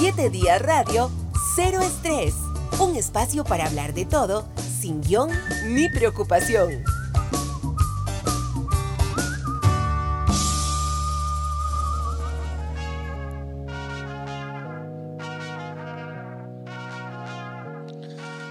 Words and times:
7 0.00 0.30
días 0.30 0.62
radio, 0.62 1.10
cero 1.54 1.82
estrés. 1.82 2.32
Un 2.78 2.96
espacio 2.96 3.44
para 3.44 3.66
hablar 3.66 3.92
de 3.92 4.06
todo, 4.06 4.48
sin 4.80 5.02
guion 5.02 5.28
ni 5.66 5.90
preocupación. 5.90 6.82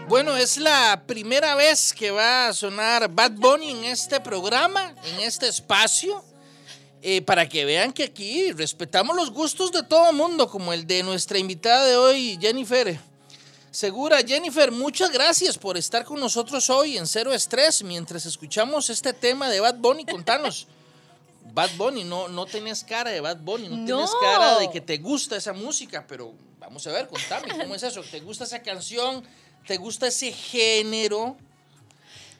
Bueno, 0.08 0.36
es 0.36 0.58
la 0.58 1.02
primera 1.08 1.56
vez 1.56 1.94
que 1.94 2.12
va 2.12 2.50
a 2.50 2.54
sonar 2.54 3.10
Bad 3.10 3.32
Bunny 3.32 3.72
en 3.72 3.86
este 3.86 4.20
programa, 4.20 4.94
en 5.04 5.22
este 5.22 5.48
espacio. 5.48 6.29
Eh, 7.02 7.22
para 7.22 7.48
que 7.48 7.64
vean 7.64 7.94
que 7.94 8.04
aquí 8.04 8.52
respetamos 8.52 9.16
los 9.16 9.32
gustos 9.32 9.72
de 9.72 9.84
todo 9.84 10.12
mundo, 10.12 10.50
como 10.50 10.74
el 10.74 10.86
de 10.86 11.02
nuestra 11.02 11.38
invitada 11.38 11.86
de 11.86 11.96
hoy, 11.96 12.38
Jennifer. 12.42 13.00
Segura, 13.72 14.22
Jennifer, 14.22 14.72
muchas 14.72 15.12
gracias 15.12 15.58
por 15.58 15.78
estar 15.78 16.04
con 16.04 16.20
nosotros 16.20 16.70
hoy 16.70 16.98
en 16.98 17.08
Cero 17.08 17.32
Estrés 17.32 17.84
mientras 17.84 18.26
escuchamos 18.26 18.90
este 18.90 19.14
tema 19.14 19.50
de 19.50 19.60
Bad 19.60 19.76
Bunny. 19.76 20.06
Contanos. 20.06 20.68
Bad 21.54 21.72
Bunny, 21.78 22.04
no, 22.04 22.28
no 22.28 22.46
tenés 22.46 22.84
cara 22.84 23.12
de 23.12 23.22
Bad 23.22 23.38
Bunny, 23.38 23.70
no, 23.70 23.86
tienes 23.86 24.12
cara 24.22 24.60
de 24.60 24.70
que 24.70 24.82
te 24.82 24.98
gusta 24.98 25.36
esa 25.36 25.54
música, 25.54 26.06
pero 26.08 26.34
vamos 26.60 26.86
a 26.86 26.92
ver, 26.92 27.08
contame, 27.08 27.48
¿cómo 27.58 27.76
es 27.76 27.84
eso? 27.84 28.02
¿Te 28.04 28.20
gusta 28.20 28.44
esa 28.44 28.62
canción? 28.62 29.24
¿Te 29.66 29.78
gusta 29.78 30.08
ese 30.08 30.32
género? 30.32 31.38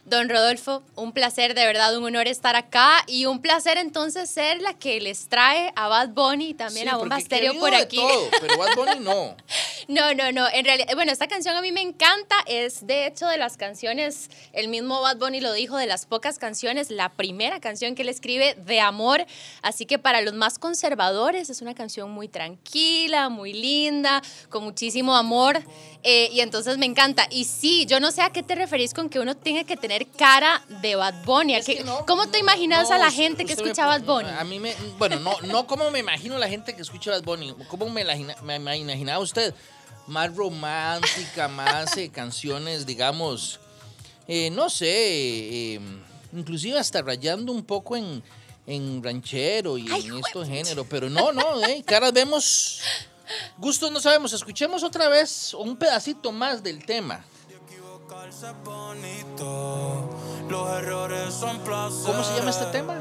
Don 0.10 0.28
Rodolfo, 0.28 0.82
un 0.96 1.12
placer, 1.12 1.54
de 1.54 1.66
verdad, 1.66 1.96
un 1.96 2.04
honor 2.04 2.28
estar 2.28 2.56
acá 2.56 3.04
y 3.06 3.28
un 3.28 3.42
placer 3.42 3.78
entonces 3.78 4.30
ser 4.30 4.60
la 4.62 4.74
que 4.74 5.00
les 5.00 5.30
trae 5.30 5.72
a 5.76 5.88
Bad 5.88 6.10
Bunny 6.10 6.50
y 6.50 6.54
también 6.56 6.90
a 6.90 6.98
Bomba 6.98 7.20
Stereo 7.20 7.54
por 7.60 7.76
aquí. 7.76 7.98
Todo, 7.98 8.30
pero 8.42 8.58
Bad 8.58 8.76
Bunny 8.76 9.00
no. 9.00 9.36
no, 9.88 10.14
no, 10.16 10.32
no. 10.32 10.48
En 10.52 10.66
realidad, 10.66 10.88
bueno, 10.96 11.12
esta 11.12 11.28
canción 11.28 11.56
a 11.56 11.62
mí 11.62 11.72
me 11.72 11.82
encanta. 11.82 12.36
Es 12.48 12.88
de 12.88 13.06
hecho 13.06 13.28
de 13.28 13.38
las 13.38 13.56
canciones, 13.56 14.32
el 14.52 14.68
mismo 14.68 15.00
Bad 15.02 15.18
Bunny 15.18 15.42
lo 15.42 15.54
dijo, 15.54 15.78
de 15.78 15.86
las 15.86 16.08
pocas 16.08 16.40
canciones, 16.40 16.90
la 16.90 17.10
primera 17.10 17.60
canción 17.60 17.94
que 17.94 18.02
él 18.02 18.10
escribe 18.10 18.56
de 18.56 18.80
amor. 18.80 19.26
Así 19.62 19.86
que 19.86 20.00
para 20.00 20.22
los 20.22 20.34
más 20.34 20.58
conservadores 20.58 21.52
es 21.52 21.62
una 21.62 21.76
canción 21.76 22.10
muy 22.10 22.28
tranquila, 22.28 23.30
muy 23.30 23.54
linda, 23.54 24.24
con 24.50 24.64
muchísimo 24.64 25.16
amor. 25.16 25.62
Eh, 26.04 26.30
y 26.32 26.40
entonces 26.40 26.78
me 26.78 26.86
encanta. 26.86 27.28
Y 27.30 27.44
sí, 27.44 27.86
yo 27.86 28.00
no 28.00 28.12
sé 28.12 28.22
a 28.22 28.30
qué 28.30 28.42
te 28.42 28.56
referís 28.56 28.94
con 28.94 29.10
que 29.10 29.20
uno 29.20 29.36
tenga 29.36 29.66
que 29.66 29.76
tener 29.76 30.08
cara 30.08 30.64
de 30.82 30.96
Bad 30.96 31.26
Bunny. 31.26 31.60
¿Cómo 32.08 32.28
te 32.30 32.40
imaginas 32.40 32.90
a 32.90 32.98
la 32.98 33.12
gente 33.12 33.46
que 33.46 33.54
escucha 33.54 33.86
Bad 33.86 34.04
Bunny? 34.04 34.30
A 34.30 34.44
mí 34.46 34.60
me, 34.60 34.74
bueno, 34.98 35.20
no, 35.20 35.40
no 35.42 35.68
como 35.68 35.92
me 35.92 36.00
imagino 36.00 36.38
a 36.38 36.40
la 36.40 36.48
gente 36.48 36.74
que 36.74 36.82
escucha 36.82 37.12
Bad 37.12 37.24
Bunny. 37.24 37.54
¿Cómo 37.68 37.90
me, 37.90 38.06
me, 38.44 38.78
imaginaba 38.78 39.20
usted? 39.20 39.54
Más 40.08 40.34
romántica, 40.36 41.48
más 41.50 41.96
eh, 41.98 42.10
canciones, 42.10 42.86
digamos, 42.86 43.60
eh, 44.28 44.50
no 44.50 44.70
sé, 44.70 45.76
em, 45.76 46.02
inclusive 46.34 46.80
hasta 46.80 47.02
rayando 47.02 47.52
un 47.52 47.64
poco 47.64 47.96
en, 47.96 48.24
en 48.66 49.04
ranchero 49.04 49.78
y 49.78 49.88
en 49.88 50.18
estos 50.18 50.48
géneros. 50.48 50.88
Pero 50.90 51.10
no, 51.10 51.34
no, 51.34 51.64
eh, 51.66 51.84
caras 51.86 52.14
vemos 52.14 52.82
Gustos 53.58 53.92
no 53.92 54.00
sabemos, 54.00 54.34
escuchemos 54.34 54.84
otra 54.84 55.10
vez 55.10 55.54
un 55.54 55.78
pedacito 55.78 56.32
más 56.32 56.64
del 56.64 56.86
tema. 56.86 57.26
¿Cómo 62.06 62.24
se 62.24 62.36
llama 62.36 62.50
este 62.50 62.66
tema? 62.72 62.96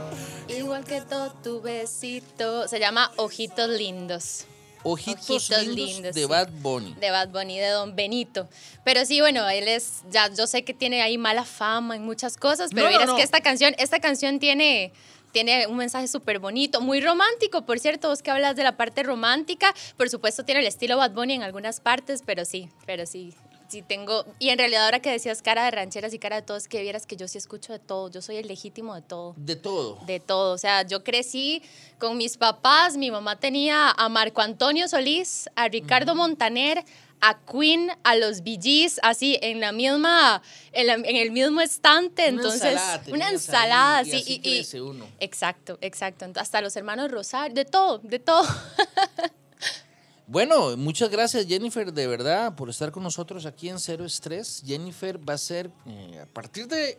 Igual 0.49 0.85
que 0.85 1.01
todo 1.01 1.31
tu 1.43 1.61
besito. 1.61 2.69
Se 2.69 2.79
llama 2.79 3.13
Ojitos 3.17 3.69
Lindos. 3.71 4.47
Ojitos, 4.85 5.51
lindos, 5.67 6.15
de 6.15 6.27
Bad 6.27 6.51
Bunny. 6.51 6.95
De 6.95 7.11
Bad 7.11 7.29
Bunny, 7.31 7.59
de 7.59 7.69
Don 7.69 7.97
Benito. 7.97 8.49
Pero 8.85 9.05
sí, 9.05 9.21
bueno, 9.21 9.49
él 9.49 9.67
es, 9.67 10.03
ya 10.11 10.33
yo 10.33 10.47
sé 10.47 10.65
que 10.65 10.73
tiene 10.73 11.03
ahí 11.03 11.19
mala 11.19 11.45
fama 11.45 11.97
en 11.97 12.05
muchas 12.05 12.37
cosas, 12.37 12.71
pero 12.73 12.89
mira, 12.89 13.05
es 13.05 13.11
que 13.11 13.23
esta 13.23 13.41
canción, 13.41 13.75
esta 13.79 13.99
canción 13.99 14.39
tiene 14.39 14.93
tiene 15.33 15.67
un 15.67 15.77
mensaje 15.77 16.09
súper 16.09 16.39
bonito, 16.39 16.81
muy 16.81 17.01
romántico, 17.01 17.63
por 17.63 17.79
cierto, 17.79 18.09
vos 18.09 18.23
que 18.23 18.31
hablas 18.31 18.57
de 18.57 18.65
la 18.65 18.77
parte 18.77 19.03
romántica, 19.03 19.75
por 19.97 20.09
supuesto 20.09 20.45
tiene 20.45 20.61
el 20.61 20.67
estilo 20.67 20.97
Bad 20.97 21.13
Bunny 21.13 21.35
en 21.35 21.43
algunas 21.43 21.81
partes, 21.81 22.23
pero 22.25 22.45
sí, 22.45 22.69
pero 22.87 23.07
sí, 23.07 23.35
sí 23.69 23.83
tengo, 23.83 24.25
y 24.39 24.49
en 24.49 24.59
realidad 24.59 24.85
ahora 24.87 25.01
que 25.01 25.11
decías 25.11 25.43
cara 25.43 25.65
de 25.65 25.71
rancheras 25.71 26.15
y 26.15 26.19
cara 26.19 26.37
de 26.37 26.43
todo, 26.43 26.57
es 26.57 26.69
que 26.69 26.83
vieras 26.83 27.07
que 27.07 27.17
yo 27.17 27.29
sí 27.29 27.39
escucho 27.39 27.73
de 27.73 27.79
todo, 27.79 28.11
yo 28.11 28.23
soy 28.23 28.37
el 28.37 28.49
legítimo 28.49 28.95
de 28.95 29.03
todo. 29.03 29.35
De 29.37 29.57
todo. 29.57 29.99
De 30.07 30.21
todo, 30.21 30.55
o 30.55 30.59
sea, 30.59 30.83
yo 30.83 31.05
crecí 31.05 31.63
con 31.99 32.17
mis 32.17 32.37
papás, 32.37 32.97
mi 32.97 33.11
mamá 33.11 33.37
tenía 33.37 33.91
a 33.91 34.09
Marco 34.09 34.41
Antonio 34.41 34.89
Solís, 34.89 35.49
a 35.55 35.69
Ricardo 35.69 36.15
Montaner, 36.15 36.85
a 37.21 37.39
Queen, 37.45 37.91
a 38.05 38.17
los 38.17 38.43
Bee 38.43 38.59
así 39.03 39.39
en 39.43 39.61
la 39.61 39.73
misma, 39.73 40.43
en, 40.73 41.17
el 41.17 41.31
mismo 41.31 41.61
estante. 41.61 42.27
Entonces, 42.27 42.81
una 43.09 43.31
ensalada, 43.31 44.05
sí. 44.05 44.41
Y, 44.43 44.79
uno. 44.79 45.07
Exacto, 45.21 45.79
exacto. 45.81 46.27
Hasta 46.37 46.61
los 46.61 46.77
hermanos 46.77 47.11
Rosario, 47.11 47.55
de 47.55 47.65
todo, 47.65 47.99
de 47.99 48.19
todo. 48.19 48.47
Bueno, 50.31 50.77
muchas 50.77 51.09
gracias 51.09 51.47
Jennifer, 51.47 51.91
de 51.91 52.07
verdad, 52.07 52.55
por 52.55 52.69
estar 52.69 52.93
con 52.93 53.03
nosotros 53.03 53.47
aquí 53.47 53.71
en 53.71 53.79
Cero 53.79 54.05
Estrés. 54.05 54.63
Jennifer 54.63 55.19
va 55.27 55.33
a 55.33 55.39
ser, 55.39 55.71
eh, 55.87 56.21
a 56.23 56.27
partir 56.27 56.69
de 56.69 56.99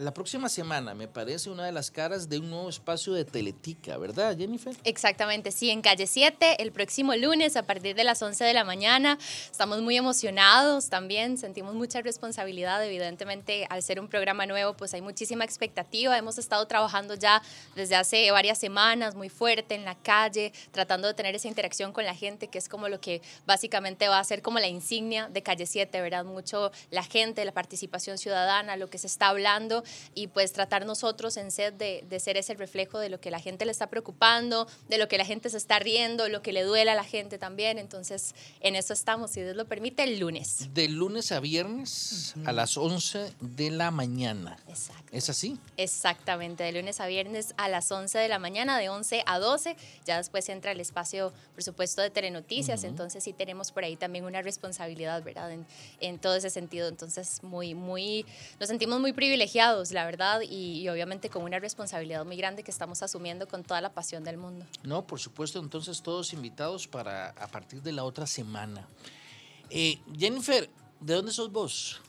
la 0.00 0.14
próxima 0.14 0.48
semana, 0.48 0.94
me 0.94 1.08
parece, 1.08 1.50
una 1.50 1.66
de 1.66 1.72
las 1.72 1.90
caras 1.90 2.28
de 2.28 2.38
un 2.38 2.48
nuevo 2.48 2.70
espacio 2.70 3.12
de 3.12 3.26
Teletica, 3.26 3.98
¿verdad, 3.98 4.36
Jennifer? 4.36 4.74
Exactamente, 4.84 5.52
sí, 5.52 5.68
en 5.68 5.82
calle 5.82 6.06
7, 6.06 6.62
el 6.62 6.72
próximo 6.72 7.14
lunes 7.14 7.54
a 7.56 7.64
partir 7.64 7.94
de 7.94 8.04
las 8.04 8.22
11 8.22 8.42
de 8.44 8.54
la 8.54 8.64
mañana. 8.64 9.18
Estamos 9.50 9.82
muy 9.82 9.98
emocionados 9.98 10.88
también, 10.88 11.36
sentimos 11.36 11.74
mucha 11.74 12.00
responsabilidad, 12.00 12.82
evidentemente, 12.82 13.66
al 13.68 13.82
ser 13.82 14.00
un 14.00 14.08
programa 14.08 14.46
nuevo, 14.46 14.74
pues 14.74 14.94
hay 14.94 15.02
muchísima 15.02 15.44
expectativa. 15.44 16.16
Hemos 16.16 16.38
estado 16.38 16.66
trabajando 16.66 17.14
ya 17.14 17.42
desde 17.74 17.94
hace 17.94 18.30
varias 18.30 18.56
semanas, 18.56 19.14
muy 19.14 19.28
fuerte 19.28 19.74
en 19.74 19.84
la 19.84 19.96
calle, 19.96 20.54
tratando 20.70 21.08
de 21.08 21.14
tener 21.14 21.34
esa 21.34 21.48
interacción 21.48 21.92
con 21.92 22.06
la 22.06 22.14
gente, 22.14 22.48
que 22.48 22.56
es 22.56 22.70
como 22.70 22.88
lo 22.88 23.02
que 23.02 23.20
básicamente 23.46 24.08
va 24.08 24.18
a 24.18 24.24
ser 24.24 24.40
como 24.40 24.60
la 24.60 24.68
insignia 24.68 25.28
de 25.28 25.42
calle 25.42 25.66
7, 25.66 26.00
¿verdad? 26.00 26.24
Mucho 26.24 26.72
la 26.90 27.02
gente, 27.02 27.44
la 27.44 27.52
participación 27.52 28.16
ciudadana, 28.16 28.76
lo 28.76 28.88
que 28.88 28.96
se 28.96 29.06
está 29.06 29.28
hablando 29.28 29.84
y 30.14 30.28
pues 30.28 30.52
tratar 30.52 30.86
nosotros 30.86 31.36
en 31.36 31.50
sed 31.50 31.72
de, 31.72 32.04
de, 32.08 32.20
ser 32.20 32.36
ese 32.36 32.54
reflejo 32.54 32.98
de 32.98 33.08
lo 33.08 33.20
que 33.20 33.30
la 33.30 33.40
gente 33.40 33.64
le 33.64 33.72
está 33.72 33.88
preocupando, 33.88 34.66
de 34.88 34.98
lo 34.98 35.08
que 35.08 35.18
la 35.18 35.24
gente 35.24 35.50
se 35.50 35.56
está 35.56 35.78
riendo, 35.78 36.28
lo 36.28 36.42
que 36.42 36.52
le 36.52 36.62
duele 36.62 36.90
a 36.90 36.94
la 36.94 37.04
gente 37.04 37.38
también. 37.38 37.78
Entonces, 37.78 38.34
en 38.60 38.76
eso 38.76 38.92
estamos, 38.92 39.30
si 39.30 39.42
Dios 39.42 39.56
lo 39.56 39.66
permite, 39.66 40.02
el 40.02 40.18
lunes. 40.18 40.72
De 40.74 40.88
lunes 40.88 41.32
a 41.32 41.40
viernes 41.40 42.34
a 42.44 42.52
las 42.52 42.76
11 42.76 43.32
de 43.40 43.70
la 43.70 43.90
mañana. 43.90 44.58
Exacto. 44.68 45.10
¿Es 45.12 45.28
así? 45.28 45.58
Exactamente, 45.76 46.64
de 46.64 46.72
lunes 46.72 47.00
a 47.00 47.06
viernes 47.06 47.54
a 47.56 47.68
las 47.68 47.90
11 47.90 48.18
de 48.18 48.28
la 48.28 48.38
mañana, 48.38 48.78
de 48.78 48.88
11 48.88 49.22
a 49.26 49.38
12. 49.38 49.76
Ya 50.04 50.16
después 50.16 50.48
entra 50.48 50.72
el 50.72 50.80
espacio, 50.80 51.32
por 51.54 51.62
supuesto, 51.62 52.02
de 52.02 52.10
Telenoticias. 52.10 52.84
Entonces, 52.84 53.24
sí 53.24 53.32
tenemos 53.32 53.72
por 53.72 53.84
ahí 53.84 53.96
también 53.96 54.24
una 54.24 54.42
responsabilidad, 54.42 55.22
¿verdad? 55.22 55.50
En, 55.50 55.66
en 56.00 56.18
todo 56.18 56.36
ese 56.36 56.50
sentido. 56.50 56.88
Entonces, 56.88 57.42
muy, 57.42 57.74
muy, 57.74 58.26
nos 58.58 58.68
sentimos 58.68 59.00
muy 59.00 59.12
privilegiados 59.12 59.79
la 59.90 60.04
verdad, 60.04 60.40
y, 60.42 60.88
obviamente 60.88 61.30
con 61.30 61.42
una 61.42 61.58
responsabilidad 61.58 62.24
muy 62.24 62.36
grande 62.36 62.62
que 62.62 62.70
estamos 62.70 63.02
asumiendo 63.02 63.48
con 63.48 63.62
toda 63.64 63.80
la 63.80 63.92
pasión 63.92 64.22
del 64.22 64.36
mundo. 64.36 64.66
No, 64.82 65.06
por 65.06 65.18
supuesto, 65.18 65.58
entonces 65.58 66.02
todos 66.02 66.32
invitados 66.32 66.86
para 66.86 67.30
a 67.30 67.48
partir 67.48 67.82
de 67.82 67.92
la 67.92 68.04
otra 68.04 68.26
semana. 68.26 68.86
Eh, 69.70 69.98
Jennifer, 70.16 70.68
¿de 71.00 71.14
dónde 71.14 71.32
sos 71.32 71.50
vos? 71.50 72.00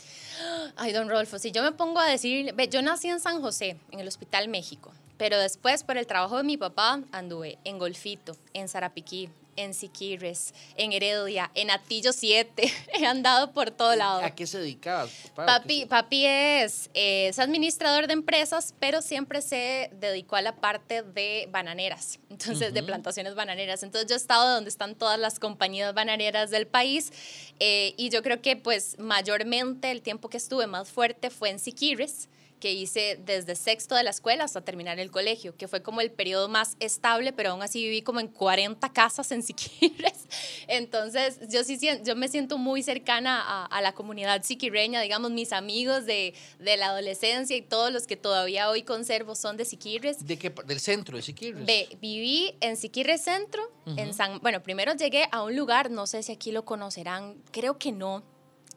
Ay, 0.76 0.92
don 0.92 1.10
Rodolfo, 1.10 1.40
si 1.40 1.52
yo 1.52 1.64
me 1.64 1.72
pongo 1.72 2.00
a 2.00 2.06
decir, 2.06 2.54
yo 2.70 2.82
nací 2.82 3.08
en 3.08 3.20
San 3.20 3.42
José, 3.42 3.78
en 3.92 4.00
el 4.00 4.08
Hospital 4.08 4.48
México, 4.48 4.92
pero 5.18 5.38
después 5.38 5.84
por 5.84 5.98
el 5.98 6.08
trabajo 6.08 6.38
de 6.38 6.44
mi 6.44 6.58
papá 6.58 7.02
anduve 7.12 7.60
en 7.64 7.78
Golfito, 7.78 8.36
en 8.54 8.68
Zarapiquí, 8.68 9.30
en 9.56 9.74
Siquirres, 9.74 10.54
en 10.76 10.94
Heredia, 10.94 11.52
en 11.56 11.72
Atillo 11.72 12.14
7. 12.14 12.72
He 13.00 13.06
andado 13.06 13.52
por 13.52 13.72
todo 13.72 13.96
lado. 13.96 14.24
¿A 14.24 14.32
qué 14.32 14.48
se 14.48 14.60
dedicaba? 14.60 15.08
Papi, 15.36 15.86
papi 15.86 16.26
es, 16.26 16.90
es, 16.94 17.40
administrador 17.40 18.08
de 18.08 18.14
empresas, 18.14 18.74
pero 18.80 19.02
siempre 19.02 19.42
se 19.42 19.90
dedicó 19.94 20.36
a 20.36 20.42
la 20.42 20.56
parte 20.56 21.04
de 21.04 21.48
bananeras, 21.52 22.20
entonces 22.30 22.74
de 22.74 22.84
plantaciones 22.84 23.36
bananeras. 23.36 23.84
Entonces 23.84 24.10
yo 24.10 24.16
he 24.16 24.18
estado 24.18 24.56
donde 24.56 24.70
están 24.70 24.96
todas 24.96 25.20
las 25.20 25.40
compañías 25.40 25.94
bananeras 25.94 26.50
del 26.50 26.68
país 26.68 27.12
eh, 27.60 27.94
y 27.98 28.10
yo 28.10 28.24
creo 28.24 28.42
que 28.42 28.56
pues 28.56 28.98
mayormente 29.00 29.92
el 29.92 30.02
tiempo 30.02 30.30
que 30.30 30.38
estuve 30.38 30.68
más 30.68 30.90
fuerte 30.90 31.30
fue 31.30 31.50
en 31.50 31.60
Siquirres 31.60 32.30
que 32.62 32.72
hice 32.72 33.20
desde 33.26 33.56
sexto 33.56 33.96
de 33.96 34.04
la 34.04 34.12
escuela 34.12 34.46
hasta 34.46 34.62
terminar 34.62 35.00
el 35.00 35.12
colegio, 35.12 35.58
que 35.58 35.68
fue 35.68 35.82
como 35.82 36.00
el 36.00 36.12
periodo 36.12 36.48
más 36.48 36.78
estable, 36.80 37.34
pero 37.34 37.50
aún 37.50 37.64
así 37.64 37.84
viví 37.84 38.04
como 38.04 38.22
en 38.22 38.28
40 38.28 38.94
casas 38.94 39.32
en 39.32 39.44
Siquirres. 39.52 40.28
Entonces, 40.68 41.40
yo 41.50 41.64
sí 41.66 41.80
yo 42.04 42.16
me 42.16 42.28
siento 42.28 42.60
muy 42.60 42.84
cercana 42.84 43.42
a, 43.42 43.66
a 43.66 43.82
la 43.82 43.94
comunidad 43.94 44.44
siquireña, 44.44 45.02
digamos, 45.02 45.32
mis 45.32 45.52
amigos 45.52 46.06
de, 46.06 46.36
de, 46.60 46.78
la 46.78 46.90
adolescencia 46.90 47.58
y 47.58 47.64
todos 47.64 47.92
los 47.92 48.06
que 48.06 48.16
todavía 48.16 48.70
hoy 48.70 48.84
conservo 48.84 49.36
son 49.36 49.58
de 49.58 49.66
Siquirres. 49.66 50.26
¿De 50.26 50.38
qué? 50.38 50.54
¿Del 50.66 50.80
centro 50.80 51.18
de 51.18 51.24
Siquirres? 51.24 51.66
viví 52.00 52.56
en 52.62 52.78
Siquirres 52.78 53.24
Centro, 53.24 53.64
en 53.98 54.14
San, 54.14 54.40
bueno, 54.42 54.62
primero 54.62 54.94
llegué 54.94 55.28
a 55.32 55.42
un 55.42 55.56
lugar, 55.56 55.90
no 55.90 56.06
sé 56.06 56.22
si 56.22 56.32
aquí 56.32 56.52
lo 56.52 56.64
conocerán, 56.64 57.42
creo 57.52 57.80
que 57.80 57.92
no, 57.92 58.24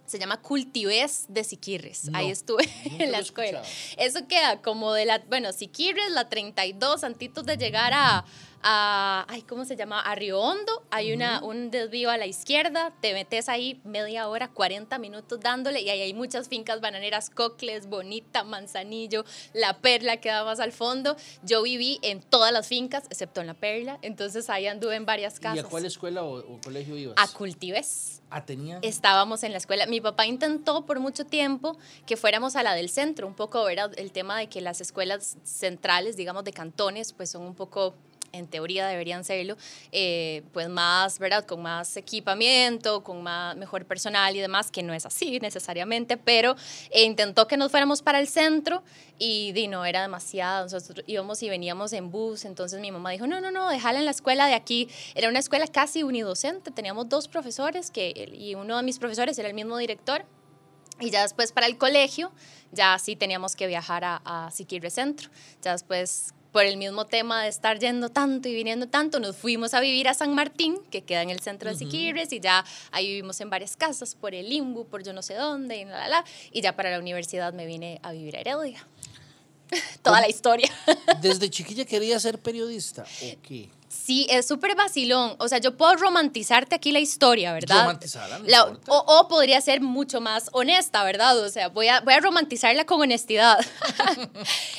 se 0.07 0.19
llama 0.19 0.41
Cultives 0.41 1.27
de 1.29 1.45
Siquirres. 1.45 2.11
Ahí 2.13 2.31
estuve 2.31 2.69
en 2.85 3.13
la 3.13 3.19
escuela. 3.19 3.63
Eso 3.97 4.27
queda 4.29 4.61
como 4.63 4.93
de 4.93 5.07
la, 5.07 5.19
bueno, 5.29 5.53
Siquirres, 5.53 6.11
la 6.11 6.29
32, 6.29 7.05
antitos 7.05 7.45
de 7.45 7.57
llegar 7.57 7.93
a, 7.95 8.25
a 8.65 9.27
ay, 9.29 9.43
¿cómo 9.43 9.65
se 9.65 9.77
llama? 9.77 10.01
A 10.01 10.15
Río 10.15 10.41
Hondo. 10.41 10.83
Hay 10.91 11.13
una, 11.13 11.45
un 11.45 11.71
desvío 11.71 12.11
a 12.11 12.17
la 12.17 12.27
izquierda, 12.27 12.93
te 13.01 13.13
metes 13.13 13.49
ahí 13.49 13.81
media 13.85 14.29
hora, 14.29 14.49
40 14.49 14.99
minutos 14.99 15.39
dándole 15.41 15.83
y 15.83 15.91
ahí 15.91 16.01
hay 16.01 16.15
muchas 16.15 16.49
fincas 16.49 16.81
bananeras, 16.81 17.31
Cocles, 17.31 17.87
Bonita, 17.87 18.43
Manzanillo, 18.43 19.25
La 19.53 19.79
Perla 19.81 20.17
queda 20.17 20.45
más 20.45 20.61
al 20.61 20.73
fondo. 20.73 21.17
Yo 21.43 21.63
viví 21.63 21.99
en 22.03 22.23
todas 22.23 22.53
las 22.53 22.67
fincas, 22.67 23.05
excepto 23.11 23.43
en 23.43 23.49
La 23.49 23.55
Perla, 23.55 23.99
entonces 24.03 24.49
ahí 24.49 24.67
anduve 24.67 24.97
en 24.97 25.05
varias 25.05 25.39
casas. 25.39 25.57
¿Y 25.57 25.61
a 25.61 25.65
cuál 25.65 25.85
escuela 25.85 26.23
o, 26.23 26.39
o 26.39 26.61
colegio 26.63 26.97
ibas? 26.97 27.17
A 27.19 27.29
Cultives. 27.29 28.23
Ah, 28.31 28.45
tenía. 28.45 28.79
Estábamos 28.83 29.45
en 29.45 29.53
la 29.53 29.59
escuela. 29.59 29.87
Mi 29.87 30.01
papá 30.01 30.27
intentó 30.27 30.87
por 30.87 30.99
mucho 30.99 31.25
tiempo 31.25 31.79
que 32.07 32.17
fuéramos 32.17 32.57
a 32.57 32.63
la 32.63 32.75
del 32.75 32.89
centro, 32.89 33.27
un 33.27 33.35
poco, 33.35 33.69
era 33.69 33.91
el 33.97 34.11
tema 34.11 34.39
de 34.39 34.49
que 34.49 34.61
las 34.61 34.81
escuelas 34.81 35.37
centrales, 35.45 36.17
digamos, 36.17 36.43
de 36.45 36.53
cantones, 36.53 37.13
pues 37.13 37.31
son 37.31 37.43
un 37.43 37.55
poco 37.55 37.95
en 38.35 38.47
teoría 38.47 38.87
deberían 38.87 39.25
serlo, 39.25 39.57
eh, 39.93 40.43
pues 40.53 40.69
más, 40.69 41.19
¿verdad? 41.19 41.45
Con 41.45 41.63
más 41.63 41.97
equipamiento, 41.97 43.03
con 43.03 43.23
más, 43.23 43.57
mejor 43.57 43.87
personal 43.87 44.35
y 44.37 44.41
demás, 44.41 44.71
que 44.71 44.83
no 44.83 44.93
es 44.93 45.07
así 45.07 45.39
necesariamente, 45.41 46.17
pero 46.17 46.57
eh, 46.91 47.05
intentó 47.05 47.47
que 47.47 47.57
nos 47.57 47.71
fuéramos 47.71 48.03
para 48.03 48.19
el 48.19 48.29
centro 48.29 48.83
y 49.19 49.53
di, 49.53 49.69
no, 49.69 49.85
era 49.85 50.03
demasiado, 50.03 50.65
nosotros 50.65 51.05
íbamos 51.07 51.43
y 51.43 51.49
veníamos 51.49 51.93
en 51.93 52.11
bus, 52.11 52.45
entonces 52.45 52.81
mi 52.81 52.91
mamá 52.91 53.11
dijo, 53.11 53.27
no, 53.27 53.41
no, 53.41 53.51
no, 53.51 53.69
déjala 53.69 54.01
en 54.01 54.05
la 54.05 54.11
escuela 54.11 54.47
de 54.47 54.55
aquí, 54.55 54.89
era 55.15 55.29
una 55.29 55.39
escuela 55.39 55.67
casi 55.67 56.03
unidocente, 56.03 56.71
teníamos 56.71 57.09
dos 57.09 57.29
profesores 57.29 57.91
que, 57.91 58.31
y 58.33 58.55
uno 58.55 58.77
de 58.77 58.83
mis 58.83 58.99
profesores 58.99 59.39
era 59.39 59.49
el 59.49 59.55
mismo 59.55 59.79
director, 59.79 60.27
y 61.01 61.11
ya 61.11 61.23
después 61.23 61.53
para 61.53 61.67
el 61.67 61.77
colegio, 61.77 62.33
ya 62.71 62.99
sí 62.99 63.17
teníamos 63.17 63.57
que 63.57 63.67
viajar 63.67 64.05
a, 64.05 64.23
a 64.25 64.51
Siquirre 64.53 64.91
Centro. 64.91 65.29
Ya 65.61 65.73
después 65.73 66.35
por 66.55 66.65
el 66.65 66.77
mismo 66.77 67.05
tema 67.05 67.43
de 67.43 67.49
estar 67.49 67.81
yendo 67.81 68.11
tanto 68.11 68.49
y 68.49 68.55
viniendo 68.55 68.87
tanto, 68.87 69.19
nos 69.19 69.37
fuimos 69.37 69.75
a 69.75 69.81
vivir 69.81 70.07
a 70.07 70.15
San 70.15 70.37
Martín, 70.37 70.79
que 70.89 71.03
queda 71.03 71.21
en 71.21 71.31
el 71.31 71.41
centro 71.41 71.69
de 71.69 71.77
Siquirres, 71.77 72.33
y 72.33 72.39
ya 72.39 72.65
ahí 72.93 73.09
vivimos 73.09 73.41
en 73.41 73.51
varias 73.51 73.77
casas, 73.77 74.15
por 74.15 74.37
el 74.37 74.49
Limbu, 74.49 74.87
por 74.87 75.03
yo 75.03 75.13
no 75.13 75.21
sé 75.21 75.35
dónde, 75.35 75.79
y, 75.79 75.85
la, 75.85 76.07
la, 76.07 76.25
y 76.53 76.61
ya 76.61 76.77
para 76.77 76.93
la 76.93 77.01
universidad 77.01 77.53
me 77.53 77.67
vine 77.67 77.99
a 78.05 78.13
vivir 78.13 78.37
a 78.37 78.41
Heredia. 78.41 78.87
Toda 80.03 80.21
la 80.21 80.29
historia. 80.29 80.71
¿Desde 81.21 81.51
chiquilla 81.51 81.85
quería 81.85 82.21
ser 82.21 82.39
periodista 82.39 83.03
o 83.03 83.43
qué? 83.43 83.69
Sí, 83.89 84.27
es 84.29 84.47
súper 84.47 84.75
vacilón. 84.75 85.37
O 85.39 85.49
sea, 85.49 85.59
yo 85.59 85.77
puedo 85.77 85.95
romantizarte 85.95 86.75
aquí 86.75 86.93
la 86.93 86.99
historia, 86.99 87.53
¿verdad? 87.53 87.83
Romantizarla. 87.83 88.67
o, 88.89 88.97
o, 88.97 89.29
podría 89.29 89.61
ser 89.61 89.81
mucho 89.81 90.21
más 90.21 90.51
honesta, 90.53 91.05
¿verdad? 91.05 91.39
O 91.39 91.49
sea, 91.49 91.69
voy 91.69 91.89
a, 91.89 92.01
voy 92.01 92.15
a 92.15 92.21
romantizarla 92.21 92.85
con 92.87 93.01
honestidad. 93.01 93.59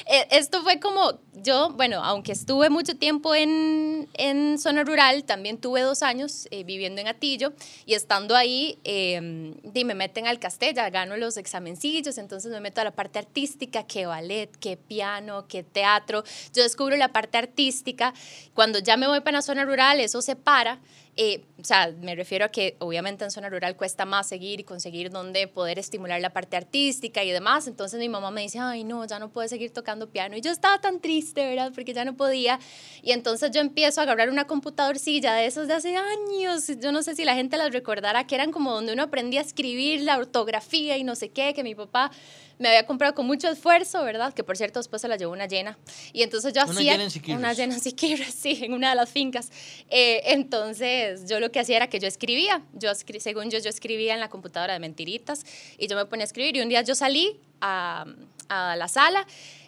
E, 0.08 0.28
esto 0.38 0.62
fue 0.62 0.80
como, 0.80 1.20
yo, 1.34 1.70
bueno, 1.72 2.04
aunque 2.04 2.32
estuve 2.32 2.70
mucho 2.70 2.96
tiempo 2.96 3.34
en, 3.34 4.08
en 4.14 4.60
zona 4.60 4.84
rural, 4.84 5.24
también 5.24 5.58
tuve 5.60 5.82
dos 5.82 6.04
años 6.04 6.48
eh, 6.52 6.64
viviendo 6.64 7.02
en 7.02 7.08
Atillo 7.08 7.54
y 7.88 7.96
estando 7.96 8.36
ahí, 8.36 8.78
eh, 8.84 9.20
me 9.20 9.96
meten 9.96 10.28
al 10.28 10.40
Castella, 10.40 10.90
gano 10.90 11.18
los 11.18 11.38
examencillos, 11.38 12.18
entonces 12.18 12.52
me 12.52 12.60
meto 12.60 12.82
a 12.82 12.84
la 12.84 12.92
parte 12.92 13.20
artística, 13.20 13.84
que 13.88 14.06
ballet, 14.06 14.56
que 14.58 14.78
piano, 14.78 15.48
que 15.48 15.64
teatro. 15.64 16.24
Yo 16.54 16.64
descubro 16.64 16.96
la 16.98 17.10
parte 17.10 17.38
artística 17.38 18.14
cuando 18.54 18.80
ya 18.80 18.98
me 18.98 19.05
voy 19.08 19.22
para 19.22 19.38
la 19.38 19.42
zona 19.42 19.66
rural, 19.66 20.00
eso 20.00 20.22
se 20.22 20.36
para. 20.36 20.80
Eh, 21.18 21.46
o 21.62 21.64
sea, 21.64 21.94
me 22.02 22.14
refiero 22.14 22.44
a 22.44 22.50
que 22.50 22.76
obviamente 22.80 23.24
en 23.24 23.32
zona 23.32 23.48
rural 23.50 23.78
cuesta 23.78 24.04
más 24.04 24.28
seguir 24.28 24.60
y 24.60 24.64
conseguir 24.66 25.10
donde 25.10 25.48
poder 25.48 25.80
estimular 25.80 26.20
la 26.20 26.32
parte 26.32 26.58
artística 26.58 27.24
y 27.24 27.32
demás. 27.32 27.68
Entonces 27.68 28.00
mi 28.00 28.10
mamá 28.10 28.32
me 28.32 28.42
dice, 28.42 28.60
ay, 28.60 28.84
no, 28.84 29.06
ya 29.06 29.18
no 29.18 29.30
puedo 29.30 29.48
seguir 29.48 29.72
tocando 29.72 30.10
piano. 30.10 30.36
Y 30.36 30.42
yo 30.42 30.52
estaba 30.52 30.80
tan 30.80 31.00
triste, 31.00 31.48
¿verdad? 31.48 31.72
Porque 31.74 31.94
ya 31.94 32.04
no 32.04 32.18
podía. 32.18 32.60
Y 33.02 33.14
entonces 33.14 33.52
yo 33.52 33.62
empiezo 33.62 34.02
a 34.02 34.04
agarrar 34.04 34.30
una 34.30 34.46
computadorcilla 34.46 35.34
de 35.34 35.46
esos 35.46 35.70
de 35.70 35.76
hace 35.76 35.96
años. 35.96 36.68
Yo 36.82 36.92
no 36.92 37.02
sé 37.02 37.16
si 37.16 37.24
la 37.24 37.36
gente 37.36 37.58
las 37.58 37.72
recordará, 37.72 38.28
que 38.28 38.36
eran 38.36 38.52
como 38.52 38.74
donde 38.74 38.92
uno 38.92 39.04
aprendía 39.04 39.40
a 39.40 39.44
escribir 39.44 40.02
la 40.02 40.18
ortografía 40.18 40.98
y 40.98 41.06
no 41.06 41.16
sé 41.16 41.30
qué, 41.30 41.54
que 41.54 41.64
mi 41.64 41.76
papá 41.76 42.12
me 42.58 42.70
había 42.70 42.86
comprado 42.86 43.14
con 43.14 43.26
mucho 43.26 43.50
esfuerzo, 43.50 44.04
¿verdad? 44.04 44.34
Que 44.34 44.44
por 44.44 44.58
cierto 44.58 44.80
después 44.80 45.02
se 45.02 45.08
la 45.08 45.18
llevó 45.18 45.34
una 45.34 45.48
llena. 45.48 45.78
Y 46.14 46.24
entonces 46.24 46.54
yo 46.54 46.64
una 46.64 46.72
hacía... 46.72 46.98
Llena 46.98 47.10
en 47.26 47.38
una 47.38 47.54
llena 47.54 47.76
en 47.76 47.82
Siquirres, 47.82 48.34
sí, 48.40 48.60
en 48.64 48.74
una 48.74 48.90
de 48.90 48.96
las 48.96 49.10
fincas. 49.10 49.52
Eh, 49.90 50.22
entonces 50.26 51.28
yo 51.28 51.40
lo 51.40 51.52
que 51.52 51.60
hacía 51.60 51.78
era 51.78 51.88
que 51.88 52.00
yo 52.00 52.08
escribía. 52.08 52.64
Yo, 52.74 52.92
según 53.20 53.50
yo, 53.50 53.60
yo 53.60 53.70
escribía 53.70 54.14
en 54.14 54.20
la 54.20 54.30
computadora 54.30 54.74
de 54.74 54.80
mentiritas 54.80 55.46
y 55.78 55.88
yo 55.88 55.96
me 55.96 56.06
ponía 56.06 56.24
a 56.24 56.28
escribir. 56.28 56.56
Y 56.56 56.62
un 56.62 56.70
día 56.70 56.82
yo 56.82 56.96
salí 56.96 57.40
a, 57.62 58.06
a 58.50 58.76
la 58.76 58.88
sala 58.88 59.28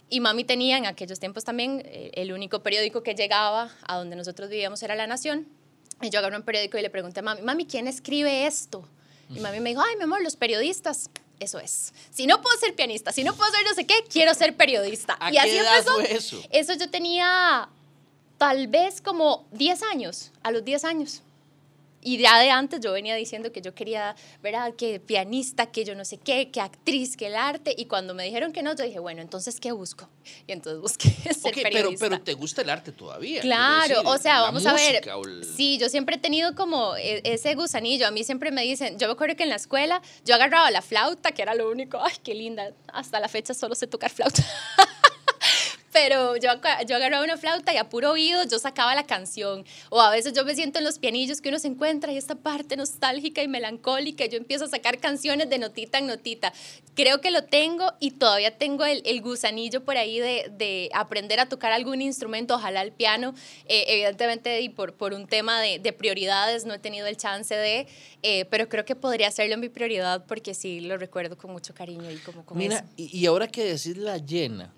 y 0.10 0.22
mami 0.22 0.46
tenía 0.46 0.78
en 0.78 0.86
aquellos 0.86 1.20
tiempos 1.20 1.44
también 1.44 1.82
eh, 1.86 2.12
el 2.14 2.32
único 2.32 2.64
periódico 2.64 3.04
que 3.04 3.14
llegaba 3.14 3.72
a 3.86 3.98
donde 3.98 4.16
nosotros 4.16 4.50
vivíamos 4.50 4.82
era 4.84 4.96
La 4.96 5.08
Nación. 5.08 5.48
Y 6.02 6.10
yo 6.10 6.20
agarré 6.20 6.38
un 6.38 6.44
periódico 6.44 6.78
y 6.78 6.82
le 6.82 6.90
pregunté 6.90 7.20
a 7.20 7.24
mami, 7.24 7.42
mami, 7.42 7.66
¿quién 7.66 7.88
escribe 7.88 8.46
esto? 8.46 8.88
Y 9.30 9.40
mami 9.40 9.60
me 9.60 9.72
dijo, 9.72 9.82
ay, 9.82 9.98
mi 9.98 10.04
amor, 10.04 10.22
los 10.22 10.38
periodistas 10.38 11.10
eso 11.40 11.60
es. 11.60 11.94
Si 12.12 12.28
no 12.28 12.42
puedo 12.42 12.58
ser 12.58 12.76
pianista, 12.76 13.12
si 13.12 13.24
no 13.24 13.36
puedo 13.36 13.52
ser 13.52 13.64
no 13.64 13.74
sé 13.74 13.86
qué, 13.86 13.96
quiero 14.10 14.34
ser 14.34 14.56
periodista. 14.56 15.18
¿A 15.20 15.32
y 15.32 15.38
así 15.38 15.50
qué 15.50 15.60
edad 15.60 15.78
empezó. 15.78 15.96
fue 15.96 16.12
eso? 16.12 16.42
Eso 16.52 16.74
yo 16.74 16.90
tenía 16.90 17.70
tal 18.38 18.68
vez 18.68 19.02
como 19.02 19.46
10 19.52 19.84
años, 19.84 20.32
a 20.44 20.52
los 20.52 20.64
10 20.64 20.84
años. 20.86 21.22
Y 22.08 22.18
ya 22.20 22.40
de 22.40 22.50
antes 22.50 22.80
yo 22.80 22.94
venía 22.94 23.16
diciendo 23.16 23.52
que 23.52 23.62
yo 23.62 23.76
quería, 23.76 24.16
¿verdad? 24.42 24.74
Que 24.76 25.02
pianista, 25.02 25.66
que 25.66 25.84
yo 25.84 25.94
no 25.94 26.06
sé 26.06 26.18
qué, 26.18 26.52
que 26.52 26.62
actriz, 26.62 27.18
que 27.18 27.28
el 27.28 27.36
arte. 27.36 27.76
Y 27.78 27.88
cuando 27.88 28.14
me 28.14 28.24
dijeron 28.24 28.54
que 28.54 28.64
no, 28.64 28.74
yo 28.74 28.86
dije, 28.86 29.00
bueno, 29.00 29.22
entonces, 29.22 29.60
¿qué 29.60 29.74
busco? 29.74 30.08
Y 30.48 30.54
entonces 30.54 30.82
busqué 30.82 31.10
ser 31.34 31.52
okay, 31.52 31.64
periodista. 31.64 32.06
Pero, 32.06 32.16
pero 32.16 32.24
te 32.24 32.34
gusta 32.36 32.62
el 32.62 32.70
arte 32.70 32.94
todavía. 32.94 33.42
Claro, 33.42 33.90
decir, 33.90 34.04
o 34.06 34.18
sea, 34.20 34.40
vamos 34.40 34.66
a 34.66 34.72
ver. 34.72 35.02
el... 35.06 35.44
Sí, 35.44 35.78
yo 35.80 35.90
siempre 35.90 36.16
he 36.16 36.20
tenido 36.20 36.56
como 36.56 36.96
e, 36.96 37.22
ese 37.26 37.56
gusanillo. 37.56 38.08
A 38.08 38.12
mí 38.12 38.24
siempre 38.24 38.52
me 38.52 38.64
dicen, 38.64 38.98
yo 38.98 39.08
me 39.08 39.12
acuerdo 39.12 39.36
que 39.36 39.44
en 39.44 39.50
la 39.50 39.58
escuela 39.58 40.02
yo 40.24 40.36
agarraba 40.36 40.72
la 40.72 40.82
flauta, 40.82 41.34
que 41.34 41.42
era 41.42 41.56
lo 41.56 41.70
único, 41.70 42.00
ay, 42.02 42.16
qué 42.24 42.34
linda. 42.34 42.72
Hasta 42.88 43.20
la 43.20 43.28
fecha 43.28 43.54
solo 43.54 43.76
sé 43.76 43.86
tocar 43.86 44.12
flauta. 44.12 44.46
pero 46.00 46.38
yo, 46.38 46.50
yo 46.88 46.96
agarraba 46.96 47.24
una 47.24 47.38
flauta 47.38 47.74
y 47.74 47.78
a 47.78 47.90
puro 47.90 48.12
oído 48.12 48.44
yo 48.44 48.60
sacaba 48.60 48.94
la 48.94 49.08
canción. 49.08 49.66
O 49.90 50.00
a 50.00 50.12
veces 50.12 50.34
yo 50.34 50.46
me 50.46 50.54
siento 50.54 50.78
en 50.78 50.86
los 50.86 51.00
pianillos 51.00 51.42
que 51.42 51.50
uno 51.50 51.58
se 51.58 51.70
encuentra 51.70 52.12
y 52.12 52.18
esta 52.18 52.36
parte 52.36 52.78
nostálgica 52.78 53.42
y 53.42 53.48
melancólica, 53.48 54.28
yo 54.28 54.38
empiezo 54.38 54.66
a 54.66 54.68
sacar 54.68 55.00
canciones 55.00 55.50
de 55.50 55.58
notita 55.58 55.98
en 55.98 56.06
notita. 56.06 56.54
Creo 56.94 57.20
que 57.20 57.32
lo 57.32 57.46
tengo 57.46 57.94
y 58.00 58.12
todavía 58.12 58.56
tengo 58.60 58.86
el, 58.86 59.02
el 59.06 59.22
gusanillo 59.22 59.84
por 59.84 59.98
ahí 59.98 60.20
de, 60.20 60.52
de, 60.56 60.92
aprender 60.94 61.40
a 61.40 61.50
tocar 61.50 61.72
algún 61.72 62.00
instrumento, 62.00 62.54
ojalá 62.54 62.84
el 62.84 62.92
piano. 62.92 63.34
Eh, 63.66 63.86
evidentemente, 63.88 64.62
y 64.62 64.70
por, 64.70 64.94
por 64.94 65.14
un 65.14 65.26
tema 65.26 65.60
de, 65.60 65.80
de, 65.80 65.94
prioridades, 65.94 66.66
no 66.66 66.76
he 66.76 66.80
tenido 66.80 67.08
el 67.08 67.18
chance 67.18 67.56
de, 67.56 67.88
eh, 68.22 68.46
pero 68.46 68.70
creo 68.70 68.86
que 68.86 68.96
podría 68.96 69.30
hacerlo 69.30 69.58
mi 69.58 69.70
prioridad 69.70 70.26
porque 70.28 70.54
sí 70.54 70.80
lo 70.80 70.98
recuerdo 70.98 71.38
con 71.38 71.52
mucho 71.52 71.74
cariño 71.74 72.12
y 72.12 72.18
como 72.18 72.46
con 72.46 72.56
Mira, 72.56 72.78
eso. 72.78 72.86
Y, 72.98 73.18
y 73.18 73.26
ahora 73.26 73.48
que 73.48 73.64
decir 73.64 73.98
la 73.98 74.18
llena 74.18 74.72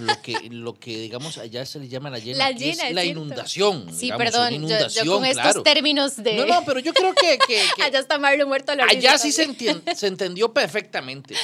lo 0.00 0.22
que, 0.22 0.48
lo 0.50 0.74
que 0.74 0.96
digamos 0.98 1.38
allá 1.38 1.64
se 1.66 1.78
le 1.78 1.88
llama 1.88 2.10
la 2.10 2.18
llena, 2.18 2.38
la 2.38 2.50
llena 2.52 2.88
es 2.88 2.94
la 2.94 3.02
cierto. 3.02 3.20
inundación. 3.20 3.86
Sí, 3.94 4.00
digamos, 4.06 4.24
perdón, 4.24 4.54
inundación, 4.54 5.04
yo, 5.06 5.12
yo, 5.14 5.20
con 5.20 5.30
claro. 5.30 5.48
estos 5.48 5.62
términos 5.64 6.16
de... 6.16 6.34
No, 6.36 6.46
no, 6.46 6.64
pero 6.64 6.80
yo 6.80 6.92
creo 6.92 7.14
que... 7.14 7.38
que, 7.46 7.60
que 7.76 7.82
allá 7.82 7.98
está 7.98 8.18
Marlon 8.18 8.48
muerto 8.48 8.72
a 8.72 8.76
la 8.76 8.84
Allá 8.84 9.18
sí 9.18 9.32
se, 9.32 10.06
entendió 10.06 10.52
perfectamente. 10.52 11.34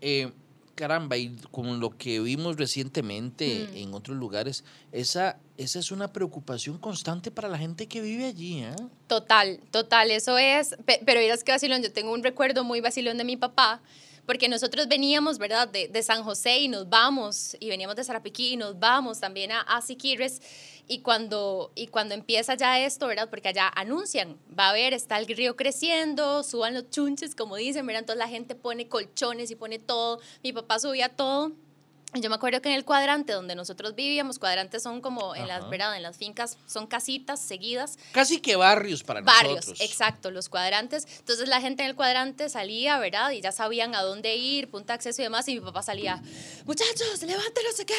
Eh, 0.00 0.30
caramba, 0.74 1.16
y 1.16 1.34
con 1.50 1.80
lo 1.80 1.96
que 1.96 2.20
vimos 2.20 2.56
recientemente 2.56 3.68
Mm. 3.72 3.76
en 3.76 3.94
otros 3.94 4.16
lugares, 4.16 4.62
esa, 4.92 5.38
esa 5.56 5.78
es 5.78 5.90
una 5.90 6.12
preocupación 6.12 6.76
constante 6.78 7.30
para 7.30 7.48
la 7.48 7.56
gente 7.58 7.86
que 7.86 8.00
vive 8.02 8.26
allí. 8.26 8.62
¿eh? 8.62 8.74
Total, 9.06 9.58
total, 9.70 10.10
eso 10.10 10.36
es. 10.38 10.76
Pe- 10.84 11.00
Pero 11.06 11.20
miras 11.20 11.42
que 11.44 11.52
vacilón, 11.52 11.82
yo 11.82 11.90
tengo 11.92 12.12
un 12.12 12.22
recuerdo 12.22 12.62
muy 12.64 12.80
vacilón 12.82 13.16
de 13.18 13.24
mi 13.24 13.36
papá, 13.38 13.80
porque 14.26 14.48
nosotros 14.48 14.88
veníamos, 14.88 15.38
¿verdad?, 15.38 15.68
de, 15.68 15.88
de 15.88 16.02
San 16.02 16.22
José 16.22 16.58
y 16.58 16.68
nos 16.68 16.88
vamos, 16.88 17.56
y 17.60 17.68
veníamos 17.68 17.96
de 17.96 18.04
Sarapiquí 18.04 18.52
y 18.52 18.56
nos 18.56 18.78
vamos 18.78 19.20
también 19.20 19.52
a, 19.52 19.60
a 19.60 19.80
Siquirres. 19.80 20.42
Y 20.88 21.00
cuando, 21.00 21.72
y 21.74 21.88
cuando 21.88 22.14
empieza 22.14 22.54
ya 22.54 22.78
esto, 22.78 23.08
¿verdad? 23.08 23.28
Porque 23.28 23.48
allá 23.48 23.72
anuncian, 23.74 24.38
va 24.56 24.66
a 24.66 24.70
haber, 24.70 24.92
está 24.92 25.18
el 25.18 25.26
río 25.26 25.56
creciendo, 25.56 26.44
suban 26.44 26.74
los 26.74 26.90
chunches, 26.90 27.34
como 27.34 27.56
dicen, 27.56 27.86
¿verdad? 27.86 28.02
Entonces 28.02 28.18
la 28.18 28.28
gente 28.28 28.54
pone 28.54 28.86
colchones 28.86 29.50
y 29.50 29.56
pone 29.56 29.80
todo. 29.80 30.20
Mi 30.44 30.52
papá 30.52 30.78
subía 30.78 31.08
todo 31.08 31.52
Yo 32.14 32.30
me 32.30 32.36
acuerdo 32.36 32.62
que 32.62 32.70
en 32.70 32.76
el 32.76 32.84
cuadrante 32.84 33.32
donde 33.32 33.54
nosotros 33.54 33.94
vivíamos, 33.94 34.38
cuadrantes 34.38 34.82
son 34.82 35.00
como 35.02 35.34
en 35.34 35.48
las. 35.48 35.68
¿verdad? 35.68 35.96
En 35.96 36.02
las 36.02 36.16
fincas, 36.16 36.56
son 36.66 36.86
casitas 36.86 37.40
seguidas, 37.40 37.98
Casi 38.12 38.40
que 38.40 38.56
barrios 38.56 39.02
para 39.02 39.20
barrios, 39.20 39.56
nosotros. 39.56 39.80
exacto, 39.80 40.30
los 40.30 40.48
cuadrantes. 40.48 41.06
Entonces 41.18 41.48
la 41.48 41.60
gente 41.60 41.82
en 41.82 41.90
el 41.90 41.96
cuadrante 41.96 42.48
salía, 42.48 42.98
¿verdad? 42.98 43.32
Y 43.32 43.40
ya 43.42 43.52
sabían 43.52 43.94
a 43.94 44.02
dónde 44.02 44.36
ir, 44.36 44.70
punto 44.70 44.88
de 44.88 44.92
acceso 44.94 45.20
y 45.20 45.24
demás. 45.24 45.46
Y 45.48 45.54
mi 45.56 45.60
papá 45.60 45.82
salía, 45.82 46.22
muchachos, 46.64 47.20
levanten 47.22 47.64
no 47.64 47.72
sé 47.76 47.84
qué. 47.84 47.94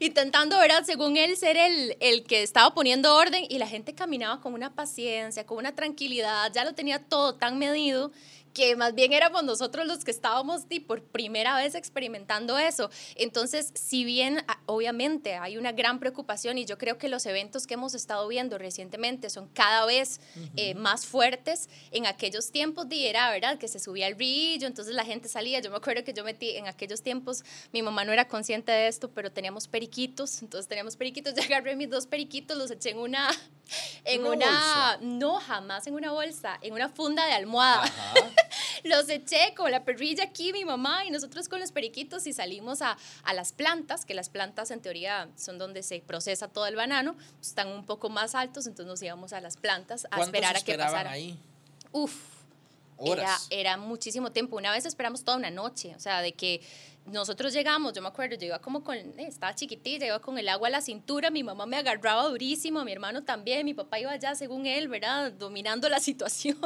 Intentando, 0.00 0.58
¿verdad? 0.58 0.82
Según 0.84 1.16
él, 1.16 1.36
ser 1.36 1.56
el, 1.56 1.96
el 2.00 2.24
que 2.24 2.42
estaba 2.42 2.74
poniendo 2.74 3.14
orden. 3.14 3.46
Y 3.48 3.58
la 3.58 3.68
gente 3.68 3.94
caminaba 3.94 4.40
con 4.40 4.52
una 4.52 4.74
paciencia, 4.74 5.46
con 5.46 5.56
una 5.58 5.74
tranquilidad. 5.74 6.52
Ya 6.52 6.64
lo 6.64 6.74
tenía 6.74 6.98
todo 6.98 7.36
tan 7.36 7.58
medido 7.58 8.10
que 8.52 8.76
más 8.76 8.94
bien 8.94 9.12
éramos 9.12 9.44
nosotros 9.44 9.86
los 9.86 10.04
que 10.04 10.10
estábamos 10.10 10.62
por 10.86 11.02
primera 11.02 11.56
vez 11.56 11.74
experimentando 11.74 12.58
eso. 12.58 12.90
Entonces, 13.14 13.70
si 13.74 14.04
bien 14.04 14.38
a- 14.48 14.58
obviamente 14.66 15.34
hay 15.36 15.56
una 15.56 15.72
gran 15.72 15.98
preocupación 16.00 16.58
y 16.58 16.64
yo 16.64 16.78
creo 16.78 16.98
que 16.98 17.08
los 17.08 17.26
eventos 17.26 17.66
que 17.66 17.74
hemos 17.74 17.94
estado 17.94 18.26
viendo 18.28 18.58
recientemente 18.58 19.30
son 19.30 19.48
cada 19.48 19.86
vez 19.86 20.20
eh, 20.56 20.74
más 20.74 21.06
fuertes, 21.06 21.68
en 21.90 22.06
aquellos 22.06 22.50
tiempos 22.50 22.88
di, 22.88 23.06
era 23.06 23.30
verdad 23.30 23.58
que 23.58 23.68
se 23.68 23.78
subía 23.78 24.06
el 24.06 24.14
brillo, 24.14 24.66
entonces 24.66 24.94
la 24.94 25.04
gente 25.04 25.28
salía. 25.28 25.60
Yo 25.60 25.70
me 25.70 25.76
acuerdo 25.76 26.04
que 26.04 26.12
yo 26.12 26.24
metí 26.24 26.50
en 26.56 26.66
aquellos 26.68 27.02
tiempos, 27.02 27.44
mi 27.72 27.82
mamá 27.82 28.04
no 28.04 28.12
era 28.12 28.28
consciente 28.28 28.72
de 28.72 28.88
esto, 28.88 29.10
pero 29.10 29.30
teníamos 29.32 29.68
periquitos, 29.68 30.42
entonces 30.42 30.68
teníamos 30.68 30.96
periquitos, 30.96 31.34
yo 31.36 31.42
agarré 31.42 31.76
mis 31.76 31.90
dos 31.90 32.06
periquitos, 32.06 32.56
los 32.56 32.70
eché 32.70 32.90
en 32.90 32.98
una, 32.98 33.28
en 34.04 34.20
Una 34.26 34.32
una, 34.32 34.98
no 35.00 35.40
jamás 35.40 35.86
en 35.86 35.94
una 35.94 36.12
bolsa, 36.12 36.58
en 36.62 36.72
una 36.74 36.88
funda 36.88 37.24
de 37.26 37.32
almohada. 37.32 37.82
Ajá. 37.84 38.14
Los 38.84 39.08
eché 39.08 39.54
con 39.56 39.70
la 39.70 39.84
perrilla 39.84 40.24
aquí, 40.24 40.52
mi 40.52 40.64
mamá, 40.64 41.04
y 41.04 41.10
nosotros 41.10 41.48
con 41.48 41.60
los 41.60 41.72
periquitos 41.72 42.26
y 42.26 42.32
salimos 42.32 42.82
a, 42.82 42.96
a 43.24 43.34
las 43.34 43.52
plantas, 43.52 44.04
que 44.04 44.14
las 44.14 44.28
plantas 44.28 44.70
en 44.70 44.80
teoría 44.80 45.28
son 45.36 45.58
donde 45.58 45.82
se 45.82 46.00
procesa 46.00 46.48
todo 46.48 46.66
el 46.66 46.76
banano, 46.76 47.16
están 47.40 47.68
un 47.68 47.84
poco 47.84 48.08
más 48.08 48.34
altos, 48.34 48.66
entonces 48.66 48.86
nos 48.86 49.02
íbamos 49.02 49.32
a 49.32 49.40
las 49.40 49.56
plantas 49.56 50.04
a 50.06 50.08
¿Cuántos 50.08 50.26
esperar 50.28 50.56
a 50.56 50.60
que 50.60 50.78
pasara. 50.78 51.10
ahí? 51.10 51.38
Uf, 51.92 52.14
era, 52.98 53.12
Horas. 53.12 53.46
era 53.50 53.76
muchísimo 53.76 54.32
tiempo. 54.32 54.56
Una 54.56 54.70
vez 54.70 54.86
esperamos 54.86 55.24
toda 55.24 55.36
una 55.36 55.50
noche, 55.50 55.94
o 55.96 56.00
sea, 56.00 56.22
de 56.22 56.32
que 56.32 56.60
nosotros 57.06 57.52
llegamos, 57.52 57.92
yo 57.94 58.02
me 58.02 58.08
acuerdo, 58.08 58.36
yo 58.36 58.46
iba 58.46 58.60
como 58.60 58.84
con, 58.84 58.96
eh, 58.96 59.14
estaba 59.18 59.54
chiquitilla, 59.54 60.06
iba 60.06 60.20
con 60.20 60.38
el 60.38 60.48
agua 60.48 60.68
a 60.68 60.70
la 60.70 60.80
cintura, 60.80 61.30
mi 61.30 61.42
mamá 61.42 61.66
me 61.66 61.76
agarraba 61.76 62.28
durísimo, 62.28 62.84
mi 62.84 62.92
hermano 62.92 63.24
también, 63.24 63.64
mi 63.64 63.74
papá 63.74 63.98
iba 63.98 64.12
allá 64.12 64.34
según 64.34 64.66
él, 64.66 64.88
¿verdad? 64.88 65.32
Dominando 65.32 65.88
la 65.88 66.00
situación. 66.00 66.58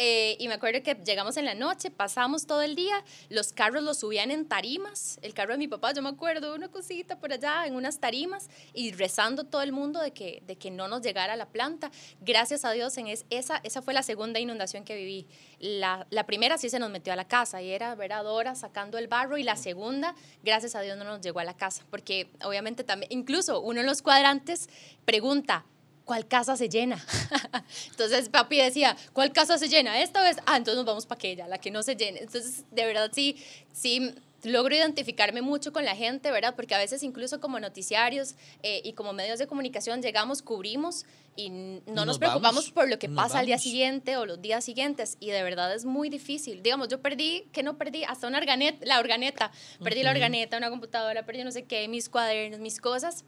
Eh, 0.00 0.36
y 0.38 0.46
me 0.46 0.54
acuerdo 0.54 0.80
que 0.80 0.94
llegamos 0.94 1.36
en 1.38 1.44
la 1.44 1.56
noche, 1.56 1.90
pasamos 1.90 2.46
todo 2.46 2.62
el 2.62 2.76
día, 2.76 3.02
los 3.30 3.52
carros 3.52 3.82
los 3.82 3.98
subían 3.98 4.30
en 4.30 4.46
tarimas, 4.46 5.18
el 5.22 5.34
carro 5.34 5.54
de 5.54 5.58
mi 5.58 5.66
papá, 5.66 5.92
yo 5.92 6.02
me 6.02 6.08
acuerdo, 6.08 6.54
una 6.54 6.68
cosita 6.68 7.18
por 7.18 7.32
allá 7.32 7.66
en 7.66 7.74
unas 7.74 7.98
tarimas 7.98 8.48
y 8.72 8.92
rezando 8.92 9.42
todo 9.42 9.60
el 9.62 9.72
mundo 9.72 9.98
de 10.00 10.12
que, 10.12 10.40
de 10.46 10.54
que 10.54 10.70
no 10.70 10.86
nos 10.86 11.02
llegara 11.02 11.34
la 11.34 11.46
planta. 11.46 11.90
Gracias 12.20 12.64
a 12.64 12.70
Dios, 12.70 12.96
en 12.96 13.08
es, 13.08 13.26
esa, 13.28 13.60
esa 13.64 13.82
fue 13.82 13.92
la 13.92 14.04
segunda 14.04 14.38
inundación 14.38 14.84
que 14.84 14.94
viví. 14.94 15.26
La, 15.58 16.06
la 16.10 16.26
primera 16.26 16.58
sí 16.58 16.70
se 16.70 16.78
nos 16.78 16.90
metió 16.90 17.12
a 17.12 17.16
la 17.16 17.26
casa 17.26 17.60
y 17.60 17.68
era 17.72 17.92
ver 17.96 18.12
a 18.12 18.22
Dora 18.22 18.54
sacando 18.54 18.98
el 18.98 19.08
barro 19.08 19.36
y 19.36 19.42
la 19.42 19.56
segunda, 19.56 20.14
gracias 20.44 20.76
a 20.76 20.80
Dios, 20.80 20.96
no 20.96 21.02
nos 21.02 21.22
llegó 21.22 21.40
a 21.40 21.44
la 21.44 21.56
casa, 21.56 21.84
porque 21.90 22.30
obviamente 22.44 22.84
también, 22.84 23.10
incluso 23.10 23.60
uno 23.60 23.80
en 23.80 23.86
los 23.86 24.02
cuadrantes 24.02 24.68
pregunta, 25.04 25.64
¿cuál 26.08 26.26
casa 26.26 26.56
se 26.56 26.70
llena? 26.70 27.04
entonces 27.90 28.30
papi 28.30 28.56
decía, 28.56 28.96
¿cuál 29.12 29.30
casa 29.30 29.58
se 29.58 29.68
llena? 29.68 30.00
Esta 30.00 30.22
vez, 30.22 30.38
ah, 30.46 30.56
entonces 30.56 30.76
nos 30.76 30.86
vamos 30.86 31.04
para 31.04 31.18
aquella, 31.18 31.46
la 31.46 31.58
que 31.58 31.70
no 31.70 31.82
se 31.82 31.96
llene. 31.96 32.20
Entonces, 32.20 32.64
de 32.70 32.86
verdad, 32.86 33.10
sí, 33.12 33.36
sí, 33.74 34.14
logro 34.42 34.74
identificarme 34.74 35.42
mucho 35.42 35.70
con 35.70 35.84
la 35.84 35.94
gente, 35.94 36.30
¿verdad? 36.30 36.54
Porque 36.56 36.74
a 36.74 36.78
veces 36.78 37.02
incluso 37.02 37.40
como 37.40 37.60
noticiarios 37.60 38.36
eh, 38.62 38.80
y 38.84 38.94
como 38.94 39.12
medios 39.12 39.38
de 39.38 39.46
comunicación 39.46 40.00
llegamos, 40.00 40.40
cubrimos 40.40 41.04
y 41.36 41.50
no 41.50 41.82
Nos 41.88 42.06
nos, 42.06 42.18
preocupamos 42.18 42.54
vamos, 42.54 42.70
por 42.70 42.88
lo 42.88 42.98
que 42.98 43.10
pasa 43.10 43.40
al 43.40 43.46
día 43.46 43.58
siguiente 43.58 44.16
o 44.16 44.24
los 44.24 44.40
días 44.40 44.64
siguientes 44.64 45.18
y 45.20 45.28
de 45.30 45.42
verdad 45.42 45.74
es 45.74 45.84
muy 45.84 46.08
difícil. 46.08 46.62
Digamos, 46.62 46.88
yo 46.88 47.02
perdí, 47.02 47.44
que 47.52 47.62
no 47.62 47.76
perdí? 47.76 48.04
Hasta 48.04 48.26
una 48.26 48.38
organeta, 48.38 48.78
la 48.86 48.98
organeta, 48.98 49.52
perdí 49.84 50.02
la 50.02 50.12
organeta, 50.12 50.56
una 50.56 50.70
computadora, 50.70 51.26
perdí 51.26 51.44
no 51.44 51.52
sé 51.52 51.64
qué, 51.64 51.86
mis 51.86 52.08
cuadernos, 52.08 52.60
mis 52.60 52.80
cosas. 52.80 53.26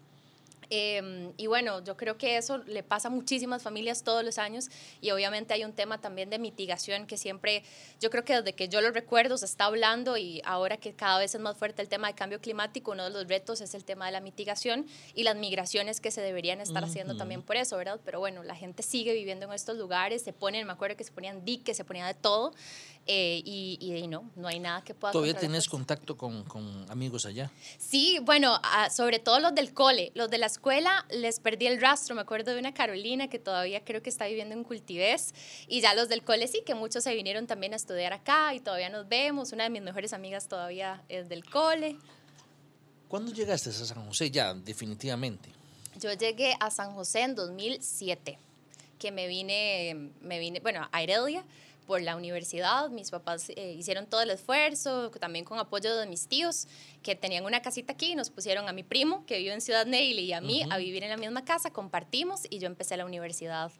Eh, 0.71 1.33
y 1.37 1.47
bueno, 1.49 1.83
yo 1.83 1.97
creo 1.97 2.17
que 2.17 2.37
eso 2.37 2.59
le 2.59 2.83
pasa 2.83 3.09
a 3.09 3.11
muchísimas 3.11 3.62
familias 3.62 4.05
todos 4.05 4.25
los 4.25 4.39
años 4.39 4.69
y 5.00 5.11
obviamente 5.11 5.53
hay 5.53 5.65
un 5.65 5.73
tema 5.73 6.00
también 6.00 6.31
de 6.31 6.39
mitigación 6.39 7.07
que 7.07 7.17
siempre, 7.17 7.65
yo 8.00 8.09
creo 8.09 8.25
que 8.25 8.37
desde 8.37 8.55
que 8.55 8.69
yo 8.69 8.81
lo 8.81 8.93
recuerdo 8.93 9.37
se 9.37 9.47
está 9.47 9.65
hablando 9.65 10.17
y 10.17 10.41
ahora 10.45 10.77
que 10.77 10.95
cada 10.95 11.19
vez 11.19 11.35
es 11.35 11.41
más 11.41 11.57
fuerte 11.57 11.83
el 11.83 11.89
tema 11.89 12.07
de 12.07 12.15
cambio 12.15 12.41
climático, 12.41 12.93
uno 12.93 13.05
de 13.05 13.11
los 13.11 13.27
retos 13.27 13.61
es 13.61 13.75
el 13.75 13.85
tema 13.85 14.07
de 14.07 14.12
la 14.12 14.21
mitigación 14.21 14.87
y 15.15 15.25
las 15.25 15.37
migraciones 15.37 16.00
que 16.00 16.11
se 16.11 16.21
deberían 16.21 16.61
estar 16.61 16.85
haciendo 16.85 17.17
también 17.17 17.43
por 17.43 17.57
eso, 17.57 17.77
¿verdad? 17.77 18.00
Pero 18.05 18.21
bueno, 18.21 18.45
la 18.45 18.55
gente 18.55 18.83
sigue 18.83 19.12
viviendo 19.12 19.47
en 19.47 19.53
estos 19.53 19.77
lugares, 19.77 20.23
se 20.23 20.33
ponen, 20.33 20.67
me 20.67 20.73
acuerdo 20.73 20.97
que 20.97 21.05
se 21.05 21.12
ponían 21.12 21.45
diques, 21.45 21.77
se 21.77 21.85
ponía 21.85 22.07
de 22.07 22.15
todo 22.15 22.53
eh, 23.12 23.43
y, 23.45 23.76
y, 23.81 24.07
no, 24.07 24.31
no 24.37 24.47
hay 24.47 24.61
nada 24.61 24.85
que 24.85 24.95
pueda 24.95 25.11
¿Todavía 25.11 25.35
tienes 25.35 25.69
contacto 25.69 26.17
con, 26.17 26.45
con 26.45 26.87
amigos 26.88 27.26
allá? 27.26 27.50
Sí, 27.76 28.21
bueno, 28.23 28.61
ah, 28.62 28.88
sobre 28.88 29.19
todo 29.19 29.40
los 29.40 29.52
del 29.52 29.75
cole, 29.75 30.12
los 30.14 30.31
de 30.31 30.38
la 30.38 30.47
escuela 30.47 31.05
les 31.11 31.40
perdí 31.40 31.67
el 31.67 31.81
rastro, 31.81 32.14
me 32.14 32.21
acuerdo 32.21 32.52
de 32.52 32.61
una 32.61 32.73
Carolina 32.73 33.26
que 33.26 33.40
todavía 33.40 33.85
creo 33.85 34.00
que 34.00 34.11
está 34.11 34.26
viviendo 34.26 34.55
en 34.55 34.62
Cultivés 34.62 35.35
y 35.67 35.81
ya 35.81 35.93
los 35.95 36.09
del 36.09 36.23
cole 36.23 36.47
sí, 36.47 36.62
que 36.64 36.76
muchos 36.76 37.02
se 37.02 37.12
vinieron 37.12 37.49
también 37.49 37.73
a 37.73 37.76
estudiar 37.76 38.12
acá 38.12 38.55
y 38.55 38.61
todavía 38.61 38.90
nos 38.90 39.09
vemos, 39.09 39.50
una 39.50 39.64
de 39.64 39.71
mis 39.71 39.83
mejores 39.83 40.12
amigas 40.12 40.47
todavía 40.47 41.02
es 41.09 41.29
del 41.29 41.45
cole. 41.45 41.97
¿Cuándo 43.09 43.33
llegaste 43.33 43.71
a 43.71 43.73
San 43.73 44.07
José? 44.07 44.31
Ya, 44.31 44.55
definitivamente. 44.55 45.50
Yo 45.99 46.12
llegué 46.12 46.55
a 46.61 46.71
San 46.71 46.95
José 46.95 47.23
en 47.23 47.35
2007, 47.35 48.38
que 49.00 49.11
me 49.11 49.26
vine, 49.26 50.12
me 50.21 50.38
vine, 50.38 50.61
bueno, 50.61 50.88
a 50.93 51.02
Heredia 51.02 51.45
por 51.91 52.01
la 52.03 52.15
universidad. 52.15 52.89
Mis 52.89 53.11
papás 53.11 53.51
eh, 53.51 53.75
hicieron 53.77 54.07
todo 54.07 54.23
el 54.23 54.31
esfuerzo, 54.31 55.11
también 55.11 55.45
con 55.45 55.59
apoyo 55.59 55.97
de 55.97 56.07
mis 56.07 56.29
tíos, 56.29 56.69
que 57.03 57.17
tenían 57.17 57.45
una 57.45 57.63
casita 57.63 57.95
aquí. 57.95 58.15
Nos 58.15 58.31
pusieron 58.31 58.69
a 58.69 58.73
mi 58.73 58.85
primo, 58.85 59.27
que 59.27 59.39
vive 59.39 59.53
en 59.53 59.61
Ciudad 59.61 59.87
Neily, 59.87 60.23
y 60.23 60.33
a 60.33 60.41
mí 60.41 60.63
a 60.71 60.79
vivir 60.79 61.03
en 61.03 61.11
la 61.11 61.17
misma 61.17 61.45
casa. 61.45 61.73
Compartimos 61.73 62.43
y 62.49 62.61
yo 62.61 62.69
empecé 62.69 62.97
la 62.97 63.05
universidad 63.05 63.73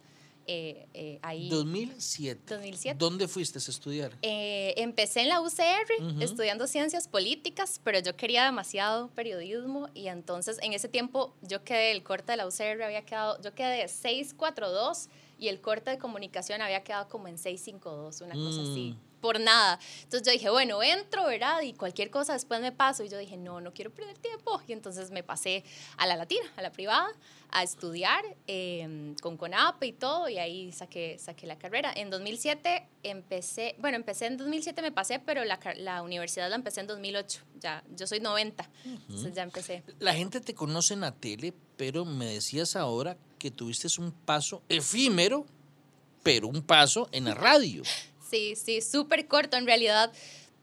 eh, 0.49 0.89
eh, 0.93 1.21
ahí. 1.23 1.49
2007. 1.51 2.53
2007. 2.53 2.97
¿Dónde 2.99 3.29
fuiste 3.29 3.61
a 3.61 3.63
estudiar? 3.63 4.19
Eh, 4.23 4.75
empecé 4.79 5.21
en 5.21 5.29
la 5.29 5.41
UCR 5.41 6.03
Ujú. 6.03 6.21
estudiando 6.21 6.67
ciencias 6.67 7.07
políticas, 7.07 7.81
pero 7.85 8.01
yo 8.01 8.17
quería 8.17 8.45
demasiado 8.45 9.11
periodismo 9.11 9.89
y 9.95 10.09
entonces 10.09 10.59
en 10.63 10.73
ese 10.73 10.89
tiempo 10.89 11.37
yo 11.43 11.63
quedé, 11.63 11.93
el 11.93 12.03
corte 12.03 12.33
de 12.33 12.39
la 12.39 12.49
UCR 12.49 12.83
había 12.83 13.05
quedado, 13.05 13.41
yo 13.41 13.55
quedé 13.55 13.87
642 13.87 15.09
y 15.41 15.49
el 15.49 15.61
corte 15.61 15.91
de 15.91 15.99
comunicación 15.99 16.61
había 16.61 16.85
quedado 16.85 17.09
como 17.09 17.27
en 17.27 17.39
652, 17.39 18.21
una 18.21 18.35
cosa 18.35 18.61
así, 18.61 18.95
Mm. 18.95 19.10
Por 19.21 19.41
nada. 19.41 19.79
Entonces 20.03 20.27
yo 20.27 20.33
dije, 20.33 20.51
bueno, 20.51 20.83
entro, 20.83 21.27
¿verdad? 21.27 21.61
Y 21.63 21.73
cualquier 21.75 22.11
cosa 22.11 22.33
después 22.33 22.61
me 22.61 22.73
paso. 22.73 23.05
Y 23.05 23.09
yo 23.09 23.19
dije, 23.19 23.37
no, 23.37 23.61
no 23.61 23.73
quiero 23.73 23.91
perder 23.91 24.19
tiempo. 24.19 24.61
Y 24.67 24.73
entonces 24.73 25.11
me 25.11 25.23
pasé 25.23 25.65
a 25.97 26.07
la 26.07 26.17
latina, 26.17 26.45
a 26.57 26.63
la 26.63 26.73
privada, 26.73 27.09
a 27.51 27.63
estudiar 27.63 28.25
eh, 28.47 29.15
con 29.21 29.37
CONAPE 29.37 29.87
y 29.87 29.93
todo, 29.93 30.29
y 30.29 30.39
ahí 30.39 30.73
saqué, 30.73 31.19
saqué 31.19 31.47
la 31.47 31.59
carrera. 31.59 31.93
En 31.95 32.11
2007 32.11 32.89
empecé, 33.03 33.75
bueno, 33.79 33.97
empecé 33.97 34.27
en 34.27 34.37
2007, 34.37 34.83
me 34.83 34.93
pasé, 34.93 35.19
pero 35.19 35.45
la, 35.45 35.59
la 35.77 36.03
universidad 36.03 36.49
la 36.49 36.57
empecé 36.57 36.81
en 36.81 36.87
2008. 36.87 37.43
Ya, 37.61 37.85
yo 37.95 38.07
soy 38.07 38.21
90, 38.21 38.71
entonces 38.85 39.35
ya 39.35 39.43
empecé. 39.43 39.83
La 39.99 40.15
gente 40.15 40.41
te 40.41 40.55
conoce 40.55 40.95
en 40.95 41.01
la 41.01 41.13
tele, 41.13 41.53
pero 41.77 42.05
me 42.05 42.27
decías 42.27 42.77
ahora 42.77 43.17
que 43.39 43.51
tuviste 43.51 43.89
un 43.99 44.13
paso 44.13 44.63
efímero, 44.69 45.47
pero 46.23 46.49
un 46.49 46.63
paso 46.63 47.09
en 47.13 47.25
la 47.25 47.35
radio. 47.35 47.83
Sí, 48.31 48.55
sí, 48.57 48.81
súper 48.81 49.27
corto 49.27 49.57
en 49.57 49.67
realidad. 49.67 50.13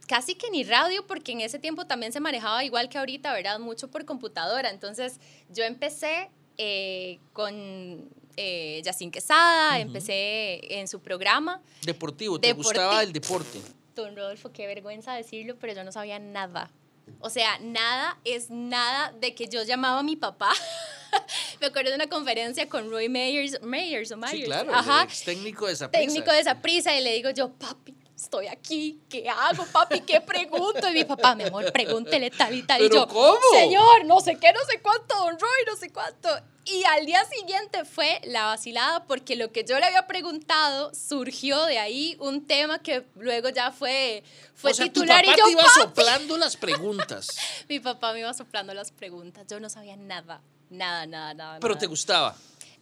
Casi 0.07 0.36
que 0.36 0.50
ni 0.50 0.63
radio, 0.63 1.05
porque 1.05 1.33
en 1.33 1.41
ese 1.41 1.59
tiempo 1.59 1.86
también 1.86 2.13
se 2.13 2.21
manejaba 2.21 2.63
igual 2.63 2.88
que 2.88 2.97
ahorita, 2.97 3.33
¿verdad? 3.33 3.59
Mucho 3.59 3.89
por 3.89 4.05
computadora. 4.05 4.69
Entonces, 4.69 5.19
yo 5.50 5.65
empecé 5.65 6.29
eh, 6.57 7.19
con 7.33 8.09
eh, 8.38 8.81
Yacine 8.86 9.12
Quesada, 9.12 9.79
empecé 9.79 10.79
en 10.79 10.88
su 10.88 11.01
programa. 11.01 11.62
Deportivo, 11.83 12.39
¿te 12.39 12.53
Deporti- 12.53 12.55
gustaba 12.63 13.03
el 13.03 13.12
deporte? 13.12 13.59
Don 13.95 14.15
Rodolfo, 14.15 14.51
qué 14.53 14.65
vergüenza 14.67 15.13
decirlo, 15.13 15.57
pero 15.59 15.74
yo 15.74 15.83
no 15.83 15.91
sabía 15.91 16.19
nada. 16.19 16.71
O 17.19 17.29
sea, 17.29 17.57
nada 17.59 18.17
es 18.24 18.50
nada 18.50 19.12
de 19.19 19.33
que 19.36 19.47
yo 19.47 19.63
llamaba 19.63 20.00
a 20.00 20.03
mi 20.03 20.15
papá. 20.15 20.51
Me 21.61 21.67
acuerdo 21.67 21.89
de 21.89 21.95
una 21.95 22.07
conferencia 22.07 22.67
con 22.69 22.89
Roy 22.89 23.09
Meyers, 23.09 23.61
Meyers 23.61 24.11
o 24.11 24.17
Myers. 24.17 24.31
Sí, 24.37 24.43
claro, 24.43 24.73
Ajá. 24.73 25.01
el 25.03 25.07
ex 25.07 25.23
técnico 25.23 25.65
de 25.67 25.73
esa 25.73 25.89
técnico 25.91 26.31
de 26.31 26.39
esa 26.39 26.61
prisa 26.61 26.95
y 26.95 27.01
le 27.03 27.13
digo 27.13 27.29
yo, 27.31 27.49
papi, 27.53 27.95
estoy 28.15 28.47
aquí, 28.47 28.99
¿qué 29.09 29.27
hago, 29.29 29.65
papi? 29.67 30.01
¿Qué 30.01 30.21
pregunto? 30.21 30.89
Y 30.89 30.93
mi 30.93 31.05
papá, 31.05 31.35
mi 31.35 31.43
amor, 31.43 31.71
pregúntele 31.71 32.29
tal 32.31 32.53
y 32.55 32.63
tal. 32.63 32.81
y 32.81 32.89
¿Pero 32.89 33.01
yo, 33.01 33.07
cómo? 33.07 33.37
señor, 33.53 34.05
no 34.05 34.19
sé 34.19 34.37
qué, 34.39 34.51
no 34.53 34.59
sé 34.69 34.79
cuánto, 34.81 35.15
don 35.15 35.39
Roy, 35.39 35.59
no 35.67 35.75
sé 35.75 35.91
cuánto. 35.91 36.29
Y 36.65 36.83
al 36.83 37.05
día 37.05 37.23
siguiente 37.25 37.85
fue 37.85 38.19
la 38.25 38.45
vacilada 38.47 39.05
porque 39.05 39.37
lo 39.37 39.53
que 39.53 39.63
yo 39.63 39.79
le 39.79 39.85
había 39.85 40.05
preguntado 40.05 40.93
surgió 40.93 41.63
de 41.63 41.79
ahí 41.79 42.17
un 42.19 42.45
tema 42.45 42.79
que 42.79 43.05
luego 43.15 43.47
ya 43.49 43.71
fue, 43.71 44.21
fue 44.53 44.71
o 44.71 44.73
sea, 44.73 44.85
titular 44.85 45.23
tu 45.23 45.27
papá 45.31 45.37
y 45.37 45.39
yo, 45.39 45.45
te 45.45 45.51
iba 45.53 45.63
"Papi". 45.63 45.79
soplando 45.81 46.37
las 46.37 46.57
preguntas, 46.57 47.37
Mi 47.69 47.79
papá 47.79 48.11
me 48.11 48.19
iba 48.19 48.33
soplando 48.33 48.73
las 48.73 48.91
preguntas. 48.91 49.45
Yo 49.47 49.61
no 49.61 49.69
sabía 49.69 49.95
nada, 49.95 50.41
nada, 50.69 51.05
nada, 51.05 51.33
nada. 51.33 51.59
pero 51.59 51.74
nada. 51.74 51.79
te 51.79 51.88
gustaba. 51.88 52.36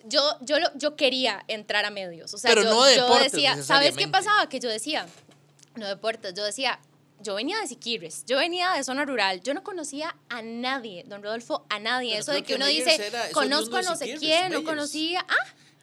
Yo, 0.07 0.21
yo, 0.41 0.59
lo- 0.59 0.71
yo 0.75 0.95
quería 0.95 1.43
entrar 1.47 1.83
a 1.85 1.89
medios. 1.89 2.33
O 2.33 2.37
sea, 2.37 2.49
Pero 2.49 2.63
yo, 2.63 2.69
no 2.69 2.83
de 2.83 2.95
yo 2.97 3.03
deportes, 3.05 3.31
decía, 3.31 3.61
¿sabes 3.63 3.95
qué 3.97 4.07
pasaba? 4.07 4.47
Que 4.49 4.59
yo 4.59 4.69
decía, 4.69 5.07
no 5.75 5.87
deportes, 5.87 6.33
yo 6.35 6.43
decía, 6.43 6.79
yo 7.21 7.33
venía 7.33 7.59
de 7.59 7.67
Siquirres, 7.67 8.23
yo 8.25 8.37
venía 8.37 8.71
de 8.73 8.83
zona 8.83 9.03
rural, 9.05 9.41
yo 9.41 9.53
no 9.55 9.63
conocía 9.63 10.15
a 10.29 10.41
nadie, 10.43 11.03
don 11.07 11.23
Rodolfo, 11.23 11.65
a 11.69 11.79
nadie. 11.79 12.11
Pero 12.11 12.21
Eso 12.21 12.31
de 12.33 12.41
que 12.41 12.45
que 12.47 12.55
uno 12.55 12.67
dice, 12.67 13.07
era- 13.07 13.31
conozco 13.31 13.77
a 13.77 13.81
no 13.81 13.95
sé 13.95 14.15
quién, 14.19 14.51
no 14.51 14.63
conocía. 14.63 15.25
Ah, 15.27 15.35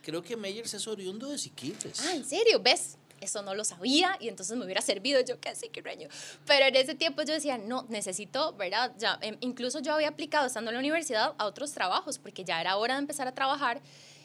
Creo 0.02 0.20
que 0.22 0.36
Meyers 0.36 0.74
es 0.74 0.86
oriundo 0.88 1.28
de 1.28 1.38
Siquirres. 1.38 2.00
ah, 2.06 2.12
¿en 2.14 2.24
serio? 2.24 2.60
¿Ves? 2.60 2.96
Eso 3.22 3.40
no 3.42 3.54
lo 3.54 3.64
sabía 3.64 4.16
y 4.20 4.28
entonces 4.28 4.56
me 4.58 4.64
hubiera 4.64 4.82
servido 4.82 5.20
yo 5.20 5.40
que 5.40 5.54
siquirreño. 5.54 6.08
Pero 6.44 6.66
en 6.66 6.74
ese 6.76 6.94
tiempo 6.94 7.22
yo 7.22 7.32
decía, 7.32 7.56
no, 7.56 7.86
necesito, 7.88 8.52
¿verdad? 8.54 8.92
Ya, 8.98 9.18
em, 9.22 9.36
incluso 9.40 9.78
yo 9.80 9.94
había 9.94 10.08
aplicado 10.08 10.46
estando 10.46 10.70
en 10.70 10.74
la 10.74 10.80
universidad 10.80 11.34
a 11.38 11.46
otros 11.46 11.72
trabajos 11.72 12.18
porque 12.18 12.44
ya 12.44 12.60
era 12.60 12.76
hora 12.76 12.94
de 12.94 13.00
empezar 13.00 13.28
a 13.28 13.32
trabajar 13.32 13.80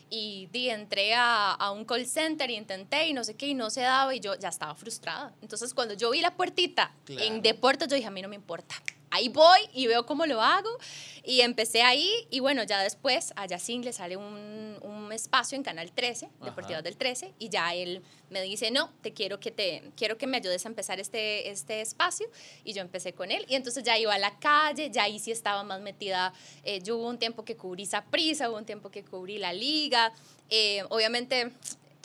y 0.10 0.48
di, 0.52 0.70
entré 0.70 1.14
a, 1.14 1.52
a 1.52 1.72
un 1.72 1.86
call 1.86 2.08
center 2.08 2.50
y 2.50 2.56
intenté 2.56 3.08
y 3.08 3.14
no 3.14 3.24
sé 3.24 3.36
qué 3.36 3.48
y 3.48 3.54
no 3.54 3.70
se 3.70 3.82
daba 3.82 4.16
y 4.16 4.20
yo 4.20 4.36
ya 4.36 4.50
estaba 4.50 4.74
frustrada. 4.74 5.34
Entonces 5.42 5.74
cuando 5.74 5.94
yo 5.94 6.10
vi 6.10 6.22
la 6.22 6.36
puertita 6.36 6.92
Claro. 7.06 7.22
en 7.24 7.42
deportes 7.42 7.88
yo 7.88 7.96
dije, 7.96 8.08
a 8.08 8.12
mí 8.12 8.22
no 8.22 8.30
me 8.30 8.36
importa. 8.36 8.76
Ahí 9.10 9.30
voy 9.30 9.60
y 9.74 9.88
veo 9.88 10.06
cómo 10.06 10.26
lo 10.26 10.42
hago. 10.42 10.70
Y 11.24 11.42
empecé 11.42 11.82
ahí 11.82 12.10
y 12.30 12.40
bueno, 12.40 12.64
ya 12.64 12.82
después 12.82 13.34
a 13.36 13.46
Yacine 13.46 13.84
le 13.84 13.94
sale 13.94 14.16
un, 14.16 14.78
un 14.82 15.12
espacio 15.12 15.58
en 15.58 15.64
Canal 15.64 15.92
13, 15.92 16.30
Deportivas 16.44 16.84
del 16.84 16.96
13 16.98 17.34
y 17.38 17.50
ya 17.50 17.74
él 17.74 18.02
me 18.30 18.42
dice, 18.42 18.72
no, 18.72 18.92
te 19.02 19.14
quiero 19.14 19.40
que, 19.40 19.52
te, 19.52 19.84
quiero 19.96 20.18
que 20.18 20.28
me 20.28 20.38
ayudes 20.38 20.66
a 20.66 20.70
empezar 20.70 21.00
este, 21.00 21.50
este 21.50 21.82
espacio 21.82 22.28
y 22.64 22.74
yo 22.74 22.82
empecé 22.82 23.14
con 23.14 23.32
él. 23.32 23.46
Y 23.48 23.56
entonces 23.56 23.84
ya 23.84 23.98
iba 23.98 24.14
a 24.14 24.20
la 24.20 24.40
calle, 24.40 24.90
ya 24.92 25.04
ahí 25.04 25.20
sí 25.20 25.32
estaba 25.32 25.64
más 25.64 25.82
metida, 25.82 26.34
eh, 26.64 26.82
yo 26.82 26.98
hubo 26.98 27.08
un 27.08 27.18
tiempo 27.18 27.44
que 27.44 27.56
cubrí 27.56 27.88
prisa 28.12 28.50
hubo 28.50 28.58
un 28.58 28.66
tiempo 28.66 28.90
que 28.90 29.04
cubrí 29.04 29.38
la 29.38 29.54
liga, 29.54 30.14
eh, 30.50 30.84
obviamente 30.90 31.52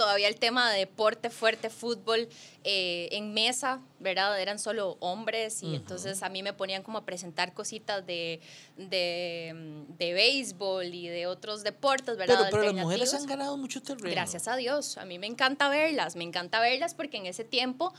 todavía 0.03 0.27
el 0.27 0.35
tema 0.35 0.69
de 0.73 0.81
deporte 0.81 1.31
fuerte, 1.31 1.71
fútbol 1.71 2.29
eh, 2.65 3.09
en 3.13 3.33
mesa, 3.33 3.81
¿verdad? 4.01 4.41
Eran 4.41 4.59
solo 4.59 4.97
hombres 4.99 5.63
y 5.63 5.77
entonces 5.77 6.25
a 6.25 6.29
mí 6.29 6.43
me 6.43 6.53
ponían 6.53 6.83
como 6.83 6.99
a 6.99 7.05
presentar 7.05 7.55
cositas 7.55 8.05
de, 8.05 8.41
de, 8.77 9.85
de 9.97 10.13
béisbol 10.13 10.93
y 10.93 11.07
de 11.07 11.29
otros 11.29 11.63
deportes, 11.63 12.17
¿verdad? 12.17 12.49
pero, 12.51 12.51
pero 12.51 12.73
las 12.73 12.85
mujeres 12.85 13.15
han 13.15 13.27
ganado 13.27 13.57
mucho 13.57 13.81
terreno. 13.81 14.11
Gracias 14.11 14.49
a 14.49 14.57
Dios. 14.57 14.99
A 14.99 15.05
mí 15.05 15.21
me 15.21 15.29
encanta 15.29 15.69
verlas, 15.69 16.17
me 16.17 16.25
encanta 16.25 16.59
verlas 16.59 16.95
porque 16.95 17.19
en 17.19 17.27
ese 17.27 17.45
tiempo, 17.45 17.95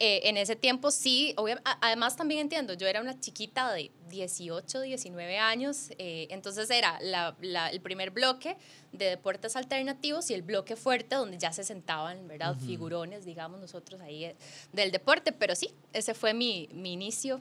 eh, 0.00 0.22
en 0.24 0.36
ese 0.36 0.56
tiempo 0.56 0.90
sí, 0.90 1.34
además 1.80 2.16
también 2.16 2.40
entiendo, 2.40 2.74
yo 2.74 2.86
era 2.86 3.00
una 3.00 3.18
chiquita 3.20 3.72
de 3.72 3.90
18, 4.08 4.80
19 4.80 5.38
años, 5.38 5.90
eh, 5.98 6.26
entonces 6.30 6.68
era 6.70 6.98
la- 7.00 7.36
la- 7.40 7.70
el 7.70 7.80
primer 7.80 8.10
bloque 8.10 8.56
de 8.92 9.06
deportes 9.06 9.56
alternativos 9.56 10.30
y 10.30 10.34
el 10.34 10.42
bloque 10.42 10.76
fuerte 10.76 11.14
donde 11.16 11.38
ya 11.38 11.52
se 11.52 11.64
sentaban, 11.64 12.26
¿verdad? 12.28 12.56
Figurones, 12.66 13.24
digamos 13.24 13.60
nosotros 13.60 14.00
ahí 14.00 14.24
eh, 14.24 14.36
del 14.72 14.90
deporte, 14.90 15.32
pero 15.32 15.54
sí, 15.54 15.70
ese 15.92 16.14
fue 16.14 16.34
mi, 16.34 16.68
mi 16.72 16.92
inicio 16.92 17.40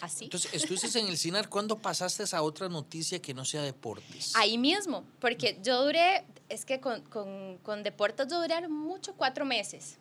así. 0.00 0.24
Entonces, 0.24 0.52
estuviste 0.54 0.98
en 0.98 1.08
el 1.08 1.18
CINAR. 1.18 1.48
¿Cuándo 1.48 1.76
pasaste 1.78 2.24
a 2.36 2.42
otra 2.42 2.68
noticia 2.68 3.20
que 3.20 3.34
no 3.34 3.44
sea 3.44 3.62
deportes? 3.62 4.32
Ahí 4.36 4.56
mismo, 4.58 5.04
porque 5.20 5.58
yo 5.62 5.82
duré, 5.84 6.24
es 6.48 6.64
que 6.64 6.80
con, 6.80 7.02
con, 7.02 7.58
con 7.62 7.82
deportes 7.82 8.28
yo 8.28 8.40
duré 8.40 8.66
mucho, 8.68 9.14
cuatro 9.16 9.44
meses. 9.44 9.98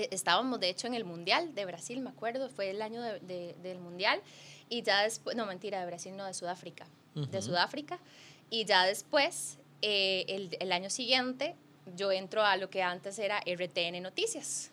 E- 0.00 0.08
Estábamos, 0.12 0.58
de 0.60 0.68
hecho, 0.70 0.86
en 0.86 0.94
el 0.94 1.04
Mundial 1.04 1.54
de 1.54 1.64
Brasil, 1.66 2.00
me 2.00 2.10
acuerdo, 2.10 2.48
fue 2.48 2.70
el 2.70 2.80
año 2.82 3.02
de- 3.02 3.20
de- 3.20 3.54
del 3.62 3.78
Mundial, 3.78 4.20
y 4.68 4.82
ya 4.82 5.02
después, 5.02 5.36
no, 5.36 5.46
mentira, 5.46 5.80
de 5.80 5.86
Brasil, 5.86 6.16
no, 6.16 6.24
de 6.26 6.34
Sudáfrica, 6.34 6.86
de 7.14 7.38
Ujú. 7.38 7.42
Sudáfrica, 7.48 7.98
y 8.50 8.64
ya 8.64 8.84
después, 8.86 9.58
eh, 9.82 10.24
el, 10.28 10.56
el 10.60 10.72
año 10.72 10.90
siguiente, 10.90 11.54
yo 11.96 12.12
entro 12.12 12.44
a 12.44 12.56
lo 12.56 12.70
que 12.70 12.82
antes 12.82 13.18
era 13.18 13.40
RTN 13.44 14.00
Noticias, 14.00 14.70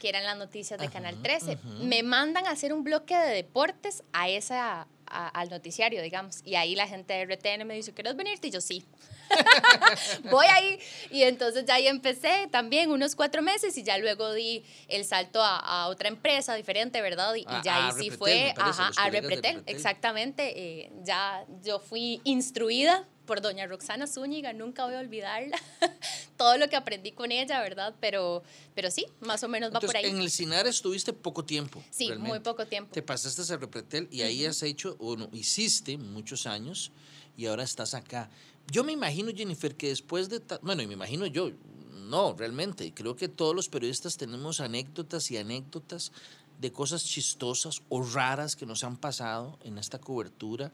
que 0.00 0.08
eran 0.08 0.24
las 0.24 0.36
noticias 0.38 0.78
de 0.80 0.88
Canal 0.88 1.20
13. 1.20 1.54
ujú. 1.56 1.84
Me 1.84 2.02
mandan 2.02 2.46
a 2.46 2.50
hacer 2.50 2.72
un 2.72 2.84
bloque 2.84 3.16
de 3.16 3.34
deportes 3.34 4.02
a 4.12 4.28
esa, 4.28 4.86
a- 5.10 5.28
al 5.28 5.48
noticiario, 5.50 6.02
digamos, 6.02 6.42
y 6.44 6.54
ahí 6.54 6.74
la 6.74 6.86
gente 6.86 7.12
de 7.14 7.20
RTN 7.26 7.64
me 7.66 7.74
dice, 7.74 7.92
¿quieres 7.92 8.16
venirte? 8.16 8.48
Y 8.48 8.50
yo, 8.50 8.60
sí. 8.60 8.84
Voy 10.30 10.46
ahí. 10.46 10.78
Y 11.10 11.22
entonces 11.22 11.64
ya 11.64 11.74
ahí 11.74 11.86
empecé 11.86 12.48
también 12.50 12.90
unos 12.90 13.14
cuatro 13.14 13.42
meses 13.42 13.76
y 13.78 13.82
ya 13.82 13.98
luego 13.98 14.32
di 14.34 14.64
el 14.88 15.04
salto 15.04 15.42
a, 15.42 15.58
a 15.58 15.88
otra 15.88 16.08
empresa 16.08 16.54
diferente, 16.54 17.00
¿verdad? 17.02 17.34
Y, 17.34 17.40
y 17.40 17.44
A- 17.46 17.62
ya 17.62 17.76
a 17.76 17.86
ahí 17.88 17.92
sí 17.98 18.10
fue 18.10 18.54
a 18.56 19.10
Repretel, 19.10 19.56
Repretel. 19.56 19.62
exactamente. 19.66 20.52
eh, 20.84 20.92
ya 21.02 21.44
yo 21.62 21.78
fui 21.80 22.20
instruida 22.24 23.06
por 23.30 23.40
doña 23.40 23.64
Roxana 23.68 24.08
Zúñiga, 24.08 24.52
nunca 24.52 24.84
voy 24.86 24.96
a 24.96 24.98
olvidarla. 24.98 25.56
Todo 26.36 26.58
lo 26.58 26.68
que 26.68 26.74
aprendí 26.74 27.12
con 27.12 27.30
ella, 27.30 27.62
¿verdad? 27.62 27.94
Pero, 28.00 28.42
pero 28.74 28.90
sí, 28.90 29.06
más 29.20 29.44
o 29.44 29.48
menos 29.48 29.72
va 29.72 29.78
por 29.78 29.96
ahí. 29.96 30.06
en 30.06 30.18
el 30.18 30.32
CINAR 30.32 30.66
estuviste 30.66 31.12
poco 31.12 31.44
tiempo. 31.44 31.80
Sí, 31.92 32.10
muy 32.18 32.40
poco 32.40 32.66
tiempo. 32.66 32.90
Te 32.92 33.02
pasaste 33.02 33.54
a 33.54 33.56
Repretel 33.56 34.08
y 34.10 34.22
ahí 34.22 34.44
has 34.46 34.64
hecho, 34.64 34.96
o 34.98 35.14
no, 35.14 35.28
hiciste 35.32 35.96
muchos 35.96 36.44
años 36.48 36.90
y 37.36 37.46
ahora 37.46 37.62
estás 37.62 37.94
acá. 37.94 38.28
Yo 38.68 38.82
me 38.82 38.90
imagino, 38.90 39.30
Jennifer, 39.32 39.76
que 39.76 39.90
después 39.90 40.28
de... 40.28 40.42
Bueno, 40.62 40.82
y 40.82 40.88
me 40.88 40.94
imagino 40.94 41.24
yo, 41.26 41.52
no, 41.92 42.34
realmente, 42.36 42.92
creo 42.92 43.14
que 43.14 43.28
todos 43.28 43.54
los 43.54 43.68
periodistas 43.68 44.16
tenemos 44.16 44.58
anécdotas 44.58 45.30
y 45.30 45.36
anécdotas 45.36 46.10
de 46.58 46.72
cosas 46.72 47.04
chistosas 47.04 47.80
o 47.90 48.02
raras 48.02 48.56
que 48.56 48.66
nos 48.66 48.82
han 48.82 48.96
pasado 48.96 49.56
en 49.62 49.78
esta 49.78 50.00
cobertura, 50.00 50.72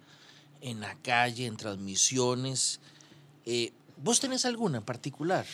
en 0.60 0.80
la 0.80 0.94
calle, 0.96 1.46
en 1.46 1.56
transmisiones. 1.56 2.80
Eh, 3.44 3.72
¿Vos 3.96 4.20
tenés 4.20 4.44
alguna 4.44 4.78
en 4.78 4.84
particular? 4.84 5.46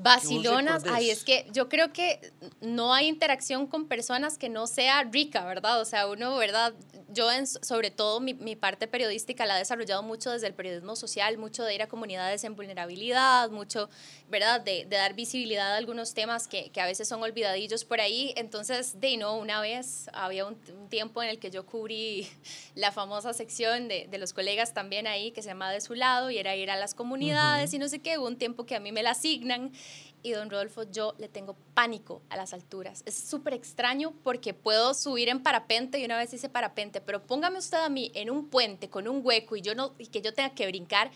Vacilonas, 0.00 0.84
ay, 0.88 1.10
es 1.10 1.24
que 1.24 1.44
yo 1.52 1.68
creo 1.68 1.92
que 1.92 2.32
no 2.60 2.94
hay 2.94 3.08
interacción 3.08 3.66
con 3.66 3.88
personas 3.88 4.38
que 4.38 4.48
no 4.48 4.68
sea 4.68 5.02
rica, 5.02 5.44
¿verdad? 5.44 5.80
O 5.80 5.84
sea, 5.84 6.06
uno, 6.06 6.36
¿verdad? 6.36 6.72
Yo, 7.08 7.32
en, 7.32 7.48
sobre 7.48 7.90
todo, 7.90 8.20
mi, 8.20 8.34
mi 8.34 8.54
parte 8.54 8.86
periodística 8.86 9.44
la 9.44 9.56
he 9.56 9.58
desarrollado 9.58 10.04
mucho 10.04 10.30
desde 10.30 10.46
el 10.46 10.54
periodismo 10.54 10.94
social, 10.94 11.36
mucho 11.36 11.64
de 11.64 11.74
ir 11.74 11.82
a 11.82 11.88
comunidades 11.88 12.44
en 12.44 12.54
vulnerabilidad, 12.54 13.50
mucho, 13.50 13.90
¿verdad? 14.28 14.60
De, 14.60 14.84
de 14.84 14.96
dar 14.96 15.14
visibilidad 15.14 15.72
a 15.72 15.76
algunos 15.76 16.14
temas 16.14 16.46
que, 16.46 16.70
que 16.70 16.80
a 16.80 16.86
veces 16.86 17.08
son 17.08 17.20
olvidadillos 17.20 17.84
por 17.84 18.00
ahí. 18.00 18.32
Entonces, 18.36 19.00
de 19.00 19.16
no, 19.16 19.36
una 19.36 19.60
vez 19.60 20.08
había 20.12 20.46
un, 20.46 20.58
un 20.78 20.88
tiempo 20.88 21.24
en 21.24 21.30
el 21.30 21.40
que 21.40 21.50
yo 21.50 21.66
cubrí 21.66 22.28
la 22.76 22.92
famosa 22.92 23.32
sección 23.32 23.88
de, 23.88 24.06
de 24.08 24.18
los 24.18 24.32
colegas 24.32 24.74
también 24.74 25.08
ahí, 25.08 25.32
que 25.32 25.42
se 25.42 25.48
llama 25.48 25.72
De 25.72 25.80
su 25.80 25.94
lado, 25.94 26.30
y 26.30 26.38
era 26.38 26.54
ir 26.54 26.70
a 26.70 26.76
las 26.76 26.94
comunidades 26.94 27.74
y 27.74 27.78
no 27.80 27.88
sé 27.88 27.98
qué. 27.98 28.18
Hubo 28.18 28.28
un 28.28 28.38
tiempo 28.38 28.64
que 28.64 28.76
a 28.76 28.80
mí 28.80 28.92
me 28.92 29.02
la 29.02 29.10
asignan 29.10 29.72
y 30.22 30.32
don 30.32 30.50
Rodolfo, 30.50 30.84
yo 30.84 31.14
le 31.18 31.28
tengo 31.28 31.56
pánico 31.74 32.22
a 32.28 32.36
las 32.36 32.52
alturas. 32.52 33.02
Es 33.06 33.14
súper 33.14 33.54
extraño 33.54 34.12
porque 34.22 34.54
puedo 34.54 34.94
subir 34.94 35.28
en 35.28 35.42
parapente 35.42 35.98
y 35.98 36.04
una 36.04 36.16
vez 36.16 36.32
hice 36.32 36.48
parapente, 36.48 37.00
pero 37.00 37.22
póngame 37.22 37.58
usted 37.58 37.78
a 37.78 37.88
mí 37.88 38.10
en 38.14 38.30
un 38.30 38.48
puente 38.48 38.90
con 38.90 39.08
un 39.08 39.20
hueco 39.24 39.56
y 39.56 39.62
yo 39.62 39.74
no 39.74 39.94
y 39.98 40.06
que 40.08 40.20
yo 40.20 40.34
tenga 40.34 40.50
que 40.50 40.66
brincar 40.66 41.10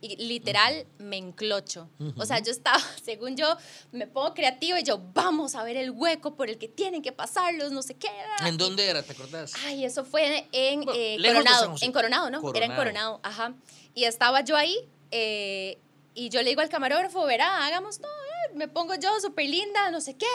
y 0.00 0.16
literal 0.16 0.86
me 0.98 1.16
enclocho. 1.16 1.88
O 2.16 2.26
sea, 2.26 2.38
yo 2.38 2.50
estaba, 2.50 2.78
según 3.02 3.36
yo, 3.36 3.56
me 3.90 4.06
pongo 4.06 4.34
creativo 4.34 4.76
y 4.76 4.82
yo, 4.82 5.00
vamos 5.14 5.54
a 5.54 5.64
ver 5.64 5.78
el 5.78 5.90
hueco 5.90 6.34
por 6.34 6.50
el 6.50 6.58
que 6.58 6.68
tienen 6.68 7.00
que 7.00 7.12
pasarlos, 7.12 7.72
no 7.72 7.82
sé 7.82 7.94
qué. 7.94 8.10
¿En 8.44 8.58
dónde 8.58 8.86
era? 8.86 9.02
¿Te 9.02 9.12
acordás? 9.12 9.54
Ay, 9.64 9.84
eso 9.84 10.04
fue 10.04 10.46
en 10.52 10.84
Bueno, 10.84 11.00
eh, 11.00 11.16
Coronado. 11.22 11.74
En 11.80 11.92
Coronado, 11.92 12.30
¿no? 12.30 12.54
Era 12.54 12.66
en 12.66 12.74
Coronado. 12.74 12.76
Coronado, 12.76 13.20
ajá. 13.22 13.54
Y 13.94 14.04
estaba 14.04 14.42
yo 14.42 14.56
ahí 14.56 14.76
eh, 15.10 15.78
y 16.14 16.28
yo 16.28 16.42
le 16.42 16.50
digo 16.50 16.60
al 16.60 16.68
camarógrafo, 16.68 17.24
verá, 17.24 17.66
hagamos, 17.66 18.00
no, 18.00 18.08
me 18.54 18.68
pongo 18.68 18.94
yo 18.96 19.18
súper 19.20 19.48
linda, 19.48 19.90
no 19.90 20.00
sé 20.00 20.16
qué. 20.16 20.26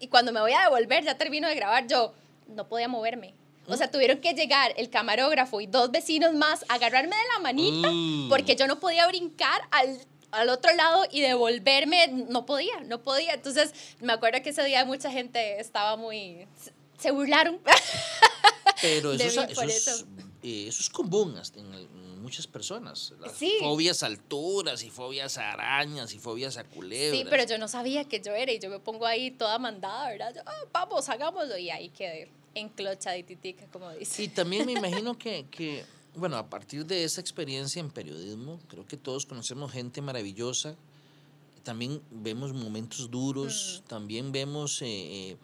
Y 0.00 0.08
cuando 0.08 0.32
me 0.32 0.40
voy 0.40 0.52
a 0.52 0.62
devolver, 0.62 1.04
ya 1.04 1.16
termino 1.16 1.48
de 1.48 1.54
grabar, 1.54 1.86
yo 1.86 2.12
no 2.48 2.68
podía 2.68 2.88
moverme. 2.88 3.34
O 3.66 3.76
sea, 3.76 3.90
tuvieron 3.90 4.18
que 4.18 4.34
llegar 4.34 4.74
el 4.76 4.90
camarógrafo 4.90 5.60
y 5.60 5.66
dos 5.66 5.90
vecinos 5.90 6.34
más 6.34 6.64
a 6.68 6.74
agarrarme 6.74 7.16
de 7.16 7.22
la 7.34 7.38
manita 7.40 7.88
Uh. 7.90 8.28
porque 8.28 8.56
yo 8.56 8.66
no 8.66 8.78
podía 8.78 9.06
brincar 9.06 9.62
al, 9.70 9.98
al 10.32 10.50
otro 10.50 10.70
lado 10.74 11.04
y 11.10 11.22
devolverme, 11.22 12.08
no 12.08 12.44
podía, 12.44 12.80
no 12.80 13.00
podía. 13.02 13.32
Entonces, 13.32 13.72
me 14.00 14.12
acuerdo 14.12 14.42
que 14.42 14.50
ese 14.50 14.62
día 14.64 14.84
mucha 14.84 15.10
gente 15.10 15.58
estaba 15.60 15.96
muy... 15.96 16.46
se- 16.98 17.10
burlaron. 17.12 17.58
Pero 18.82 19.12
eso, 19.14 19.42
es- 19.42 19.54
por 19.54 19.64
eso, 19.64 19.90
es, 19.90 19.96
eso. 19.96 20.06
eh, 20.42 20.66
eso 20.68 20.80
es 20.82 20.90
común 20.90 21.36
hasta 21.38 21.60
en, 21.60 21.72
el- 21.72 21.88
muchas 22.24 22.46
personas. 22.48 23.12
Las 23.20 23.32
Sí. 23.36 23.52
fobias 23.60 24.02
a 24.02 24.06
alturas 24.06 24.82
y 24.82 24.90
fobias 24.90 25.38
a 25.38 25.52
arañas 25.52 26.12
y 26.14 26.18
fobias 26.18 26.56
a 26.56 26.64
culebras. 26.64 27.20
Sí, 27.20 27.26
pero 27.30 27.44
yo 27.46 27.58
no 27.58 27.68
sabía 27.68 28.04
que 28.06 28.20
yo 28.20 28.32
era 28.34 28.50
y 28.50 28.58
yo 28.58 28.68
me 28.70 28.80
pongo 28.80 29.06
ahí 29.06 29.30
toda 29.30 29.58
mandada, 29.58 30.08
¿verdad? 30.10 30.34
Yo, 30.34 30.40
"Ah, 30.46 30.64
vamos, 30.72 31.08
hagámoslo 31.08 31.56
y 31.56 31.70
ahí 31.70 31.90
quedé 31.90 32.28
enclochadititica, 32.54 33.66
como 33.72 33.90
dice. 33.92 34.22
Y 34.24 34.28
también 34.28 34.66
me 34.66 34.72
imagino 35.04 35.16
que, 35.18 35.46
que, 35.50 35.84
bueno, 36.16 36.36
a 36.36 36.48
partir 36.48 36.84
de 36.86 37.04
esa 37.04 37.20
experiencia 37.20 37.80
en 37.80 37.90
periodismo, 37.90 38.58
creo 38.68 38.86
que 38.86 38.96
todos 38.96 39.26
conocemos 39.26 39.70
gente 39.72 40.00
maravillosa. 40.00 40.74
También 41.62 42.02
vemos 42.10 42.52
momentos 42.52 43.10
duros, 43.10 43.82
también 43.86 44.32
vemos 44.32 44.82
eh, 44.82 44.86
eh, 45.30 45.36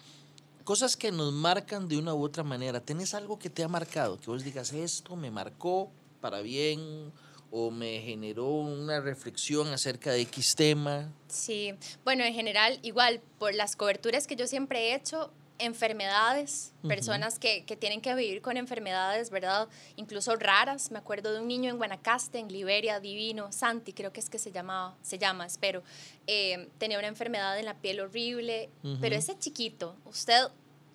cosas 0.64 0.96
que 0.96 1.10
nos 1.10 1.32
marcan 1.32 1.88
de 1.88 1.96
una 1.96 2.12
u 2.14 2.22
otra 2.22 2.44
manera. 2.44 2.80
¿Tenés 2.80 3.14
algo 3.14 3.38
que 3.38 3.48
te 3.48 3.64
ha 3.64 3.68
marcado? 3.68 4.18
Que 4.20 4.26
vos 4.30 4.44
digas, 4.44 4.72
esto 4.72 5.16
me 5.16 5.30
marcó 5.30 5.90
para 6.20 6.40
bien 6.40 7.12
o 7.50 7.70
me 7.70 8.00
generó 8.00 8.46
una 8.46 9.00
reflexión 9.00 9.68
acerca 9.68 10.12
de 10.12 10.20
X 10.22 10.54
tema. 10.54 11.12
Sí, 11.28 11.74
bueno, 12.04 12.24
en 12.24 12.34
general, 12.34 12.78
igual, 12.82 13.20
por 13.38 13.54
las 13.54 13.76
coberturas 13.76 14.26
que 14.26 14.36
yo 14.36 14.46
siempre 14.46 14.90
he 14.90 14.94
hecho, 14.94 15.32
enfermedades, 15.60 16.72
personas 16.88 17.38
que, 17.38 17.64
que 17.64 17.76
tienen 17.76 18.00
que 18.00 18.14
vivir 18.14 18.40
con 18.40 18.56
enfermedades, 18.56 19.30
¿verdad? 19.30 19.68
Incluso 19.96 20.34
raras. 20.36 20.90
Me 20.90 20.98
acuerdo 20.98 21.32
de 21.32 21.40
un 21.40 21.48
niño 21.48 21.70
en 21.70 21.76
Guanacaste, 21.76 22.38
en 22.38 22.48
Liberia, 22.48 22.98
divino, 22.98 23.52
Santi, 23.52 23.92
creo 23.92 24.12
que 24.12 24.20
es 24.20 24.30
que 24.30 24.38
se 24.38 24.52
llamaba, 24.52 24.96
se 25.02 25.18
llama, 25.18 25.44
espero. 25.44 25.82
Eh, 26.26 26.68
tenía 26.78 26.98
una 26.98 27.08
enfermedad 27.08 27.58
en 27.58 27.66
la 27.66 27.74
piel 27.74 28.00
horrible, 28.00 28.70
pero 29.00 29.14
ese 29.14 29.38
chiquito, 29.38 29.96
usted, 30.06 30.48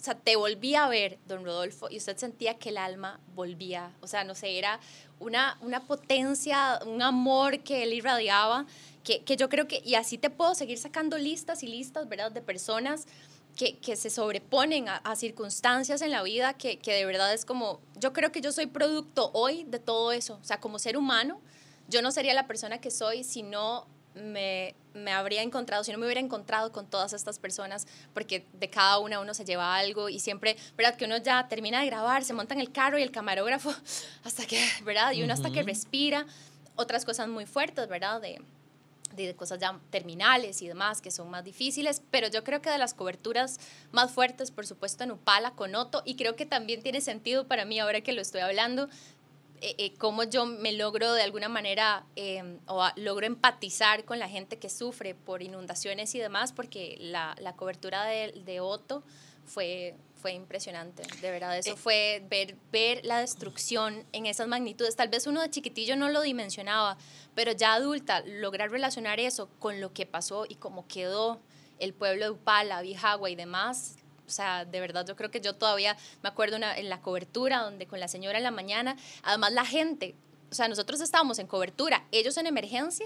sea, 0.06 0.16
te 0.16 0.36
volvía 0.36 0.86
a 0.86 0.90
ver, 0.90 1.20
don 1.28 1.44
Rodolfo, 1.44 1.88
y 1.90 1.98
usted 1.98 2.18
sentía 2.18 2.58
que 2.58 2.70
el 2.70 2.78
alma 2.78 3.20
volvía, 3.34 3.92
o 4.02 4.08
sea, 4.08 4.24
no 4.24 4.36
sé, 4.36 4.58
era 4.58 4.80
una, 5.20 5.58
una 5.62 5.86
potencia, 5.86 6.80
un 6.86 7.02
amor 7.02 7.60
que 7.60 7.84
él 7.84 7.94
irradiaba, 7.94 8.66
que, 9.04 9.24
que 9.24 9.36
yo 9.36 9.50
creo 9.50 9.68
que, 9.68 9.82
y 9.84 9.96
así 9.96 10.18
te 10.18 10.30
puedo 10.30 10.56
seguir 10.56 10.78
sacando 10.78 11.18
listas 11.18 11.64
y 11.64 11.68
listas, 11.68 12.08
¿verdad?, 12.08 12.32
de 12.32 12.42
personas 12.42 13.06
que, 13.56 13.78
que 13.78 13.96
se 13.96 14.10
sobreponen 14.10 14.90
a, 14.90 14.98
a 14.98 15.16
circunstancias 15.16 16.02
en 16.02 16.12
la 16.12 16.24
vida 16.24 16.54
que, 16.54 16.78
que 16.78 16.94
de 16.94 17.06
verdad 17.06 17.34
es 17.34 17.46
como, 17.46 17.80
yo 17.96 18.14
creo 18.14 18.32
que 18.32 18.42
yo 18.42 18.52
soy 18.52 18.68
producto 18.68 19.32
hoy 19.34 19.64
de 19.64 19.80
todo 19.80 20.12
eso, 20.12 20.40
o 20.42 20.44
sea, 20.44 20.60
como 20.60 20.80
ser 20.80 20.98
humano, 20.98 21.42
yo 21.88 22.02
no 22.02 22.12
sería 22.12 22.34
la 22.34 22.48
persona 22.48 22.80
que 22.80 22.92
soy 22.92 23.24
si 23.24 23.44
no 23.44 23.88
me, 24.16 24.76
me 24.94 25.12
habría 25.12 25.42
encontrado, 25.42 25.84
si 25.84 25.92
no 25.92 25.98
me 25.98 26.06
hubiera 26.06 26.22
encontrado 26.22 26.72
con 26.72 26.88
todas 26.88 27.14
estas 27.14 27.38
personas, 27.38 27.86
porque 28.14 28.46
de 28.54 28.70
cada 28.70 29.00
una 29.00 29.20
uno 29.20 29.34
se 29.34 29.46
lleva 29.46 29.76
algo 29.76 30.10
y 30.10 30.20
siempre, 30.20 30.58
¿verdad? 30.78 30.96
Que 30.96 31.06
uno 31.06 31.18
ya 31.18 31.48
termina 31.48 31.82
de 31.82 31.88
grabar, 31.88 32.24
se 32.24 32.34
monta 32.34 32.54
en 32.54 32.62
el 32.62 32.72
carro 32.72 32.98
y 32.98 33.04
el 33.04 33.12
camarógrafo, 33.12 33.74
hasta 34.24 34.46
que, 34.46 34.66
¿verdad? 34.84 35.12
Y 35.12 35.24
uno 35.24 35.34
hasta 35.34 35.52
que 35.52 35.64
respira, 35.64 36.26
otras 36.76 37.06
cosas 37.06 37.28
muy 37.28 37.46
fuertes, 37.46 37.88
¿verdad? 37.88 38.22
De, 38.22 38.42
de 39.16 39.36
cosas 39.36 39.60
ya 39.60 39.80
terminales 39.90 40.62
y 40.62 40.68
demás 40.68 41.02
que 41.02 41.12
son 41.12 41.30
más 41.30 41.44
difíciles, 41.44 42.02
pero 42.12 42.28
yo 42.28 42.44
creo 42.44 42.62
que 42.62 42.70
de 42.70 42.78
las 42.78 42.94
coberturas 42.94 43.60
más 43.92 44.12
fuertes, 44.12 44.52
por 44.52 44.66
supuesto, 44.66 45.04
en 45.04 45.12
Upala 45.12 45.52
con 45.52 45.76
Otto, 45.76 46.04
y 46.06 46.16
creo 46.16 46.36
que 46.36 46.46
también 46.46 46.82
tiene 46.82 47.02
sentido 47.02 47.48
para 47.48 47.66
mí 47.66 47.80
ahora 47.80 48.02
que 48.02 48.14
lo 48.14 48.22
estoy 48.22 48.42
hablando, 48.42 48.90
eh, 49.62 49.76
eh, 49.78 49.94
cómo 49.98 50.24
yo 50.24 50.46
me 50.46 50.74
logro 50.74 51.14
de 51.14 51.22
alguna 51.24 51.50
manera 51.50 52.06
eh, 52.16 52.60
o 52.68 52.82
a- 52.84 52.94
logro 52.96 53.26
empatizar 53.26 54.04
con 54.06 54.20
la 54.20 54.30
gente 54.30 54.58
que 54.60 54.70
sufre 54.70 55.16
por 55.16 55.42
inundaciones 55.42 56.14
y 56.16 56.20
demás, 56.20 56.52
porque 56.54 56.98
la, 57.00 57.36
la 57.40 57.56
cobertura 57.56 58.04
de, 58.06 58.32
de 58.46 58.60
Otto 58.60 59.04
fue, 59.46 59.96
fue 60.22 60.34
impresionante, 60.34 61.04
de 61.22 61.32
verdad, 61.32 61.58
eso 61.58 61.72
Eh. 61.72 61.76
fue 61.76 62.24
ver, 62.30 62.56
ver 62.72 63.02
la 63.06 63.20
destrucción 63.20 64.06
en 64.12 64.26
esas 64.26 64.48
magnitudes. 64.48 64.96
Tal 64.96 65.10
vez 65.10 65.28
uno 65.28 65.42
de 65.42 65.50
chiquitillo 65.50 65.96
no 65.96 66.10
lo 66.10 66.22
dimensionaba, 66.22 66.98
pero 67.36 67.52
ya 67.52 67.74
adulta, 67.74 68.22
lograr 68.26 68.72
relacionar 68.72 69.20
eso 69.20 69.50
con 69.60 69.82
lo 69.82 69.94
que 69.94 70.06
pasó 70.06 70.46
y 70.50 70.56
cómo 70.56 70.88
quedó 70.88 71.40
el 71.80 71.94
pueblo 71.94 72.26
de 72.26 72.32
Upala, 72.32 72.82
Bijagua 72.82 73.30
y 73.30 73.36
demás, 73.36 73.98
o 74.28 74.30
sea, 74.30 74.66
de 74.66 74.80
verdad 74.80 75.06
yo 75.08 75.16
creo 75.16 75.32
que 75.32 75.42
yo 75.42 75.54
todavía 75.56 75.96
me 76.24 76.30
acuerdo 76.30 76.58
una, 76.58 76.78
en 76.78 76.90
la 76.90 77.02
cobertura 77.02 77.62
donde 77.64 77.88
con 77.88 78.00
la 78.00 78.08
señora 78.08 78.38
en 78.38 78.44
la 78.44 78.52
mañana, 78.52 78.96
además 79.24 79.54
la 79.54 79.66
gente, 79.66 80.16
o 80.52 80.56
sea, 80.56 80.68
nosotros 80.68 81.02
estábamos 81.02 81.40
en 81.40 81.48
cobertura, 81.48 82.06
ellos 82.12 82.38
en 82.38 82.48
emergencia, 82.48 83.06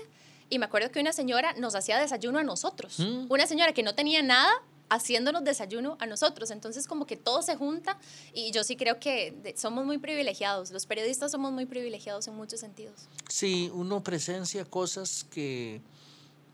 y 0.49 0.58
me 0.60 0.65
acuerdo 0.65 0.91
que 0.91 0.99
una 0.99 1.13
señora 1.13 1.53
nos 1.58 1.75
hacía 1.75 1.99
desayuno 1.99 2.39
a 2.39 2.43
nosotros, 2.43 2.99
Mm. 2.99 3.25
una 3.29 3.45
señora 3.45 3.73
que 3.73 3.84
no 3.84 3.93
tenía 3.95 4.21
nada 4.23 4.49
haciéndonos 4.91 5.43
desayuno 5.43 5.97
a 5.99 6.08
nosotros, 6.08 6.49
entonces 6.49 6.88
como 6.88 7.05
que 7.05 7.15
todo 7.15 7.43
se 7.43 7.55
junta 7.55 7.99
y 8.34 8.51
yo 8.51 8.63
sí 8.63 8.75
creo 8.75 8.99
que 8.99 9.53
somos 9.55 9.86
muy 9.86 9.99
privilegiados, 9.99 10.71
los 10.71 10.88
periodistas 10.88 11.32
somos 11.32 11.51
muy 11.51 11.67
privilegiados 11.67 12.27
en 12.27 12.36
muchos 12.36 12.60
sentidos. 12.60 13.08
Sí, 13.27 13.69
uno 13.73 14.01
presencia 14.03 14.65
cosas 14.65 15.25
que 15.29 15.82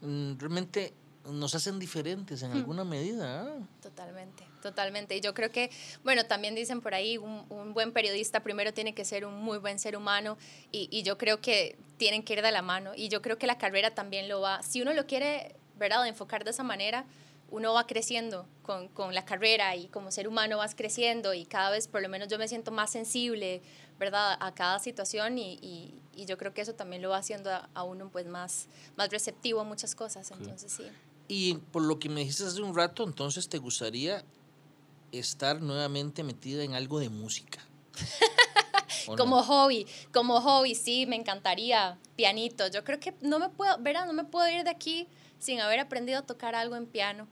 mm, 0.02 0.34
realmente 0.38 0.94
nos 1.32 1.56
hacen 1.56 1.80
diferentes 1.80 2.44
en 2.44 2.52
alguna 2.52 2.84
medida. 2.84 3.44
¿ah? 3.44 3.58
Totalmente, 3.82 4.44
totalmente. 4.66 5.16
Y 5.16 5.22
yo 5.22 5.36
creo 5.36 5.52
que, 5.52 5.70
bueno, 6.04 6.26
también 6.26 6.56
dicen 6.56 6.82
por 6.82 6.96
ahí, 6.96 7.20
un, 7.20 7.46
un 7.50 7.76
buen 7.76 7.92
periodista 7.92 8.42
primero 8.42 8.74
tiene 8.74 8.96
que 8.96 9.06
ser 9.06 9.24
un 9.24 9.36
muy 9.36 9.60
buen 9.60 9.78
ser 9.78 9.96
humano 9.96 10.40
y, 10.72 10.90
y 10.92 11.04
yo 11.04 11.20
creo 11.20 11.40
que 11.40 11.78
tienen 11.98 12.24
que 12.24 12.34
ir 12.34 12.42
de 12.42 12.52
la 12.52 12.64
mano. 12.64 12.94
Y 12.96 13.10
yo 13.10 13.22
creo 13.22 13.38
que 13.38 13.46
la 13.46 13.60
carrera 13.60 13.94
también 13.94 14.28
lo 14.28 14.42
va, 14.42 14.64
si 14.64 14.82
uno 14.82 14.92
lo 14.94 15.06
quiere, 15.06 15.56
¿verdad?, 15.78 16.08
enfocar 16.08 16.44
de 16.44 16.50
esa 16.50 16.64
manera, 16.64 17.06
uno 17.52 17.74
va 17.74 17.86
creciendo 17.86 18.48
con, 18.64 18.88
con 18.88 19.14
la 19.14 19.24
carrera 19.24 19.76
y 19.76 19.88
como 19.88 20.10
ser 20.10 20.28
humano 20.28 20.58
vas 20.58 20.74
creciendo 20.74 21.36
y 21.36 21.46
cada 21.46 21.70
vez, 21.70 21.88
por 21.88 22.02
lo 22.02 22.10
menos 22.10 22.28
yo 22.28 22.40
me 22.40 22.48
siento 22.48 22.72
más 22.72 22.90
sensible, 22.90 23.62
¿verdad?, 24.00 24.36
a 24.40 24.52
cada 24.56 24.80
situación 24.80 25.38
y, 25.38 25.60
y, 25.62 26.02
y 26.16 26.26
yo 26.26 26.40
creo 26.40 26.56
que 26.56 26.62
eso 26.62 26.74
también 26.74 27.04
lo 27.04 27.10
va 27.10 27.18
haciendo 27.18 27.52
a, 27.52 27.70
a 27.76 27.84
uno 27.84 28.10
pues 28.10 28.26
más, 28.26 28.68
más 28.98 29.10
receptivo 29.10 29.60
a 29.60 29.64
muchas 29.64 29.94
cosas. 29.94 30.32
Entonces, 30.32 30.72
sí. 30.72 30.86
Y 31.28 31.56
por 31.72 31.82
lo 31.84 31.98
que 31.98 32.10
me 32.10 32.22
dijiste 32.22 32.44
hace 32.44 32.62
un 32.62 32.76
rato, 32.76 33.04
entonces 33.04 33.50
te 33.50 33.58
gustaría 33.58 34.24
estar 35.20 35.62
nuevamente 35.62 36.24
metida 36.24 36.64
en 36.64 36.74
algo 36.76 37.00
de 37.00 37.10
música. 37.10 37.60
¿O 39.08 39.12
no? 39.12 39.18
Como 39.18 39.44
hobby, 39.44 39.86
como 40.14 40.42
hobby, 40.42 40.74
sí, 40.76 41.06
me 41.06 41.16
encantaría 41.16 41.98
pianito. 42.16 42.68
Yo 42.68 42.84
creo 42.84 43.00
que 43.00 43.14
no 43.22 43.40
me 43.40 43.50
puedo, 43.50 43.78
verá, 43.80 44.06
no 44.06 44.14
me 44.14 44.24
puedo 44.24 44.50
ir 44.50 44.64
de 44.64 44.70
aquí 44.72 45.08
sin 45.40 45.60
haber 45.60 45.80
aprendido 45.80 46.20
a 46.20 46.22
tocar 46.24 46.56
algo 46.56 46.76
en 46.76 46.88
piano. 46.88 47.28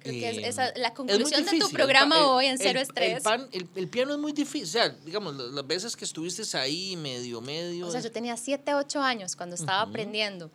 Creo 0.00 0.12
que 0.14 0.30
es 0.30 0.36
Eh, 0.38 0.48
esa 0.48 0.72
la 0.76 0.88
es 0.88 0.94
conclusión 0.94 1.44
de 1.44 1.58
tu 1.58 1.70
programa 1.70 2.18
El 2.18 2.24
hoy 2.24 2.46
en 2.46 2.58
Cero 2.58 2.78
el- 2.78 2.82
Estrés. 2.86 3.16
El, 3.16 3.22
pan- 3.22 3.48
el- 3.74 3.88
piano 3.88 4.12
es 4.12 4.18
muy 4.18 4.32
difícil. 4.32 4.64
O 4.64 4.70
sea, 4.70 4.88
digamos, 4.90 5.34
la- 5.34 5.44
las 5.46 5.66
veces 5.66 5.96
que 5.96 6.04
estuviste 6.04 6.42
ahí 6.56 6.94
medio, 6.96 7.40
medio. 7.40 7.86
O 7.86 7.90
sea, 7.90 8.00
yo 8.00 8.12
tenía 8.12 8.36
7, 8.36 8.74
8 8.74 9.00
años 9.00 9.34
cuando 9.34 9.56
estaba 9.56 9.82
Ujú. 9.82 9.90
aprendiendo. 9.90 10.50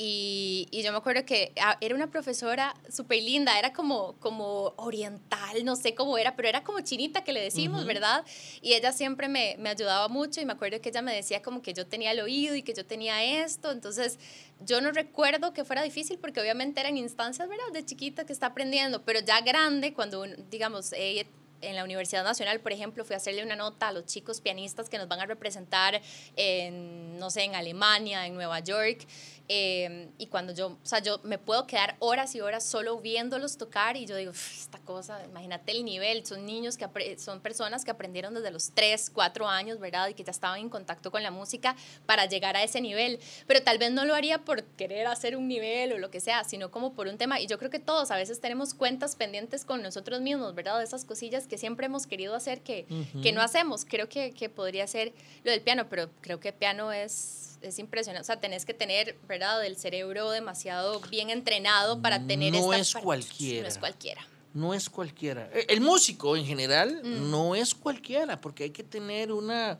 Y, 0.00 0.68
y 0.70 0.84
yo 0.84 0.92
me 0.92 0.98
acuerdo 0.98 1.24
que 1.26 1.52
ah, 1.60 1.76
era 1.80 1.92
una 1.92 2.08
profesora 2.08 2.72
súper 2.88 3.20
linda, 3.20 3.58
era 3.58 3.72
como, 3.72 4.12
como 4.20 4.72
oriental, 4.76 5.64
no 5.64 5.74
sé 5.74 5.96
cómo 5.96 6.16
era, 6.16 6.36
pero 6.36 6.48
era 6.48 6.62
como 6.62 6.80
chinita 6.82 7.24
que 7.24 7.32
le 7.32 7.42
decimos, 7.42 7.80
Ujú. 7.80 7.88
¿verdad? 7.88 8.24
Y 8.62 8.74
ella 8.74 8.92
siempre 8.92 9.26
me, 9.26 9.56
me 9.58 9.70
ayudaba 9.70 10.06
mucho 10.06 10.40
y 10.40 10.44
me 10.44 10.52
acuerdo 10.52 10.80
que 10.80 10.90
ella 10.90 11.02
me 11.02 11.12
decía 11.12 11.42
como 11.42 11.62
que 11.62 11.74
yo 11.74 11.84
tenía 11.84 12.12
el 12.12 12.20
oído 12.20 12.54
y 12.54 12.62
que 12.62 12.74
yo 12.74 12.86
tenía 12.86 13.24
esto. 13.42 13.72
Entonces, 13.72 14.20
yo 14.64 14.80
no 14.80 14.92
recuerdo 14.92 15.52
que 15.52 15.64
fuera 15.64 15.82
difícil 15.82 16.16
porque 16.20 16.40
obviamente 16.40 16.78
eran 16.78 16.96
instancias, 16.96 17.48
¿verdad? 17.48 17.64
De 17.72 17.84
chiquita 17.84 18.24
que 18.24 18.32
está 18.32 18.46
aprendiendo, 18.46 19.02
pero 19.02 19.18
ya 19.18 19.40
grande, 19.40 19.94
cuando, 19.94 20.24
digamos, 20.48 20.92
eh, 20.92 21.26
en 21.60 21.76
la 21.76 21.84
Universidad 21.84 22.24
Nacional, 22.24 22.60
por 22.60 22.72
ejemplo, 22.72 23.04
fui 23.04 23.14
a 23.14 23.16
hacerle 23.16 23.42
una 23.42 23.56
nota 23.56 23.88
a 23.88 23.92
los 23.92 24.06
chicos 24.06 24.40
pianistas 24.40 24.88
que 24.88 24.98
nos 24.98 25.08
van 25.08 25.20
a 25.20 25.26
representar 25.26 26.00
en, 26.36 27.18
no 27.18 27.30
sé, 27.30 27.44
en 27.44 27.54
Alemania, 27.54 28.26
en 28.26 28.34
Nueva 28.34 28.60
York. 28.60 29.06
Eh, 29.48 30.10
y 30.18 30.26
cuando 30.26 30.52
yo, 30.52 30.78
o 30.82 30.86
sea, 30.86 30.98
yo 30.98 31.20
me 31.24 31.38
puedo 31.38 31.66
quedar 31.66 31.96
horas 32.00 32.34
y 32.34 32.40
horas 32.40 32.64
solo 32.64 33.00
viéndolos 33.00 33.56
tocar 33.56 33.96
y 33.96 34.04
yo 34.04 34.14
digo, 34.16 34.32
"Uf, 34.32 34.52
esta 34.52 34.78
cosa, 34.80 35.24
imagínate 35.24 35.72
el 35.72 35.84
nivel, 35.84 36.26
son 36.26 36.44
niños 36.44 36.76
que, 36.76 37.16
son 37.18 37.40
personas 37.40 37.84
que 37.84 37.90
aprendieron 37.90 38.34
desde 38.34 38.50
los 38.50 38.72
3, 38.74 39.08
4 39.10 39.48
años, 39.48 39.78
¿verdad? 39.78 40.08
Y 40.08 40.14
que 40.14 40.22
ya 40.22 40.30
estaban 40.30 40.60
en 40.60 40.68
contacto 40.68 41.10
con 41.10 41.22
la 41.22 41.30
música 41.30 41.76
para 42.04 42.26
llegar 42.26 42.56
a 42.56 42.62
ese 42.62 42.80
nivel. 42.82 43.18
Pero 43.46 43.62
tal 43.62 43.78
vez 43.78 43.90
no 43.90 44.04
lo 44.04 44.14
haría 44.14 44.44
por 44.44 44.64
querer 44.64 45.06
hacer 45.06 45.34
un 45.36 45.48
nivel 45.48 45.92
o 45.94 45.98
lo 45.98 46.10
que 46.10 46.20
sea, 46.20 46.44
sino 46.44 46.70
como 46.70 46.92
por 46.92 47.06
un 47.06 47.16
tema. 47.16 47.40
Y 47.40 47.46
yo 47.46 47.58
creo 47.58 47.70
que 47.70 47.78
todos 47.78 48.10
a 48.10 48.16
veces 48.16 48.40
tenemos 48.40 48.74
cuentas 48.74 49.16
pendientes 49.16 49.64
con 49.64 49.82
nosotros 49.82 50.20
mismos, 50.20 50.54
¿verdad? 50.54 50.78
De 50.78 50.84
esas 50.84 51.06
cosillas 51.06 51.46
que 51.46 51.56
siempre 51.56 51.86
hemos 51.86 52.06
querido 52.06 52.34
hacer 52.34 52.60
que, 52.60 52.86
que 53.22 53.32
no 53.32 53.40
hacemos. 53.40 53.86
Creo 53.86 54.10
que, 54.10 54.32
que 54.32 54.50
podría 54.50 54.86
ser 54.86 55.14
lo 55.44 55.50
del 55.50 55.62
piano, 55.62 55.88
pero 55.88 56.10
creo 56.20 56.38
que 56.38 56.52
piano 56.52 56.92
es, 56.92 57.47
es 57.62 57.78
impresionante. 57.78 58.22
O 58.22 58.24
sea, 58.24 58.40
tenés 58.40 58.64
que 58.64 58.74
tener, 58.74 59.16
¿verdad? 59.28 59.64
El 59.64 59.76
cerebro 59.76 60.30
demasiado 60.30 61.00
bien 61.10 61.30
entrenado 61.30 62.00
para 62.02 62.26
tener 62.26 62.52
No 62.52 62.58
esta 62.72 62.78
es 62.78 62.92
parte. 62.92 63.04
cualquiera. 63.04 63.62
No 63.62 63.68
es 63.68 63.78
cualquiera. 63.78 64.26
No 64.54 64.74
es 64.74 64.90
cualquiera. 64.90 65.50
Eh, 65.52 65.66
El 65.68 65.80
músico 65.80 66.36
en 66.36 66.44
general 66.46 67.00
Mm. 67.04 67.30
no 67.30 67.54
es 67.54 67.74
cualquiera, 67.74 68.40
porque 68.40 68.64
hay 68.64 68.70
que 68.70 68.82
tener 68.84 69.30
una 69.32 69.78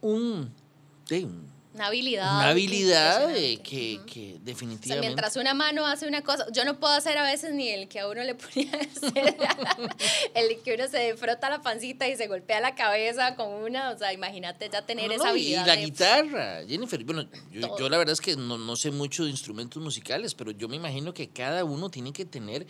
un, 0.00 0.52
un- 1.10 1.52
Una 1.74 1.86
habilidad. 1.86 2.36
Una 2.38 2.48
habilidad 2.50 3.28
que, 3.32 3.62
que 3.62 4.00
O 4.02 4.34
sea, 4.34 4.38
definitivamente... 4.44 5.00
mientras 5.08 5.36
una 5.36 5.54
mano 5.54 5.86
hace 5.86 6.06
una 6.06 6.22
cosa, 6.22 6.46
yo 6.52 6.64
no 6.66 6.78
puedo 6.78 6.92
hacer 6.92 7.16
a 7.16 7.22
veces 7.22 7.54
ni 7.54 7.68
el 7.70 7.88
que 7.88 8.00
a 8.00 8.08
uno 8.08 8.22
le 8.24 8.34
ponía 8.34 8.70
hacer, 8.74 9.36
el 10.34 10.60
que 10.62 10.74
uno 10.74 10.88
se 10.88 11.16
frota 11.16 11.48
la 11.50 11.62
pancita 11.62 12.06
y 12.08 12.16
se 12.16 12.26
golpea 12.26 12.60
la 12.60 12.74
cabeza 12.74 13.36
con 13.36 13.48
una, 13.48 13.90
o 13.90 13.98
sea, 13.98 14.12
imagínate 14.12 14.68
ya 14.70 14.82
tener 14.82 15.08
No, 15.08 15.14
esa 15.14 15.30
habilidad. 15.30 15.64
Y 15.64 15.66
la 15.66 15.76
de- 15.76 15.84
guitarra, 15.84 16.60
Jennifer. 16.68 17.02
Bueno, 17.04 17.26
yo, 17.50 17.88
la 17.88 17.98
verdad 17.98 18.12
es 18.12 18.20
que 18.20 18.36
no, 18.36 18.58
no 18.58 18.76
sé 18.76 18.90
mucho 18.90 19.24
de 19.24 19.30
instrumentos 19.30 19.82
musicales, 19.82 20.34
pero 20.34 20.50
yo 20.50 20.68
me 20.68 20.76
imagino 20.76 21.14
que 21.14 21.28
cada 21.28 21.64
uno 21.64 21.90
tiene 21.90 22.12
que 22.12 22.24
tener. 22.24 22.66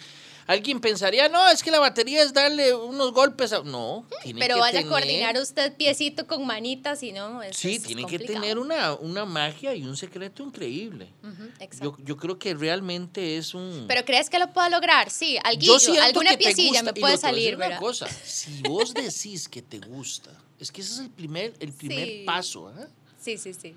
Alguien 0.47 0.81
pensaría, 0.81 1.29
no, 1.29 1.49
es 1.49 1.63
que 1.63 1.71
la 1.71 1.79
batería 1.79 2.23
es 2.23 2.33
darle 2.33 2.75
unos 2.75 3.13
golpes. 3.13 3.53
A... 3.53 3.63
No, 3.63 4.05
tiene 4.25 4.41
Pero 4.41 4.57
que 4.57 4.61
vaya 4.61 4.79
tener- 4.81 4.87
a 4.87 4.91
coordinar 4.91 5.37
usted 5.39 5.77
piecito 5.77 6.27
con 6.27 6.45
manitas 6.47 7.03
y 7.03 7.13
no, 7.13 7.43
es, 7.43 7.57
Sí, 7.57 7.77
es 7.77 7.83
tiene 7.85 8.05
que 8.07 8.19
tener 8.19 8.59
una, 8.59 8.92
una 8.97 9.25
magia 9.25 9.75
y 9.75 9.85
un 9.85 9.97
secreto 9.97 10.43
increíble. 10.43 11.09
Ujú, 11.23 11.45
exacto. 11.61 11.97
Yo, 11.99 12.05
yo 12.05 12.17
creo 12.17 12.39
que 12.39 12.55
realmente 12.55 13.37
es 13.37 13.55
un. 13.55 13.87
Pero 13.89 14.05
crees 14.05 14.31
que 14.31 14.39
lo 14.39 14.53
puedo 14.53 14.69
lograr, 14.71 15.11
sí, 15.11 15.35
yo 15.35 15.41
alguillo, 15.77 16.03
alguna 16.03 16.37
piecilla 16.37 16.83
me 16.83 16.93
puede 16.95 17.17
salir, 17.17 17.57
una 17.57 17.77
cosa, 17.77 18.07
si 18.09 18.63
vos 18.63 18.95
decís 18.95 19.49
que 19.49 19.63
te 19.63 19.79
gusta, 19.79 20.31
es 20.59 20.71
que 20.71 20.81
ese 20.81 20.95
es 20.95 20.99
el 21.01 21.11
primer, 21.11 21.55
el 21.61 21.73
primer 21.73 22.07
Sí. 22.09 22.23
paso. 22.27 22.69
¿ah? 22.69 22.87
Sí, 23.21 23.39
sí, 23.39 23.53
sí. 23.55 23.75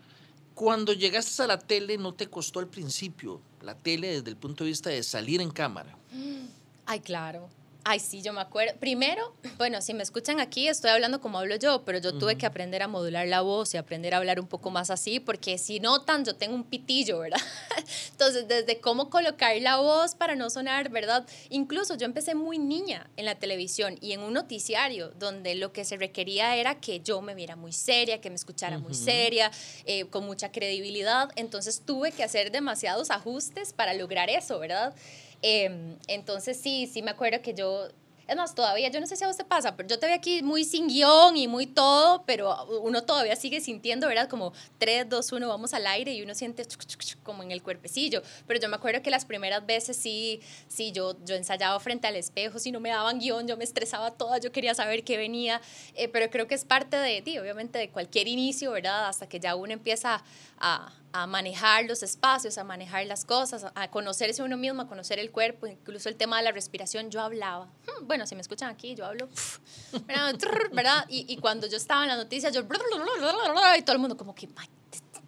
Cuando 0.54 0.94
llegaste 0.94 1.44
a 1.44 1.48
la 1.48 1.60
tele 1.60 1.98
no 1.98 2.14
te 2.14 2.28
costó 2.28 2.60
al 2.60 2.68
principio, 2.68 3.42
la 3.62 3.76
tele 3.76 4.08
desde 4.08 4.30
el 4.30 4.38
punto 4.38 4.64
de 4.64 4.70
vista 4.70 4.90
de 4.90 5.04
salir 5.04 5.42
en 5.42 5.52
cámara. 5.52 5.98
Ay, 6.86 7.00
claro. 7.02 7.50
Ay, 7.88 8.00
sí, 8.00 8.24
yo 8.24 8.34
me 8.34 8.42
acuerdo. 8.42 8.74
Primero, 8.80 9.36
bueno, 9.60 9.80
si 9.80 9.94
me 9.94 10.02
escuchan 10.02 10.40
aquí, 10.40 10.68
estoy 10.68 10.90
hablando 10.90 11.22
como 11.22 11.38
hablo 11.38 11.56
yo, 11.56 11.86
pero 11.86 12.00
yo 12.00 12.18
tuve 12.18 12.36
que 12.36 12.48
aprender 12.48 12.82
a 12.82 12.88
modular 12.88 13.28
la 13.28 13.42
voz 13.42 13.76
y 13.76 13.78
aprender 13.78 14.16
a 14.16 14.18
hablar 14.18 14.40
un 14.40 14.48
poco 14.48 14.72
más 14.72 14.90
así, 14.90 15.20
porque 15.20 15.60
si 15.60 15.80
notan, 15.80 16.26
yo 16.26 16.36
tengo 16.36 16.56
un 16.56 16.64
pitillo, 16.64 17.20
¿verdad? 17.20 17.40
Entonces, 18.10 18.48
desde 18.48 18.80
cómo 18.80 19.12
colocar 19.12 19.56
la 19.62 19.78
voz 19.78 20.16
para 20.16 20.36
no 20.36 20.50
sonar, 20.50 20.90
¿verdad? 20.90 21.28
Incluso 21.52 21.96
yo 21.96 22.08
empecé 22.08 22.34
muy 22.34 22.58
niña 22.58 23.08
en 23.18 23.26
la 23.26 23.36
televisión 23.36 24.00
y 24.02 24.14
en 24.14 24.22
un 24.22 24.34
noticiario 24.34 25.10
donde 25.20 25.54
lo 25.54 25.72
que 25.72 25.86
se 25.86 25.96
requería 25.96 26.56
era 26.56 26.80
que 26.82 27.02
yo 27.02 27.22
me 27.22 27.36
viera 27.36 27.56
muy 27.56 27.72
seria, 27.72 28.20
que 28.20 28.32
me 28.32 28.36
escuchara 28.36 28.80
muy 28.80 28.96
seria, 28.96 29.52
eh, 29.86 30.06
con 30.06 30.26
mucha 30.26 30.52
credibilidad. 30.52 31.30
Entonces, 31.36 31.84
tuve 31.86 32.12
que 32.12 32.24
hacer 32.24 32.52
demasiados 32.52 33.12
ajustes 33.12 33.74
para 33.74 33.94
lograr 33.94 34.32
eso, 34.32 34.58
¿verdad? 34.58 34.96
Em, 35.42 35.98
entonces 36.08 36.60
sí, 36.60 36.88
sí 36.88 37.02
me 37.02 37.12
acuerdo 37.12 37.42
que 37.42 37.54
yo, 37.54 37.88
es 38.28 38.36
más, 38.36 38.56
todavía, 38.56 38.90
yo 38.90 39.00
no 39.00 39.06
sé 39.06 39.16
si 39.16 39.24
a 39.24 39.28
vos 39.28 39.38
te 39.38 39.44
pasa, 39.44 39.76
pero 39.76 39.88
yo 39.88 40.00
te 40.00 40.08
veo 40.08 40.16
aquí 40.16 40.42
muy 40.42 40.64
sin 40.64 40.88
guion 40.88 41.38
y 41.38 41.48
muy 41.48 41.68
todo, 41.68 42.24
pero 42.26 42.66
uno 42.82 43.04
todavía 43.04 43.36
sigue 43.36 43.62
sintiendo, 43.62 44.08
¿verdad? 44.08 44.28
Como 44.28 44.52
3, 44.80 45.08
2, 45.08 45.32
1, 45.32 45.48
vamos 45.48 45.76
al 45.76 45.86
aire 45.86 46.12
y 46.14 46.24
uno 46.24 46.34
siente 46.34 46.66
chuc, 46.66 46.86
chuc, 46.86 47.04
chuc, 47.04 47.22
como 47.22 47.44
en 47.44 47.52
el 47.52 47.62
cuerpecillo. 47.62 48.24
Pero 48.48 48.60
yo 48.60 48.68
me 48.68 48.78
acuerdo 48.78 49.04
que 49.04 49.12
las 49.12 49.26
primeras 49.26 49.64
veces 49.66 49.96
sí, 49.96 50.42
sí, 50.68 50.92
yo, 50.92 51.16
yo 51.24 51.36
ensayaba 51.36 51.80
frente 51.80 52.08
al 52.08 52.16
espejo, 52.16 52.58
si 52.58 52.72
no 52.72 52.80
me 52.80 52.90
daban 52.90 53.20
guion, 53.20 53.48
yo 53.48 53.58
me 53.58 53.64
estresaba 53.64 54.10
toda, 54.12 54.40
yo 54.40 54.52
quería 54.52 54.74
saber 54.74 55.04
qué 55.04 55.18
venía, 55.18 55.62
eh, 55.94 56.08
pero 56.08 56.32
creo 56.32 56.48
que 56.48 56.56
es 56.56 56.66
parte 56.66 56.98
de, 56.98 57.22
di, 57.22 57.38
obviamente, 57.38 57.78
de 57.78 57.90
cualquier 57.90 58.28
inicio, 58.28 58.72
¿verdad? 58.72 59.08
Hasta 59.08 59.30
que 59.30 59.40
ya 59.40 59.56
uno 59.56 59.74
empieza 59.74 60.24
a, 60.58 60.92
a 61.16 61.28
manejar 61.28 61.86
los 61.86 62.04
espacios, 62.04 62.58
a 62.58 62.66
manejar 62.66 63.06
las 63.06 63.24
cosas, 63.24 63.66
a 63.74 63.90
conocerse 63.90 64.44
uno 64.44 64.58
mismo, 64.58 64.82
a 64.82 64.88
conocer 64.88 65.18
el 65.18 65.32
cuerpo, 65.32 65.66
incluso 65.66 66.10
el 66.10 66.18
tema 66.18 66.38
de 66.38 66.44
la 66.44 66.52
respiración, 66.52 67.10
yo 67.10 67.22
hablaba. 67.22 67.68
Hmm, 67.88 68.06
Bueno, 68.06 68.28
si 68.28 68.36
me 68.36 68.42
escuchan 68.42 68.70
aquí, 68.70 68.96
yo 68.96 69.06
hablo, 69.06 69.30
¿verdad? 70.74 71.06
Y, 71.08 71.38
cuando 71.38 71.68
yo 71.68 71.78
estaba 71.78 72.04
en 72.04 72.10
las 72.10 72.18
noticias, 72.18 72.54
yo, 72.54 72.62
y 72.62 73.82
todo 73.84 73.94
el 73.94 74.00
mundo 74.00 74.18
como 74.18 74.36
que, 74.36 74.50
"Ay, 74.58 74.68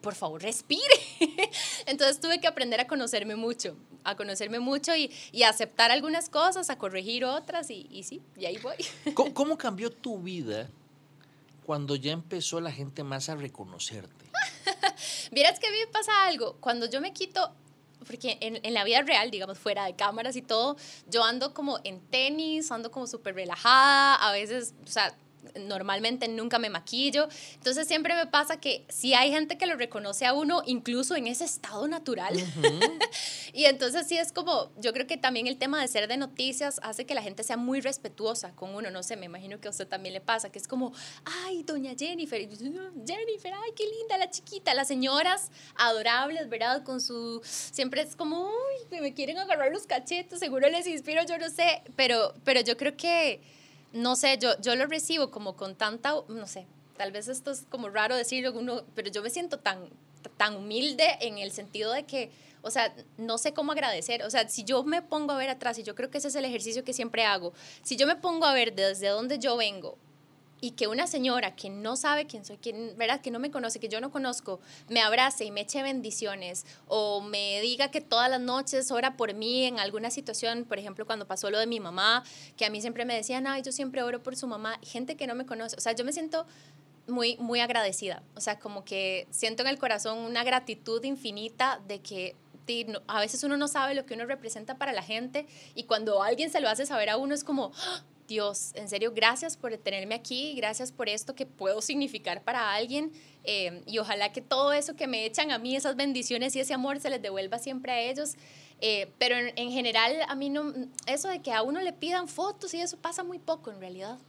por 0.02 0.14
favor, 0.14 0.42
respire. 0.42 0.94
Entonces 1.86 2.20
tuve 2.20 2.42
que 2.42 2.48
aprender 2.48 2.82
a 2.82 2.88
conocerme 2.88 3.38
mucho, 3.38 3.78
a 4.04 4.18
conocerme 4.18 4.60
mucho 4.60 4.94
y, 4.94 5.10
y 5.32 5.44
aceptar 5.44 5.92
algunas 5.92 6.30
cosas, 6.30 6.70
a 6.70 6.78
corregir 6.78 7.24
otras 7.24 7.70
y, 7.70 7.88
y 7.90 8.04
sí, 8.04 8.22
y 8.36 8.46
ahí 8.46 8.58
voy. 8.58 8.76
¿Cómo, 9.14 9.34
cómo 9.34 9.58
cambió 9.58 9.90
tu 9.90 10.20
vida 10.20 10.70
cuando 11.68 11.98
ya 11.98 12.14
empezó 12.14 12.62
la 12.62 12.72
gente 12.72 13.04
más 13.04 13.28
a 13.28 13.36
reconocerte? 13.36 14.26
Vieras 15.32 15.60
que 15.60 15.68
a 15.68 15.70
mí 15.70 15.76
me 15.86 15.92
pasa 15.92 16.26
algo, 16.26 16.56
cuando 16.62 16.90
yo 16.90 17.02
me 17.02 17.12
quito, 17.12 17.52
porque 18.08 18.38
en, 18.40 18.62
en 18.64 18.74
la 18.74 18.86
vida 18.86 19.02
real, 19.02 19.32
digamos, 19.32 19.60
fuera 19.60 19.84
de 19.84 19.94
cámaras 19.94 20.38
y 20.38 20.42
todo, 20.42 20.78
yo 21.10 21.26
ando 21.26 21.54
como 21.54 21.80
en 21.84 22.00
tenis, 22.00 22.72
ando 22.72 22.90
como 22.90 23.06
súper 23.06 23.36
relajada, 23.36 24.16
a 24.16 24.32
veces, 24.32 24.76
o 24.86 24.88
sea, 24.88 25.14
normalmente 25.60 26.28
nunca 26.28 26.60
me 26.60 26.70
maquillo, 26.70 27.28
entonces 27.56 27.88
siempre 27.88 28.16
me 28.16 28.28
pasa 28.28 28.60
que 28.60 28.86
si 28.90 29.14
hay 29.14 29.32
gente 29.32 29.58
que 29.58 29.66
lo 29.66 29.76
reconoce 29.76 30.26
a 30.26 30.34
uno, 30.34 30.62
incluso 30.66 31.16
en 31.16 31.28
ese 31.28 31.46
estado 31.46 31.88
natural, 31.88 32.36
y 33.54 33.66
entonces 33.66 34.08
sí 34.08 34.18
es 34.18 34.32
como, 34.32 34.72
yo 34.78 34.94
creo 34.94 35.08
que 35.08 35.18
también 35.18 35.48
el 35.48 35.58
tema 35.58 35.82
de 35.82 35.88
ser 35.88 36.08
de 36.08 36.18
noticias 36.18 36.80
hace 36.84 37.06
que 37.06 37.16
la 37.16 37.22
gente 37.22 37.44
sea 37.44 37.58
muy 37.58 37.82
respetuosa 37.82 38.52
con 38.56 38.76
uno, 38.76 38.92
no 38.92 39.04
sé, 39.04 39.16
me 39.16 39.26
imagino 39.26 39.60
que 39.60 39.68
a 39.68 39.72
usted 39.72 39.88
también 39.88 40.14
le 40.14 40.22
pasa, 40.22 40.52
que 40.52 40.60
es 40.60 40.68
como, 40.68 40.94
ay, 41.46 41.64
doña 41.64 41.94
Jennifer, 41.98 42.42
yo, 42.48 42.58
Jennifer, 43.06 43.54
ay, 43.54 43.72
qué 43.76 43.84
linda 44.00 44.18
la 44.18 44.30
chiquita, 44.30 44.74
las 44.74 44.88
señoras 44.88 45.52
adorables, 45.76 46.50
¿verdad? 46.50 46.84
Con 46.84 47.02
su, 47.02 47.42
siempre 47.44 48.02
es 48.02 48.16
como, 48.16 48.50
uy, 48.50 49.00
me 49.02 49.14
quieren 49.14 49.38
agarrar 49.38 49.72
los 49.72 49.86
cachetes, 49.88 50.40
seguro 50.40 50.70
les 50.70 50.88
inspiro, 50.88 51.24
yo 51.26 51.38
no 51.38 51.50
sé, 51.50 51.82
pero, 51.96 52.34
pero 52.44 52.62
yo 52.62 52.78
creo 52.78 52.96
que, 52.96 53.42
no 53.94 54.16
sé, 54.16 54.38
yo, 54.40 54.60
yo 54.62 54.76
lo 54.76 54.86
recibo 54.88 55.32
como 55.32 55.56
con 55.56 55.76
tanta, 55.76 56.14
no 56.28 56.48
sé, 56.48 56.66
tal 56.98 57.12
vez 57.12 57.28
esto 57.28 57.52
es 57.52 57.66
como 57.70 57.90
raro 57.90 58.16
decirlo, 58.16 58.52
uno, 58.54 58.84
pero 58.96 59.10
yo 59.10 59.22
me 59.22 59.30
siento 59.30 59.60
tan, 59.60 59.90
tan 60.38 60.56
humilde 60.56 61.18
en 61.22 61.38
el 61.38 61.52
sentido 61.52 61.94
de 61.94 62.04
que, 62.04 62.32
o 62.62 62.72
sea, 62.72 62.94
no 63.18 63.38
sé 63.38 63.54
cómo 63.54 63.72
agradecer. 63.72 64.24
O 64.24 64.30
sea, 64.30 64.50
si 64.50 64.64
yo 64.64 64.84
me 64.84 65.02
pongo 65.02 65.32
a 65.32 65.38
ver 65.38 65.50
atrás, 65.50 65.78
y 65.78 65.84
yo 65.84 65.96
creo 65.96 66.10
que 66.10 66.18
ese 66.18 66.28
es 66.28 66.36
el 66.36 66.46
ejercicio 66.46 66.84
que 66.84 66.94
siempre 66.94 67.24
hago, 67.24 67.54
si 67.84 67.96
yo 67.96 68.08
me 68.08 68.16
pongo 68.16 68.46
a 68.46 68.54
ver 68.54 68.74
desde 68.74 69.08
donde 69.08 69.40
yo 69.40 69.56
vengo 69.56 69.98
y 70.60 70.72
que 70.72 70.88
una 70.88 71.08
señora 71.08 71.56
que 71.56 71.70
no 71.70 71.96
sabe 71.96 72.26
quién 72.26 72.46
soy, 72.46 72.58
que, 72.58 72.94
¿verdad? 72.98 73.22
que 73.22 73.32
no 73.32 73.40
me 73.40 73.52
conoce, 73.52 73.80
que 73.80 73.90
yo 73.90 74.02
no 74.02 74.12
conozco, 74.12 74.60
me 74.90 75.02
abrace 75.02 75.46
y 75.46 75.52
me 75.52 75.62
eche 75.62 75.84
bendiciones 75.84 76.66
o 76.88 77.22
me 77.22 77.62
diga 77.62 77.92
que 77.92 78.02
todas 78.02 78.30
las 78.30 78.42
noches 78.42 78.92
ora 78.92 79.18
por 79.18 79.34
mí 79.34 79.66
en 79.66 79.80
alguna 79.80 80.10
situación, 80.10 80.66
por 80.66 80.80
ejemplo, 80.80 81.06
cuando 81.06 81.28
pasó 81.28 81.50
lo 81.50 81.60
de 81.60 81.68
mi 81.68 81.80
mamá, 81.80 82.24
que 82.56 82.66
a 82.66 82.70
mí 82.70 82.82
siempre 82.82 83.06
me 83.06 83.16
decían, 83.16 83.48
ay, 83.48 83.62
yo 83.62 83.72
siempre 83.72 84.02
oro 84.04 84.24
por 84.24 84.36
su 84.36 84.48
mamá, 84.48 84.80
gente 84.82 85.16
que 85.16 85.28
no 85.28 85.36
me 85.36 85.46
conoce, 85.46 85.76
o 85.76 85.80
sea, 85.80 85.94
yo 85.94 86.04
me 86.04 86.14
siento 86.14 86.46
muy, 87.08 87.38
muy 87.38 87.60
agradecida, 87.60 88.24
o 88.36 88.42
sea, 88.42 88.60
como 88.60 88.84
que 88.84 89.28
siento 89.32 89.64
en 89.64 89.70
el 89.70 89.78
corazón 89.78 90.20
una 90.20 90.44
gratitud 90.44 91.04
infinita 91.04 91.80
de 91.88 92.00
que 92.00 92.36
a 93.08 93.22
veces 93.22 93.44
uno 93.46 93.56
no 93.56 93.70
sabe 93.70 93.96
lo 93.96 94.06
que 94.06 94.14
uno 94.14 94.26
representa 94.26 94.78
para 94.78 94.92
la 94.92 95.02
gente 95.02 95.48
y 95.74 95.84
cuando 95.84 96.22
alguien 96.22 96.50
se 96.50 96.60
lo 96.60 96.68
hace 96.68 96.86
saber 96.86 97.10
a 97.10 97.16
uno 97.16 97.34
es 97.34 97.46
como, 97.46 97.72
¡Ah! 97.78 98.04
Dios, 98.28 98.72
en 98.76 98.90
serio, 98.90 99.14
gracias 99.16 99.56
por 99.56 99.76
tenerme 99.78 100.16
aquí, 100.16 100.54
gracias 100.56 100.92
por 100.92 101.08
esto 101.08 101.34
que 101.34 101.46
puedo 101.46 101.82
significar 101.82 102.44
para 102.44 102.74
alguien 102.74 103.12
eh, 103.46 103.82
y 103.86 104.00
ojalá 104.00 104.34
que 104.34 104.42
todo 104.42 104.74
eso 104.74 104.96
que 104.96 105.08
me 105.08 105.26
echan 105.26 105.52
a 105.52 105.58
mí, 105.58 105.76
esas 105.76 105.96
bendiciones 105.96 106.56
y 106.56 106.60
ese 106.60 106.74
amor 106.74 107.00
se 107.00 107.10
les 107.10 107.22
devuelva 107.22 107.58
siempre 107.58 107.92
a 107.94 108.02
ellos. 108.02 108.36
Eh, 108.82 109.10
pero 109.18 109.38
en, 109.38 109.54
en 109.58 109.72
general, 109.72 110.18
a 110.28 110.36
mí 110.36 110.50
no, 110.50 110.74
eso 111.08 111.30
de 111.30 111.42
que 111.42 111.54
a 111.54 111.64
uno 111.64 111.82
le 111.82 111.94
pidan 111.94 112.28
fotos 112.28 112.74
y 112.74 112.82
eso 112.82 112.98
pasa 112.98 113.24
muy 113.24 113.40
poco 113.40 113.72
en 113.72 113.80
realidad. 113.80 114.20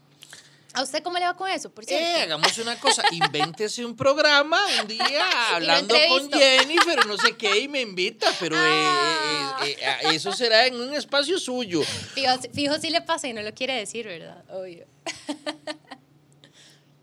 ¿A 0.79 0.83
usted 0.85 1.03
cómo 1.03 1.19
le 1.19 1.25
va 1.25 1.35
con 1.37 1.51
eso, 1.51 1.71
por 1.71 1.85
cierto? 1.85 2.05
Eh, 2.07 2.23
hagamos 2.23 2.57
una 2.59 2.79
cosa, 2.79 3.03
invéntese 3.13 3.85
un 3.85 3.97
programa 3.97 4.61
un 4.81 4.87
día 4.87 5.29
hablando 5.55 5.95
con. 6.09 6.31
Jennifer, 6.31 7.05
no 7.07 7.17
sé 7.19 7.37
qué, 7.37 7.59
y 7.61 7.69
me 7.69 7.81
invita, 7.81 8.33
pero 8.39 8.55
eh, 8.57 8.61
Ah. 8.61 9.61
eh, 9.65 9.71
eh, 9.71 9.77
eh, 9.81 10.15
eso 10.15 10.33
será 10.33 10.67
en 10.67 10.81
un 10.81 10.95
espacio 10.95 11.39
suyo. 11.41 11.83
Fijo, 11.83 12.33
fijo 12.55 12.79
sí 12.79 12.91
le 12.91 13.03
pasa 13.03 13.27
y 13.27 13.33
no 13.33 13.43
lo 13.43 13.53
quiere 13.55 13.75
decir, 13.75 14.07
¿verdad? 14.07 14.45
Obvio. 14.51 14.87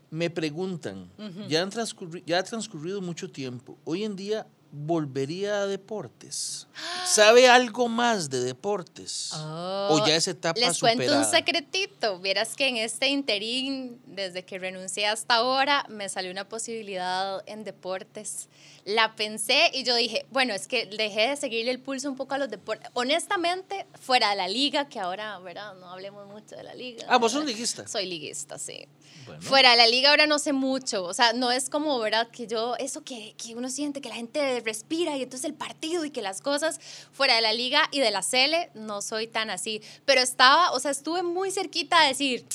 Me 0.08 0.30
preguntan, 0.30 1.10
ya, 1.48 1.62
han 1.62 1.70
transcurri- 1.70 2.22
ya 2.24 2.38
ha 2.38 2.42
transcurrido 2.42 3.02
mucho 3.02 3.30
tiempo, 3.30 3.76
hoy 3.84 4.04
en 4.04 4.16
día 4.16 4.46
volvería 4.72 5.62
a 5.62 5.66
deportes. 5.66 6.66
¿Sabe 7.06 7.48
algo 7.48 7.88
más 7.88 8.28
de 8.30 8.40
deportes? 8.40 9.32
¿O 9.34 10.04
ya 10.06 10.16
esa 10.16 10.32
etapa 10.32 10.60
Les 10.60 10.76
superada? 10.76 10.96
cuento 10.96 11.18
un 11.18 11.24
secretito. 11.24 12.18
Vieras 12.18 12.54
que 12.54 12.68
en 12.68 12.76
este 12.76 13.08
interín, 13.08 14.00
desde 14.06 14.44
que 14.44 14.58
renuncié 14.58 15.06
hasta 15.06 15.36
ahora, 15.36 15.86
me 15.88 16.08
salió 16.08 16.30
una 16.30 16.48
posibilidad 16.48 17.42
en 17.46 17.64
deportes. 17.64 18.48
La 18.84 19.16
pensé 19.16 19.70
y 19.72 19.82
yo 19.84 19.94
dije, 19.96 20.26
bueno, 20.30 20.54
es 20.54 20.68
que 20.68 20.86
dejé 20.86 21.30
de 21.30 21.36
seguirle 21.36 21.70
el 21.72 21.80
pulso 21.80 22.08
un 22.08 22.16
poco 22.16 22.34
a 22.34 22.38
los 22.38 22.48
deportes. 22.50 22.88
Honestamente, 22.94 23.86
fuera 24.00 24.30
de 24.30 24.36
la 24.36 24.48
liga, 24.48 24.88
que 24.88 25.00
ahora, 25.00 25.38
¿verdad? 25.40 25.74
No 25.76 25.90
hablemos 25.90 26.26
mucho 26.28 26.54
de 26.54 26.62
la 26.62 26.74
liga. 26.74 27.04
Ah, 27.08 27.18
vos 27.18 27.32
sos 27.32 27.44
liguista. 27.44 27.88
Soy 27.88 28.06
liguista, 28.06 28.58
sí. 28.58 28.86
Bueno. 29.26 29.42
Fuera 29.42 29.72
de 29.72 29.76
la 29.76 29.86
liga 29.88 30.10
ahora 30.10 30.26
no 30.26 30.38
sé 30.38 30.52
mucho, 30.52 31.02
o 31.02 31.12
sea, 31.14 31.32
no 31.32 31.50
es 31.50 31.68
como, 31.68 31.98
¿verdad? 31.98 32.28
Que 32.30 32.46
yo, 32.46 32.76
eso 32.76 33.02
que, 33.02 33.34
que 33.36 33.56
uno 33.56 33.68
siente, 33.70 34.00
que 34.00 34.08
la 34.08 34.14
gente 34.14 34.60
respira 34.66 35.16
y 35.16 35.22
entonces 35.22 35.46
el 35.46 35.54
partido 35.54 36.04
y 36.04 36.10
que 36.10 36.20
las 36.20 36.42
cosas 36.42 36.78
fuera 37.12 37.36
de 37.36 37.40
la 37.40 37.54
liga 37.54 37.88
y 37.90 38.00
de 38.00 38.10
la 38.10 38.22
Cele, 38.22 38.70
no 38.74 39.00
soy 39.00 39.26
tan 39.26 39.48
así. 39.48 39.80
Pero 40.04 40.20
estaba, 40.20 40.72
o 40.72 40.80
sea, 40.80 40.90
estuve 40.90 41.22
muy 41.22 41.50
cerquita 41.50 42.02
de 42.02 42.08
decir, 42.08 42.46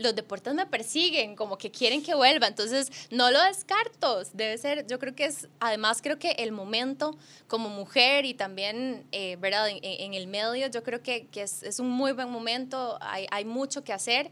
los 0.00 0.14
deportes 0.14 0.54
me 0.54 0.66
persiguen, 0.66 1.36
como 1.36 1.58
que 1.58 1.70
quieren 1.70 2.02
que 2.02 2.14
vuelva, 2.14 2.46
entonces 2.46 2.90
no 3.10 3.30
lo 3.30 3.42
descarto, 3.42 4.22
debe 4.32 4.58
ser, 4.58 4.86
yo 4.86 4.98
creo 4.98 5.14
que 5.14 5.26
es, 5.26 5.48
además 5.60 6.00
creo 6.02 6.18
que 6.18 6.30
el 6.32 6.52
momento 6.52 7.16
como 7.46 7.68
mujer 7.68 8.24
y 8.24 8.34
también, 8.34 9.06
eh, 9.12 9.36
¿verdad? 9.36 9.68
En, 9.68 10.14
el 10.14 10.26
medio, 10.26 10.66
yo 10.68 10.82
creo 10.82 11.02
que, 11.02 11.26
que 11.26 11.42
es, 11.42 11.62
es, 11.62 11.78
un 11.78 11.90
muy 11.90 12.12
buen 12.12 12.30
momento, 12.30 12.98
hay, 13.00 13.26
hay 13.30 13.44
mucho 13.44 13.84
que 13.84 13.92
hacer. 13.92 14.30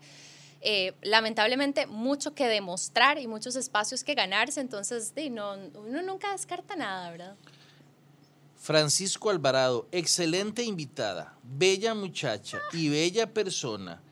Eh, 0.69 0.95
lamentablemente 1.03 1.87
mucho 1.87 2.35
que 2.35 2.49
demostrar 2.49 3.21
y 3.21 3.29
muchos 3.29 3.55
espacios 3.55 4.03
que 4.03 4.15
ganarse, 4.15 4.61
entonces 4.61 5.13
no, 5.31 5.55
uno 5.75 6.03
nunca 6.03 6.33
descarta 6.33 6.75
nada, 6.75 7.09
¿verdad? 7.13 7.37
Francisco 8.57 9.31
Alvarado, 9.31 9.87
excelente 9.93 10.65
invitada, 10.65 11.39
bella 11.45 11.95
muchacha 11.95 12.59
y 12.73 12.89
bella 12.89 13.33
persona 13.33 14.03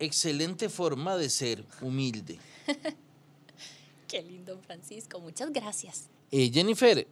excelente 0.00 0.68
forma 0.68 1.16
de 1.16 1.30
ser, 1.30 1.64
humilde. 1.80 2.40
Qué 4.08 4.22
lindo, 4.22 4.58
Francisco. 4.66 5.20
Muchas 5.20 5.52
gracias. 5.52 6.08
Eh, 6.32 6.50
Jennifer, 6.52 7.06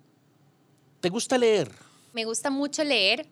¿te 1.00 1.08
gusta 1.10 1.38
leer? 1.38 1.70
Me 2.12 2.24
gusta 2.24 2.50
mucho 2.50 2.82
leer, 2.82 3.24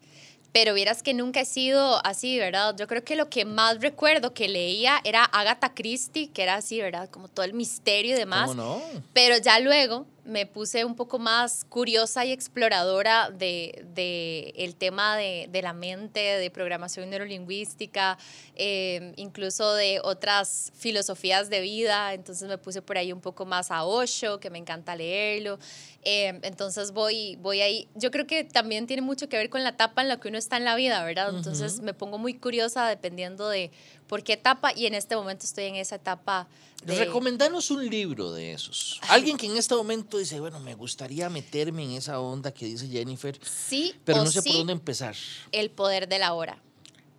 pero 0.57 0.73
vieras 0.73 1.03
que 1.03 1.13
nunca 1.13 1.41
he 1.41 1.45
sido 1.45 2.01
así, 2.07 2.39
¿verdad? 2.39 2.75
Yo 2.79 2.87
creo 2.87 3.05
que 3.05 3.15
lo 3.15 3.29
que 3.29 3.45
más 3.45 3.79
recuerdo 3.83 4.33
que 4.33 4.49
leía 4.49 5.03
era 5.05 5.23
Agatha 5.23 5.75
Christie, 5.75 6.31
que 6.31 6.43
era 6.43 6.55
así, 6.55 6.81
¿verdad? 6.81 7.11
Como 7.11 7.29
todo 7.29 7.45
el 7.45 7.53
misterio 7.53 8.17
y 8.17 8.19
demás. 8.19 8.49
¿Cómo 8.49 8.63
no? 8.63 8.83
Pero 9.13 9.37
ya 9.37 9.61
luego 9.61 10.07
me 10.27 10.45
puse 10.45 10.85
un 10.85 10.97
poco 10.97 11.19
más 11.19 11.65
curiosa 11.65 12.25
y 12.25 12.33
exploradora 12.33 13.31
de, 13.31 13.85
de 13.95 14.53
el 14.57 14.75
tema 14.75 15.17
de, 15.17 15.49
de, 15.51 15.63
la 15.63 15.73
mente, 15.73 16.21
de 16.21 16.51
programación 16.51 17.09
neurolingüística, 17.11 18.19
eh, 18.57 19.13
incluso 19.17 19.75
de 19.75 20.01
otras 20.03 20.73
filosofías 20.77 21.49
de 21.49 21.61
vida. 21.61 22.13
Entonces 22.13 22.49
me 22.49 22.59
puse 22.59 22.83
por 22.83 22.99
ahí 22.99 23.13
un 23.13 23.21
poco 23.21 23.47
más 23.47 23.71
a 23.71 23.85
Osho, 23.85 24.41
que 24.41 24.51
me 24.51 24.59
encanta 24.59 24.97
leerlo. 24.97 25.59
Eh, 26.03 26.39
entonces 26.43 26.93
voy, 26.93 27.37
voy 27.37 27.61
ahí. 27.61 27.89
Yo 27.95 28.11
creo 28.11 28.27
que 28.27 28.45
también 28.45 28.87
tiene 28.87 29.03
mucho 29.03 29.29
que 29.29 29.37
ver 29.37 29.51
con 29.51 29.63
la 29.65 29.71
etapa 29.71 30.03
en 30.03 30.09
la 30.09 30.19
que 30.19 30.29
uno 30.29 30.39
está 30.39 30.57
en 30.57 30.65
la 30.65 30.77
vida, 30.77 31.05
¿verdad? 31.05 31.35
Entonces 31.35 31.81
me 31.81 31.95
pongo 31.95 32.19
muy 32.19 32.35
curiosa 32.35 32.89
dependiendo 32.89 33.49
de 33.49 33.71
por 34.07 34.23
qué 34.23 34.35
etapa 34.35 34.73
y 34.75 34.87
en 34.87 34.95
este 34.95 35.17
momento 35.17 35.45
estoy 35.45 35.65
en 35.65 35.77
esa 35.77 35.97
etapa. 35.97 36.49
De... 36.85 36.97
Recomendanos 36.97 37.71
un 37.71 37.89
libro 37.89 38.33
de 38.33 38.53
esos. 38.53 39.01
Alguien 39.09 39.37
que 39.37 39.47
en 39.47 39.57
este 39.57 39.75
momento 39.75 40.19
dice, 40.19 40.41
bueno, 40.41 40.61
me 40.61 40.75
gustaría 40.75 41.29
meterme 41.29 41.85
en 41.85 41.93
esa 41.93 42.21
onda 42.21 42.53
que 42.53 42.67
dice 42.67 42.89
Jennifer. 42.89 43.39
Sí, 43.43 43.95
pero 44.05 44.25
no 44.25 44.31
sé 44.31 44.43
por 44.43 44.53
dónde 44.53 44.73
empezar. 44.73 45.17
El 45.53 45.71
poder 45.71 46.09
de 46.09 46.19
la 46.19 46.33
hora. 46.35 46.63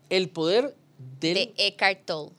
El 0.10 0.30
poder 0.30 0.76
del... 1.20 1.34
de 1.34 1.54
Eckhart 1.58 2.06
Tolle 2.06 2.32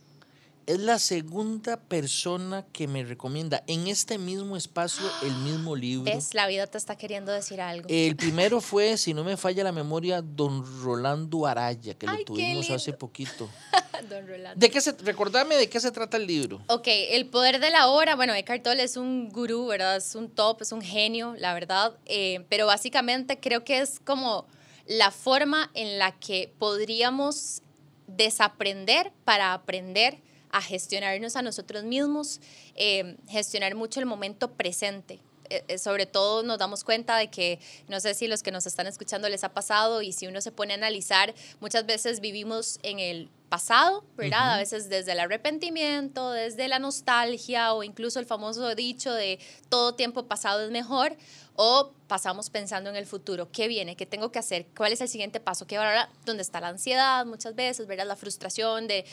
es 0.69 0.81
la 0.81 0.99
segunda 0.99 1.81
persona 1.81 2.67
que 2.75 2.87
me 2.87 3.03
recomienda 3.03 3.65
en 3.67 3.87
este 3.87 4.19
mismo 4.19 4.55
espacio 4.55 5.11
el 5.23 5.35
mismo 5.37 5.75
libro. 5.75 6.13
Es 6.13 6.35
La 6.35 6.47
vida 6.47 6.67
te 6.67 6.77
está 6.77 6.95
queriendo 6.95 7.33
decir 7.33 7.63
algo. 7.63 7.89
El 7.89 8.17
primero 8.17 8.61
fue, 8.61 8.99
si 8.99 9.15
no 9.15 9.25
me 9.25 9.39
falla 9.39 9.65
la 9.65 9.73
memoria, 9.73 10.21
Don 10.21 10.63
Rolando 10.83 11.47
Araya, 11.47 11.95
que 11.95 12.07
lo 12.07 12.23
tuvimos 12.23 12.71
hace 12.71 12.93
poquito. 12.93 13.49
Don 14.11 14.29
Rolando. 14.29 14.61
¿De 14.61 14.71
qué 14.71 14.83
se, 14.83 14.93
recordame 14.93 15.57
de 15.57 15.71
qué 15.71 15.81
se 15.81 15.91
trata 15.91 16.19
el 16.19 16.27
libro. 16.27 16.61
Ok, 16.67 16.87
El 16.87 17.27
poder 17.29 17.61
de 17.61 17.71
la 17.71 17.89
hora. 17.89 18.15
Bueno, 18.15 18.35
Eckhart 18.35 18.63
Tolle 18.63 18.83
es 18.83 18.99
un 18.99 19.31
gurú, 19.31 19.69
¿verdad? 19.69 19.97
Es 19.97 20.15
un 20.15 20.29
top, 20.29 20.61
es 20.61 20.73
un 20.73 20.83
genio, 20.83 21.35
la 21.39 21.55
verdad. 21.55 21.97
Eh, 22.05 22.45
pero 22.51 22.67
básicamente 22.67 23.41
creo 23.41 23.65
que 23.65 23.79
es 23.79 24.01
como 24.01 24.47
la 24.87 25.13
forma 25.13 25.71
en 25.73 25.99
la 25.99 26.13
que 26.13 26.53
podríamos 26.59 27.63
desaprender 28.07 29.13
para 29.25 29.55
aprender 29.55 30.28
a 30.51 30.63
gestionarnos 30.63 31.37
a 31.37 31.43
nosotros 31.43 31.85
mismos, 31.85 32.41
eh, 32.75 33.17
gestionar 33.29 33.75
mucho 33.75 34.01
el 34.01 34.07
momento 34.07 34.53
presente. 34.53 35.21
Eh, 35.51 35.65
eh, 35.69 35.79
sobre 35.79 36.05
todo 36.05 36.43
nos 36.43 36.59
damos 36.59 36.85
cuenta 36.85 37.17
de 37.17 37.29
que, 37.29 37.59
no 37.89 38.01
sé 38.01 38.15
si 38.15 38.27
los 38.27 38.43
que 38.43 38.51
nos 38.51 38.67
están 38.67 38.87
escuchando 38.87 39.29
les 39.29 39.45
ha 39.45 39.55
pasado 39.55 40.03
y 40.03 40.13
si 40.13 40.27
uno 40.27 40.41
se 40.41 40.53
pone 40.53 40.75
a 40.75 40.77
analizar, 40.77 41.35
muchas 41.61 41.87
veces 41.87 42.21
vivimos 42.21 42.79
en 42.83 42.99
el 42.99 43.31
pasado, 43.49 44.05
¿verdad? 44.17 44.55
A 44.55 44.57
veces 44.59 44.89
desde 44.89 45.13
el 45.13 45.21
arrepentimiento, 45.21 46.33
desde 46.33 46.69
la 46.69 46.79
nostalgia 46.79 47.73
o 47.73 47.83
incluso 47.83 48.21
el 48.21 48.27
famoso 48.27 48.75
dicho 48.75 49.13
de 49.13 49.39
todo 49.69 49.95
tiempo 49.95 50.27
pasado 50.27 50.63
es 50.63 50.71
mejor 50.71 51.17
o 51.61 51.93
pasamos 52.07 52.51
pensando 52.51 52.89
en 52.89 52.97
el 52.97 53.05
futuro, 53.05 53.51
¿qué 53.51 53.67
viene? 53.67 53.97
¿Qué 53.97 54.07
tengo 54.07 54.31
que 54.31 54.39
hacer? 54.39 54.67
¿Cuál 54.77 54.93
es 54.93 55.01
el 55.01 55.09
siguiente 55.09 55.41
paso? 55.41 55.67
¿Qué 55.67 55.77
ahora? 55.77 56.09
¿Dónde 56.25 56.43
está 56.43 56.61
la 56.61 56.69
ansiedad 56.69 57.27
muchas 57.27 57.55
veces, 57.55 57.87
¿verdad? 57.87 58.07
La 58.07 58.17
frustración 58.17 58.87
de 58.87 59.05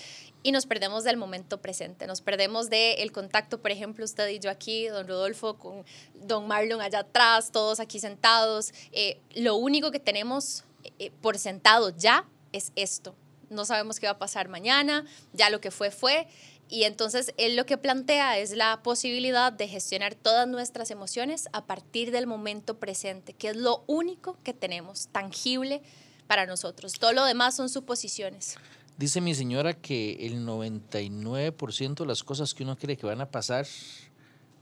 y 0.43 0.52
nos 0.52 0.67
perdemos 0.67 1.04
del 1.04 1.17
momento 1.17 1.60
presente, 1.60 2.06
nos 2.06 2.21
perdemos 2.21 2.69
del 2.69 3.00
el 3.00 3.12
contacto, 3.12 3.60
por 3.62 3.71
ejemplo, 3.71 4.06
usted 4.06 4.30
y 4.30 4.38
yo 4.38 4.52
aquí, 4.52 4.88
don 4.88 5.08
Rodolfo 5.08 5.58
con 5.58 5.84
don 6.13 6.48
Marlon 6.48 6.82
allá 6.82 7.00
atrás, 7.00 7.52
todos 7.52 7.80
aquí 7.80 8.00
sentados. 8.00 8.71
Eh, 8.91 9.19
lo 9.34 9.56
único 9.56 9.89
que 9.89 10.00
tenemos 10.00 10.63
eh, 11.00 11.10
por 11.21 11.39
sentado 11.39 11.89
ya 11.98 12.26
es 12.52 12.71
esto. 12.76 13.15
No 13.49 13.65
sabemos 13.65 13.99
qué 13.99 14.08
va 14.08 14.13
a 14.13 14.17
pasar 14.19 14.47
mañana, 14.47 15.05
ya 15.34 15.49
lo 15.49 15.62
que 15.62 15.71
fue 15.71 15.91
fue. 15.91 16.27
Y 16.67 16.84
entonces 16.84 17.34
él 17.38 17.55
lo 17.55 17.65
que 17.65 17.77
plantea 17.77 18.39
es 18.39 18.51
la 18.55 18.81
posibilidad 18.81 19.53
de 19.53 19.67
gestionar 19.67 20.15
todas 20.15 20.47
nuestras 20.47 20.89
emociones 20.89 21.47
a 21.53 21.65
partir 21.65 22.12
del 22.12 22.25
momento 22.25 22.79
presente, 22.79 23.34
que 23.34 23.49
es 23.49 23.55
lo 23.55 23.84
único 23.88 24.38
que 24.43 24.53
tenemos 24.53 25.08
tangible 25.10 25.81
para 26.27 26.45
nosotros. 26.45 26.93
Todo 26.93 27.13
lo 27.13 27.23
demás 27.25 27.55
son 27.55 27.69
suposiciones. 27.69 28.58
Dice 28.97 29.21
mi 29.21 29.36
señora 29.36 29.73
que 29.73 30.25
el 30.25 30.45
99% 30.45 31.95
de 31.95 32.05
las 32.05 32.23
cosas 32.23 32.53
que 32.53 32.63
uno 32.63 32.77
cree 32.77 32.97
que 32.97 33.05
van 33.05 33.21
a 33.21 33.29
pasar 33.29 33.67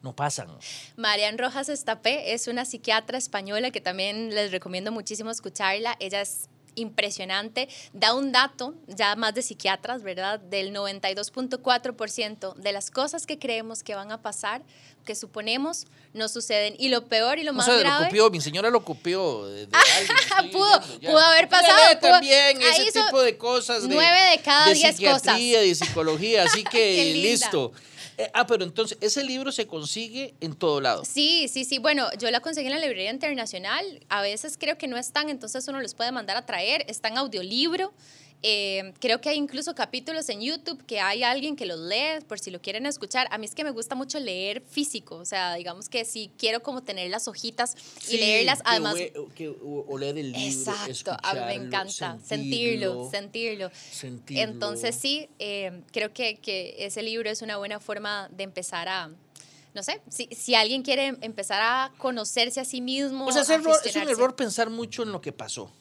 no 0.02 0.16
pasan. 0.16 0.50
Marian 0.98 1.38
Rojas 1.38 1.70
Estapé 1.70 2.34
es 2.34 2.48
una 2.48 2.66
psiquiatra 2.66 3.18
española 3.18 3.72
que 3.72 3.80
también 3.80 4.36
les 4.36 4.52
recomiendo 4.52 4.92
muchísimo 4.92 5.30
escucharla. 5.30 5.96
Ella 6.00 6.22
es 6.22 6.50
impresionante. 6.76 7.68
Da 7.94 8.14
un 8.14 8.32
dato, 8.32 8.76
ya 8.88 9.16
más 9.16 9.34
de 9.34 9.42
psiquiatras, 9.42 10.04
¿verdad? 10.04 10.40
Del 10.40 10.74
92.4% 10.74 12.56
de 12.56 12.72
las 12.72 12.92
cosas 12.92 13.26
que 13.26 13.40
creemos 13.40 13.84
que 13.84 13.96
van 13.96 14.12
a 14.12 14.22
pasar, 14.22 14.64
que 15.06 15.16
suponemos, 15.16 15.86
no 16.14 16.28
suceden. 16.28 16.76
Y 16.78 16.90
lo 16.90 17.06
peor 17.06 17.40
y 17.40 17.44
lo 17.44 17.54
más 17.54 17.68
grave... 17.68 18.06
Lo 18.06 18.06
copió, 18.06 18.30
mi 18.30 18.42
señora 18.42 18.70
lo 18.70 18.84
copió. 18.84 19.48
De, 19.48 19.68
pudo, 20.52 20.82
pudo 21.02 21.20
haber 21.20 21.50
pasado. 21.50 22.00
también 22.00 22.62
ese 22.62 22.92
tipo 22.92 23.22
de 23.22 23.38
cosas. 23.38 23.88
De, 23.88 23.94
nueve 23.94 24.20
de 24.32 24.42
cada 24.42 24.68
de 24.68 24.76
diez 24.76 25.00
cosas. 25.00 25.38
de 25.38 25.76
psicología, 25.76 26.44
así 26.44 26.64
que 26.72 27.14
listo. 27.16 27.74
Eh, 28.24 28.32
ah, 28.34 28.48
pero 28.48 28.64
entonces, 28.64 28.98
ese 29.02 29.22
libro 29.24 29.52
se 29.52 29.68
consigue 29.68 30.34
en 30.40 30.56
todo 30.56 30.80
lado. 30.80 31.04
Sí, 31.04 31.50
sí, 31.50 31.66
sí. 31.66 31.78
Bueno, 31.78 32.08
yo 32.18 32.32
la 32.32 32.40
conseguí 32.40 32.68
en 32.68 32.74
la 32.74 32.80
librería 32.80 33.12
internacional. 33.12 34.06
A 34.08 34.22
veces 34.22 34.58
creo 34.58 34.78
que 34.78 34.88
no 34.88 34.98
están, 34.98 35.30
entonces 35.30 35.68
uno 35.68 35.82
los 35.82 35.94
puede 35.94 36.14
mandar 36.14 36.38
a 36.38 36.46
traer. 36.46 36.86
Está 36.88 37.10
en 37.10 37.18
audiolibro. 37.18 37.94
Eh, 38.46 38.94
creo 39.00 39.22
que 39.22 39.30
hay 39.30 39.38
incluso 39.38 39.74
capítulos 39.74 40.28
en 40.28 40.42
YouTube 40.42 40.86
que 40.86 41.00
hay 41.00 41.24
alguien 41.24 41.56
que 41.56 41.66
los 41.66 41.80
lee 41.80 42.20
por 42.28 42.40
si 42.40 42.52
lo 42.52 42.62
quieren 42.62 42.86
escuchar. 42.86 43.26
A 43.32 43.38
mí 43.38 43.46
es 43.46 43.56
que 43.56 43.64
me 43.64 43.72
gusta 43.72 43.96
mucho 43.96 44.20
leer 44.20 44.62
físico, 44.62 45.16
o 45.16 45.24
sea, 45.24 45.56
digamos 45.56 45.88
que 45.88 46.04
si 46.04 46.30
quiero 46.38 46.62
como 46.62 46.84
tener 46.84 47.10
las 47.10 47.30
hojitas 47.30 47.76
y 48.10 48.18
leerlas, 48.18 48.60
además... 48.66 48.96
Que, 48.96 49.56
leer 49.98 50.18
el 50.18 50.34
libro, 50.34 50.74
Exacto, 50.74 51.16
a 51.24 51.34
mí 51.34 51.40
me 51.40 51.54
encanta 51.54 52.20
sentirlo, 52.26 53.10
sentirlo. 53.10 53.72
sentirlo. 53.74 54.44
Entonces 54.44 54.94
sí, 54.94 55.30
eh, 55.40 55.82
creo 55.94 56.12
que, 56.12 56.36
que 56.36 56.76
ese 56.80 57.02
libro 57.02 57.30
es 57.30 57.42
una 57.42 57.56
buena 57.56 57.80
forma 57.80 58.28
de 58.30 58.44
empezar 58.44 58.90
a 58.90 59.10
no 59.74 59.82
sé, 59.82 60.02
si, 60.08 60.28
si, 60.32 60.54
alguien 60.54 60.84
quiere 60.84 61.18
empezar 61.22 61.60
a 61.64 61.92
conocerse 61.98 62.60
a 62.60 62.66
sí 62.66 62.80
mismo. 62.80 63.26
O 63.26 63.32
sea, 63.32 63.42
es, 63.42 63.50
es 63.50 63.96
un 63.96 64.08
error 64.10 64.36
pensar 64.36 64.70
mucho 64.70 65.02
en 65.02 65.12
lo 65.12 65.20
que 65.20 65.32
pasó. 65.32 65.72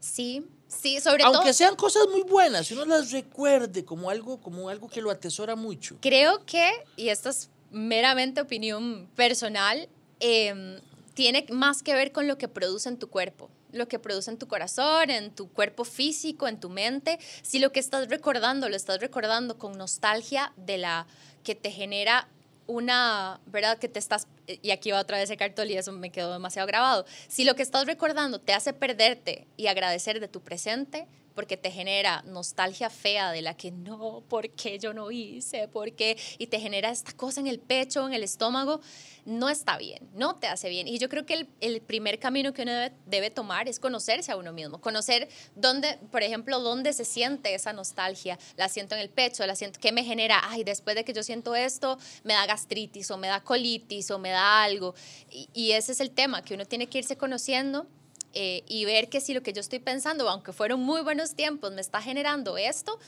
Sí, 0.00 0.46
Sí, 0.80 1.00
sobre 1.00 1.22
Aunque 1.24 1.32
todo. 1.32 1.36
Aunque 1.42 1.54
sean 1.54 1.76
cosas 1.76 2.04
muy 2.10 2.22
buenas, 2.22 2.66
si 2.66 2.74
uno 2.74 2.84
las 2.84 3.10
recuerde 3.10 3.84
como 3.84 4.10
algo, 4.10 4.40
como 4.40 4.68
algo 4.68 4.88
que 4.88 5.00
lo 5.00 5.10
atesora 5.10 5.56
mucho. 5.56 5.96
Creo 6.00 6.44
que, 6.44 6.70
y 6.96 7.08
esto 7.08 7.28
es 7.28 7.50
meramente 7.70 8.40
opinión 8.40 9.08
personal, 9.14 9.88
em, 10.20 10.80
tiene 11.14 11.46
más 11.50 11.82
que 11.82 11.94
ver 11.94 12.12
con 12.12 12.26
lo 12.26 12.38
que 12.38 12.48
produce 12.48 12.88
en 12.88 12.98
tu 12.98 13.08
cuerpo 13.08 13.50
lo 13.72 13.88
que 13.88 13.98
produce 13.98 14.30
en 14.30 14.38
tu 14.38 14.46
corazón, 14.48 15.10
en 15.10 15.30
tu 15.30 15.50
cuerpo 15.50 15.84
físico, 15.84 16.46
en 16.46 16.60
tu 16.60 16.68
mente, 16.68 17.18
si 17.42 17.58
lo 17.58 17.72
que 17.72 17.80
estás 17.80 18.08
recordando 18.08 18.68
lo 18.68 18.76
estás 18.76 19.00
recordando 19.00 19.58
con 19.58 19.76
nostalgia 19.76 20.52
de 20.56 20.78
la 20.78 21.06
que 21.42 21.54
te 21.54 21.70
genera 21.70 22.28
una, 22.66 23.40
¿verdad? 23.46 23.78
Que 23.78 23.88
te 23.88 23.98
estás, 23.98 24.26
y 24.46 24.70
aquí 24.70 24.90
va 24.90 25.00
otra 25.00 25.18
vez 25.18 25.30
el 25.30 25.36
cartol 25.36 25.70
y 25.70 25.76
eso 25.76 25.92
me 25.92 26.10
quedó 26.10 26.32
demasiado 26.32 26.66
grabado. 26.66 27.04
Si 27.28 27.44
lo 27.44 27.54
que 27.54 27.62
estás 27.62 27.86
recordando 27.86 28.40
te 28.40 28.52
hace 28.52 28.72
perderte 28.72 29.46
y 29.56 29.66
agradecer 29.66 30.20
de 30.20 30.28
tu 30.28 30.40
presente, 30.40 31.06
porque 31.34 31.56
te 31.56 31.70
genera 31.70 32.22
nostalgia 32.22 32.90
fea 32.90 33.32
de 33.32 33.42
la 33.42 33.56
que 33.56 33.70
no, 33.70 34.22
¿por 34.28 34.50
qué 34.50 34.78
yo 34.78 34.92
no 34.92 35.10
hice? 35.10 35.68
¿Por 35.68 35.92
qué? 35.92 36.16
Y 36.38 36.46
te 36.46 36.60
genera 36.60 36.90
esta 36.90 37.12
cosa 37.12 37.40
en 37.40 37.46
el 37.46 37.58
pecho, 37.58 38.06
en 38.06 38.14
el 38.14 38.22
estómago, 38.22 38.80
no 39.24 39.48
está 39.48 39.78
bien, 39.78 40.08
no 40.14 40.36
te 40.36 40.46
hace 40.46 40.68
bien. 40.68 40.88
Y 40.88 40.98
yo 40.98 41.08
creo 41.08 41.24
que 41.24 41.34
el, 41.34 41.48
el 41.60 41.80
primer 41.80 42.18
camino 42.18 42.52
que 42.52 42.62
uno 42.62 42.72
debe, 42.72 42.92
debe, 43.06 43.30
tomar 43.30 43.68
es 43.68 43.78
conocerse 43.78 44.32
a 44.32 44.36
uno 44.36 44.52
mismo, 44.52 44.80
conocer 44.80 45.28
dónde, 45.54 45.98
por 46.10 46.22
ejemplo, 46.22 46.60
dónde 46.60 46.92
se 46.92 47.04
siente 47.04 47.54
esa 47.54 47.72
nostalgia. 47.72 48.38
La 48.56 48.68
siento 48.68 48.94
en 48.94 49.00
el 49.00 49.10
pecho, 49.10 49.46
la 49.46 49.54
siento, 49.54 49.78
¿qué 49.80 49.92
me 49.92 50.04
genera? 50.04 50.40
Ay, 50.44 50.64
después 50.64 50.96
de 50.96 51.04
que 51.04 51.12
yo 51.12 51.22
siento 51.22 51.54
esto, 51.54 51.98
me 52.24 52.34
da 52.34 52.46
gastritis 52.46 53.10
o 53.10 53.16
me 53.16 53.28
da 53.28 53.42
colitis 53.42 54.10
o 54.10 54.18
me 54.18 54.30
da 54.30 54.62
algo. 54.62 54.94
Y, 55.30 55.48
y 55.52 55.72
ese 55.72 55.92
es 55.92 56.00
el 56.00 56.10
tema, 56.10 56.42
que 56.42 56.54
uno 56.54 56.66
tiene 56.66 56.88
que 56.88 56.98
irse 56.98 57.16
conociendo 57.16 57.86
eh, 58.34 58.62
y 58.66 58.84
ver 58.84 59.08
que 59.08 59.20
si 59.20 59.34
lo 59.34 59.42
que 59.42 59.52
yo 59.52 59.60
estoy 59.60 59.78
pensando, 59.78 60.28
aunque 60.28 60.52
fueron 60.52 60.80
muy 60.80 61.02
buenos 61.02 61.34
tiempos, 61.34 61.72
me 61.72 61.80
está 61.80 62.00
generando 62.00 62.56
esto, 62.56 62.98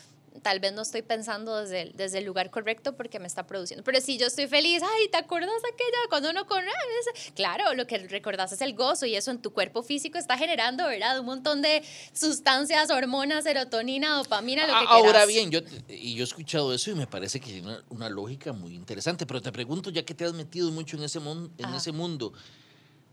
tal 0.42 0.60
vez 0.60 0.72
no 0.72 0.82
estoy 0.82 1.02
pensando 1.02 1.60
desde 1.60 1.82
el, 1.82 1.96
desde 1.96 2.18
el 2.18 2.24
lugar 2.24 2.50
correcto 2.50 2.96
porque 2.96 3.18
me 3.18 3.26
está 3.26 3.46
produciendo. 3.46 3.84
Pero 3.84 4.00
si 4.00 4.18
yo 4.18 4.26
estoy 4.26 4.46
feliz, 4.46 4.82
ay, 4.82 5.08
¿te 5.08 5.16
acuerdas 5.16 5.56
aquella 5.58 5.98
cuando 6.08 6.30
uno 6.30 6.46
con 6.46 6.62
Claro, 7.34 7.74
lo 7.74 7.86
que 7.86 7.98
recordás 7.98 8.52
es 8.52 8.60
el 8.60 8.74
gozo 8.74 9.06
y 9.06 9.14
eso 9.14 9.30
en 9.30 9.40
tu 9.40 9.52
cuerpo 9.52 9.82
físico 9.82 10.18
está 10.18 10.36
generando, 10.36 10.86
¿verdad? 10.86 11.18
Un 11.20 11.26
montón 11.26 11.62
de 11.62 11.82
sustancias, 12.12 12.90
hormonas, 12.90 13.44
serotonina, 13.44 14.16
dopamina, 14.16 14.66
lo 14.66 14.72
que 14.72 14.86
Ahora 14.88 15.26
bien, 15.26 15.50
yo, 15.50 15.60
y 15.88 16.14
yo 16.14 16.22
he 16.22 16.24
escuchado 16.24 16.74
eso 16.74 16.90
y 16.90 16.94
me 16.94 17.06
parece 17.06 17.40
que 17.40 17.46
tiene 17.46 17.68
una, 17.68 17.84
una, 17.90 18.08
lógica 18.08 18.52
muy 18.52 18.74
interesante, 18.74 19.26
pero 19.26 19.40
te 19.40 19.52
pregunto, 19.52 19.90
ya 19.90 20.04
que 20.04 20.14
te 20.14 20.24
has 20.24 20.34
metido 20.34 20.70
mucho 20.70 20.96
en 20.96 21.04
ese, 21.04 21.20
mon, 21.20 21.52
en 21.58 21.74
ese 21.74 21.92
mundo, 21.92 22.32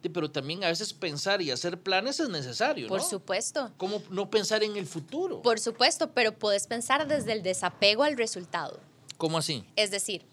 pero 0.09 0.31
también 0.31 0.63
a 0.63 0.67
veces 0.67 0.93
pensar 0.93 1.41
y 1.41 1.51
hacer 1.51 1.79
planes 1.79 2.19
es 2.19 2.29
necesario. 2.29 2.87
Por 2.87 3.01
supuesto. 3.01 3.71
¿Cómo 3.77 4.01
no 4.09 4.29
pensar 4.29 4.63
en 4.63 4.77
el 4.77 4.87
futuro? 4.87 5.41
Por 5.41 5.59
supuesto, 5.59 6.11
pero 6.11 6.31
puedes 6.33 6.67
pensar 6.67 7.07
desde 7.07 7.33
el 7.33 7.43
desapego 7.43 8.03
al 8.03 8.17
resultado. 8.17 8.79
¿Cómo 9.17 9.37
así? 9.37 9.63
Es 9.75 9.91
decir, 9.91 10.25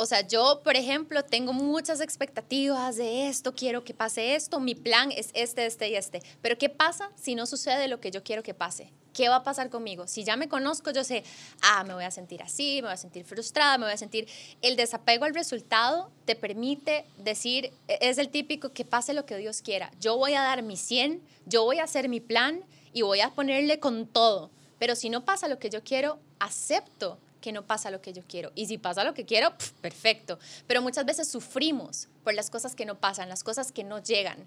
o 0.00 0.06
sea, 0.06 0.24
yo, 0.24 0.60
por 0.62 0.76
ejemplo, 0.76 1.24
tengo 1.24 1.52
muchas 1.52 2.00
expectativas 2.00 2.94
de 2.94 3.26
esto, 3.26 3.52
quiero 3.52 3.82
que 3.82 3.94
pase 3.94 4.36
esto, 4.36 4.60
mi 4.60 4.76
plan 4.76 5.10
es 5.10 5.30
este, 5.34 5.66
este 5.66 5.88
y 5.88 5.96
este. 5.96 6.22
Pero 6.40 6.56
¿qué 6.56 6.68
pasa 6.68 7.10
si 7.16 7.34
no 7.34 7.46
sucede 7.46 7.88
lo 7.88 8.00
que 8.00 8.12
yo 8.12 8.22
quiero 8.22 8.44
que 8.44 8.54
pase? 8.54 8.92
¿Qué 9.12 9.28
va 9.28 9.36
a 9.36 9.42
pasar 9.42 9.70
conmigo? 9.70 10.06
Si 10.06 10.22
ya 10.22 10.36
me 10.36 10.48
conozco, 10.48 10.92
yo 10.92 11.02
sé, 11.02 11.24
ah, 11.62 11.82
me 11.82 11.94
voy 11.94 12.04
a 12.04 12.12
sentir 12.12 12.44
así, 12.44 12.76
me 12.76 12.82
voy 12.82 12.92
a 12.92 12.96
sentir 12.96 13.24
frustrada, 13.24 13.76
me 13.76 13.86
voy 13.86 13.92
a 13.92 13.96
sentir... 13.96 14.28
El 14.62 14.76
desapego 14.76 15.24
al 15.24 15.34
resultado 15.34 16.12
te 16.26 16.36
permite 16.36 17.04
decir, 17.16 17.72
e, 17.88 17.98
es 18.00 18.18
el 18.18 18.28
típico 18.28 18.68
que 18.68 18.84
pase 18.84 19.14
lo 19.14 19.26
que 19.26 19.36
Dios 19.36 19.62
quiera. 19.62 19.90
Yo 19.98 20.16
voy 20.16 20.34
a 20.34 20.42
dar 20.42 20.62
mi 20.62 20.76
100, 20.76 21.20
yo 21.46 21.64
voy 21.64 21.80
a 21.80 21.84
hacer 21.84 22.08
mi 22.08 22.20
plan 22.20 22.62
y 22.92 23.02
voy 23.02 23.18
a 23.18 23.30
ponerle 23.30 23.80
con 23.80 24.06
todo. 24.06 24.52
Pero 24.78 24.94
si 24.94 25.10
no 25.10 25.24
pasa 25.24 25.48
lo 25.48 25.58
que 25.58 25.70
yo 25.70 25.82
quiero, 25.82 26.20
acepto 26.38 27.18
que 27.40 27.52
no 27.52 27.66
pasa 27.66 27.90
lo 27.90 28.00
que 28.00 28.12
yo 28.12 28.22
quiero. 28.26 28.52
Y 28.54 28.66
si 28.66 28.78
pasa 28.78 29.04
lo 29.04 29.14
que 29.14 29.24
quiero, 29.24 29.52
perfecto. 29.80 30.38
Pero 30.66 30.82
muchas 30.82 31.04
veces 31.04 31.28
sufrimos 31.28 32.08
por 32.24 32.34
las 32.34 32.50
cosas 32.50 32.74
que 32.74 32.84
no 32.84 32.98
pasan, 32.98 33.28
las 33.28 33.44
cosas 33.44 33.72
que 33.72 33.84
no 33.84 34.02
llegan, 34.02 34.46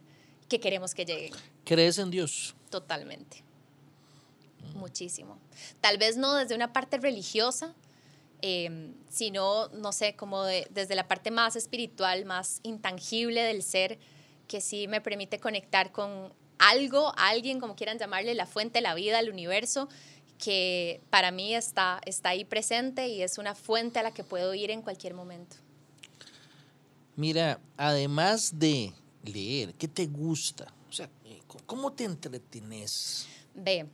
que 0.49 0.59
queremos 0.59 0.93
que 0.93 1.05
lleguen. 1.05 1.33
¿Crees 1.65 1.97
en 1.97 2.11
Dios? 2.11 2.55
Totalmente. 2.69 3.43
Muchísimo. 4.75 5.39
Tal 5.79 5.97
vez 5.97 6.17
no 6.17 6.35
desde 6.35 6.55
una 6.55 6.73
parte 6.73 6.97
religiosa, 6.97 7.73
em, 8.41 8.93
sino, 9.09 9.69
no 9.69 9.91
sé, 9.91 10.15
como 10.15 10.43
desde 10.43 10.95
la 10.95 11.07
parte 11.07 11.31
más 11.31 11.55
espiritual, 11.55 12.25
más 12.25 12.59
intangible 12.63 13.41
del 13.43 13.63
ser, 13.63 13.99
que 14.47 14.61
sí 14.61 14.87
me 14.87 15.01
permite 15.01 15.39
conectar 15.39 15.91
con 15.91 16.33
algo, 16.59 17.13
alguien, 17.17 17.59
como 17.59 17.75
quieran 17.75 17.97
llamarle, 17.97 18.35
la 18.35 18.45
fuente, 18.45 18.81
la 18.81 18.93
vida, 18.93 19.19
el 19.19 19.29
universo, 19.29 19.89
que 20.43 21.01
para 21.09 21.31
mí 21.31 21.55
está, 21.55 22.01
está 22.05 22.29
ahí 22.29 22.43
presente 22.43 23.07
y 23.07 23.21
es 23.21 23.37
una 23.37 23.55
fuente 23.55 23.99
a 23.99 24.03
la 24.03 24.11
que 24.11 24.23
puedo 24.23 24.53
ir 24.53 24.71
en 24.71 24.81
cualquier 24.81 25.13
momento. 25.13 25.55
Mira, 27.15 27.59
además 27.77 28.57
de 28.57 28.91
leer, 29.23 29.75
¿qué 29.75 29.87
te 29.87 30.07
gusta? 30.07 30.73
O 30.89 30.93
sea, 30.93 31.09
¿cómo 31.65 31.93
te 31.93 32.05
entretenes? 32.05 33.27
Ve, 33.53 33.85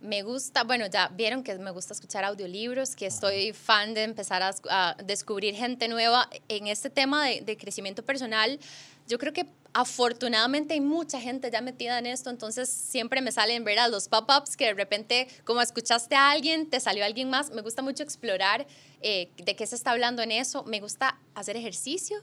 me 0.00 0.22
gusta, 0.22 0.62
bueno, 0.62 0.86
ya 0.86 1.08
vieron 1.08 1.42
que 1.42 1.58
me 1.58 1.72
gusta 1.72 1.94
escuchar 1.94 2.24
audiolibros, 2.24 2.94
que 2.94 3.06
estoy 3.06 3.52
fan 3.52 3.94
de 3.94 4.04
empezar 4.04 4.42
a, 4.42 4.96
descubrir 5.04 5.54
gente 5.56 5.88
nueva 5.88 6.28
en 6.48 6.68
este 6.68 6.90
tema 6.90 7.26
de, 7.26 7.40
de 7.40 7.56
crecimiento 7.56 8.04
personal. 8.04 8.60
Yo 9.06 9.18
creo 9.18 9.32
que 9.32 9.46
afortunadamente 9.74 10.74
hay 10.74 10.80
mucha 10.80 11.20
gente 11.20 11.50
ya 11.50 11.60
metida 11.60 11.98
en 11.98 12.06
esto, 12.06 12.30
entonces 12.30 12.68
siempre 12.68 13.20
me 13.20 13.32
salen, 13.32 13.64
¿verdad? 13.64 13.90
Los 13.90 14.08
pop-ups 14.08 14.56
que 14.56 14.66
de 14.66 14.74
repente, 14.74 15.28
como 15.44 15.60
escuchaste 15.60 16.14
a 16.14 16.30
alguien, 16.30 16.68
te 16.68 16.78
salió 16.80 17.04
alguien 17.04 17.30
más. 17.30 17.50
Me 17.50 17.62
gusta 17.62 17.82
mucho 17.82 18.02
explorar 18.02 18.66
eh, 19.00 19.30
de 19.36 19.56
qué 19.56 19.66
se 19.66 19.76
está 19.76 19.92
hablando 19.92 20.22
en 20.22 20.30
eso. 20.30 20.64
Me 20.64 20.80
gusta 20.80 21.18
hacer 21.34 21.56
ejercicio. 21.56 22.18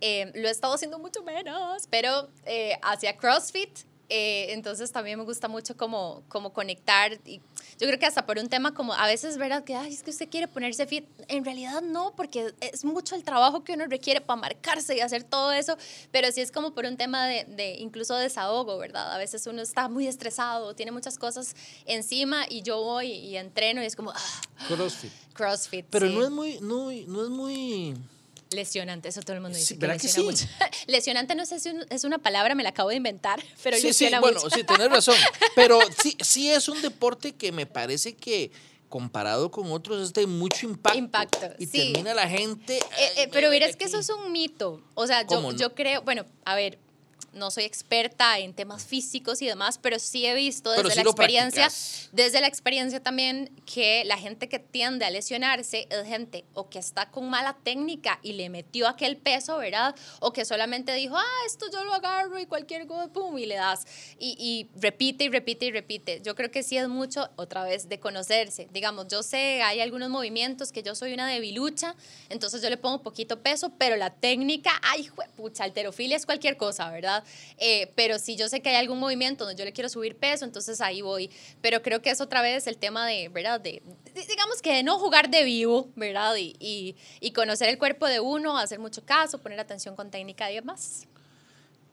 Eh, 0.00 0.30
lo 0.34 0.48
he 0.48 0.50
estado 0.50 0.74
haciendo 0.74 0.98
mucho 0.98 1.22
menos, 1.22 1.86
pero 1.90 2.28
eh, 2.46 2.78
hacia 2.82 3.16
CrossFit 3.16 3.70
eh, 4.08 4.48
entonces 4.50 4.92
también 4.92 5.18
me 5.18 5.24
gusta 5.24 5.48
mucho 5.48 5.76
como, 5.76 6.22
como 6.28 6.52
conectar. 6.52 7.12
Y 7.24 7.40
yo 7.78 7.86
creo 7.86 7.98
que 7.98 8.06
hasta 8.06 8.26
por 8.26 8.38
un 8.38 8.48
tema 8.48 8.74
como 8.74 8.94
a 8.94 9.06
veces, 9.06 9.38
¿verdad? 9.38 9.64
Que 9.64 9.74
Ay, 9.74 9.92
es 9.92 10.02
que 10.02 10.10
usted 10.10 10.28
quiere 10.28 10.48
ponerse 10.48 10.86
fit. 10.86 11.06
En 11.28 11.44
realidad 11.44 11.82
no, 11.82 12.14
porque 12.16 12.54
es 12.60 12.84
mucho 12.84 13.14
el 13.14 13.24
trabajo 13.24 13.64
que 13.64 13.72
uno 13.72 13.86
requiere 13.86 14.20
para 14.20 14.40
marcarse 14.40 14.96
y 14.96 15.00
hacer 15.00 15.24
todo 15.24 15.52
eso. 15.52 15.76
Pero 16.10 16.30
sí 16.32 16.40
es 16.40 16.52
como 16.52 16.74
por 16.74 16.84
un 16.84 16.96
tema 16.96 17.26
de, 17.26 17.44
de 17.44 17.76
incluso 17.76 18.16
desahogo, 18.16 18.78
¿verdad? 18.78 19.12
A 19.12 19.18
veces 19.18 19.46
uno 19.46 19.62
está 19.62 19.88
muy 19.88 20.06
estresado, 20.06 20.74
tiene 20.74 20.92
muchas 20.92 21.18
cosas 21.18 21.54
encima 21.86 22.46
y 22.48 22.62
yo 22.62 22.82
voy 22.82 23.12
y 23.12 23.36
entreno 23.36 23.82
y 23.82 23.86
es 23.86 23.96
como... 23.96 24.10
Ah, 24.10 24.40
CrossFit. 24.68 25.12
CrossFit. 25.32 25.86
Pero 25.90 26.06
no 26.06 26.24
es 26.24 26.30
muy, 26.30 26.58
no, 26.60 26.90
no 27.06 27.24
es 27.24 27.30
muy 27.30 27.94
Lesionante, 28.54 29.08
eso 29.08 29.20
todo 29.22 29.34
el 29.34 29.42
mundo 29.42 29.58
dice. 29.58 29.74
Sí, 29.74 29.80
¿verdad 29.80 30.00
que, 30.00 30.08
sí? 30.08 30.26
Lesionante 30.86 31.34
no 31.34 31.44
sé 31.46 31.60
si 31.60 31.70
es 31.90 32.04
una 32.04 32.18
palabra, 32.18 32.54
me 32.54 32.62
la 32.62 32.70
acabo 32.70 32.90
de 32.90 32.96
inventar, 32.96 33.42
pero 33.62 33.76
sí, 33.76 33.88
lesiona 33.88 34.18
sí, 34.18 34.20
bueno, 34.20 34.40
sí, 34.40 34.64
tenés 34.64 34.88
razón. 34.88 35.16
Pero 35.54 35.78
sí, 36.02 36.16
sí 36.20 36.50
es 36.50 36.68
un 36.68 36.80
deporte 36.82 37.32
que 37.32 37.52
me 37.52 37.66
parece 37.66 38.14
que 38.14 38.50
comparado 38.88 39.50
con 39.50 39.70
otros 39.72 40.08
es 40.08 40.12
de 40.12 40.26
mucho 40.26 40.66
impacto. 40.66 40.98
Impacto, 40.98 41.50
Y 41.58 41.66
sí. 41.66 41.92
termina 41.92 42.14
la 42.14 42.28
gente... 42.28 42.78
Eh, 42.78 43.12
eh, 43.16 43.28
pero 43.32 43.50
es 43.50 43.76
que 43.76 43.84
eso 43.84 43.98
es 43.98 44.08
un 44.08 44.30
mito. 44.30 44.80
O 44.94 45.06
sea, 45.06 45.26
yo, 45.26 45.52
yo 45.52 45.74
creo, 45.74 46.02
bueno, 46.02 46.24
a 46.44 46.54
ver, 46.54 46.78
no 47.34 47.50
soy 47.50 47.64
experta 47.64 48.38
en 48.38 48.54
temas 48.54 48.84
físicos 48.84 49.42
y 49.42 49.46
demás, 49.46 49.78
pero 49.78 49.98
sí 49.98 50.26
he 50.26 50.34
visto 50.34 50.70
desde 50.70 50.90
sí 50.90 50.96
la 50.96 51.02
experiencia, 51.02 51.64
practicas. 51.64 52.08
desde 52.12 52.40
la 52.40 52.46
experiencia 52.46 53.02
también 53.02 53.50
que 53.66 54.04
la 54.04 54.16
gente 54.16 54.48
que 54.48 54.58
tiende 54.58 55.04
a 55.04 55.10
lesionarse 55.10 55.86
es 55.90 56.06
gente 56.06 56.44
o 56.54 56.68
que 56.68 56.78
está 56.78 57.10
con 57.10 57.28
mala 57.28 57.56
técnica 57.62 58.18
y 58.22 58.34
le 58.34 58.48
metió 58.48 58.88
aquel 58.88 59.16
peso, 59.16 59.58
¿verdad? 59.58 59.94
O 60.20 60.32
que 60.32 60.44
solamente 60.44 60.92
dijo, 60.94 61.16
ah, 61.16 61.46
esto 61.46 61.66
yo 61.72 61.84
lo 61.84 61.94
agarro 61.94 62.38
y 62.38 62.46
cualquier 62.46 62.86
cosa, 62.86 63.12
pum, 63.12 63.36
y 63.38 63.46
le 63.46 63.56
das. 63.56 63.86
Y, 64.18 64.36
y 64.38 64.80
repite 64.80 65.24
y 65.24 65.28
repite 65.28 65.66
y 65.66 65.72
repite. 65.72 66.20
Yo 66.22 66.34
creo 66.34 66.50
que 66.50 66.62
sí 66.62 66.76
es 66.76 66.88
mucho, 66.88 67.28
otra 67.36 67.64
vez, 67.64 67.88
de 67.88 67.98
conocerse. 67.98 68.68
Digamos, 68.72 69.08
yo 69.08 69.22
sé, 69.22 69.62
hay 69.62 69.80
algunos 69.80 70.10
movimientos 70.10 70.72
que 70.72 70.82
yo 70.82 70.94
soy 70.94 71.12
una 71.12 71.26
debilucha, 71.28 71.94
entonces 72.28 72.62
yo 72.62 72.70
le 72.70 72.76
pongo 72.76 73.02
poquito 73.02 73.40
peso, 73.42 73.72
pero 73.78 73.96
la 73.96 74.10
técnica, 74.10 74.72
ay, 74.82 75.10
pucha, 75.36 75.64
alterofilia 75.64 76.16
es 76.16 76.26
cualquier 76.26 76.56
cosa, 76.56 76.90
¿verdad? 76.90 77.23
Eh, 77.58 77.92
pero 77.94 78.18
si 78.18 78.36
yo 78.36 78.48
sé 78.48 78.62
que 78.62 78.70
hay 78.70 78.76
algún 78.76 78.98
movimiento 78.98 79.44
donde 79.44 79.58
yo 79.58 79.64
le 79.64 79.72
quiero 79.72 79.88
subir 79.88 80.16
peso, 80.16 80.44
entonces 80.44 80.80
ahí 80.80 81.02
voy. 81.02 81.30
Pero 81.60 81.82
creo 81.82 82.02
que 82.02 82.10
es 82.10 82.20
otra 82.20 82.42
vez 82.42 82.66
el 82.66 82.76
tema 82.76 83.06
de, 83.06 83.28
¿verdad? 83.28 83.60
De, 83.60 83.82
de 84.14 84.26
digamos 84.26 84.62
que 84.62 84.72
de 84.72 84.82
no 84.82 84.98
jugar 84.98 85.30
de 85.30 85.44
vivo, 85.44 85.88
¿verdad? 85.96 86.36
Y, 86.36 86.56
y, 86.58 86.96
y, 87.20 87.32
conocer 87.32 87.68
el 87.68 87.78
cuerpo 87.78 88.06
de 88.06 88.20
uno, 88.20 88.58
hacer 88.58 88.78
mucho 88.78 89.04
caso, 89.04 89.38
poner 89.38 89.60
atención 89.60 89.96
con 89.96 90.10
técnica 90.10 90.50
y 90.50 90.56
demás. 90.56 91.06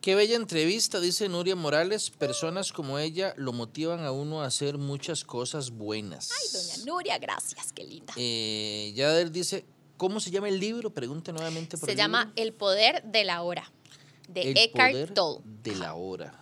Qué 0.01 0.15
bella 0.15 0.35
entrevista, 0.35 0.99
dice 0.99 1.29
Nuria 1.29 1.55
Morales. 1.55 2.09
Personas 2.09 2.71
como 2.73 2.97
ella 2.97 3.35
lo 3.37 3.53
motivan 3.53 4.03
a 4.03 4.11
uno 4.11 4.41
a 4.41 4.47
hacer 4.47 4.79
muchas 4.79 5.23
cosas 5.23 5.69
buenas. 5.69 6.31
Ay, 6.31 6.47
doña 6.51 6.85
Nuria, 6.85 7.17
gracias, 7.19 7.71
qué 7.71 7.83
linda. 7.83 8.11
Eh, 8.17 8.93
Yader 8.95 9.31
dice, 9.31 9.63
¿cómo 9.97 10.19
se 10.19 10.31
llama 10.31 10.49
el 10.49 10.59
libro? 10.59 10.89
Pregunta 10.89 11.31
nuevamente 11.31 11.77
por 11.77 11.85
Se 11.85 11.91
el 11.91 11.97
llama 11.99 12.25
libro. 12.25 12.33
El 12.41 12.53
poder 12.53 13.03
de 13.03 13.23
la 13.25 13.43
hora 13.43 13.71
de 14.33 14.51
El 14.51 14.57
Eckhart 14.57 14.91
poder 14.91 15.13
Tolle. 15.13 15.41
de 15.63 15.75
la 15.75 15.93
hora. 15.95 16.41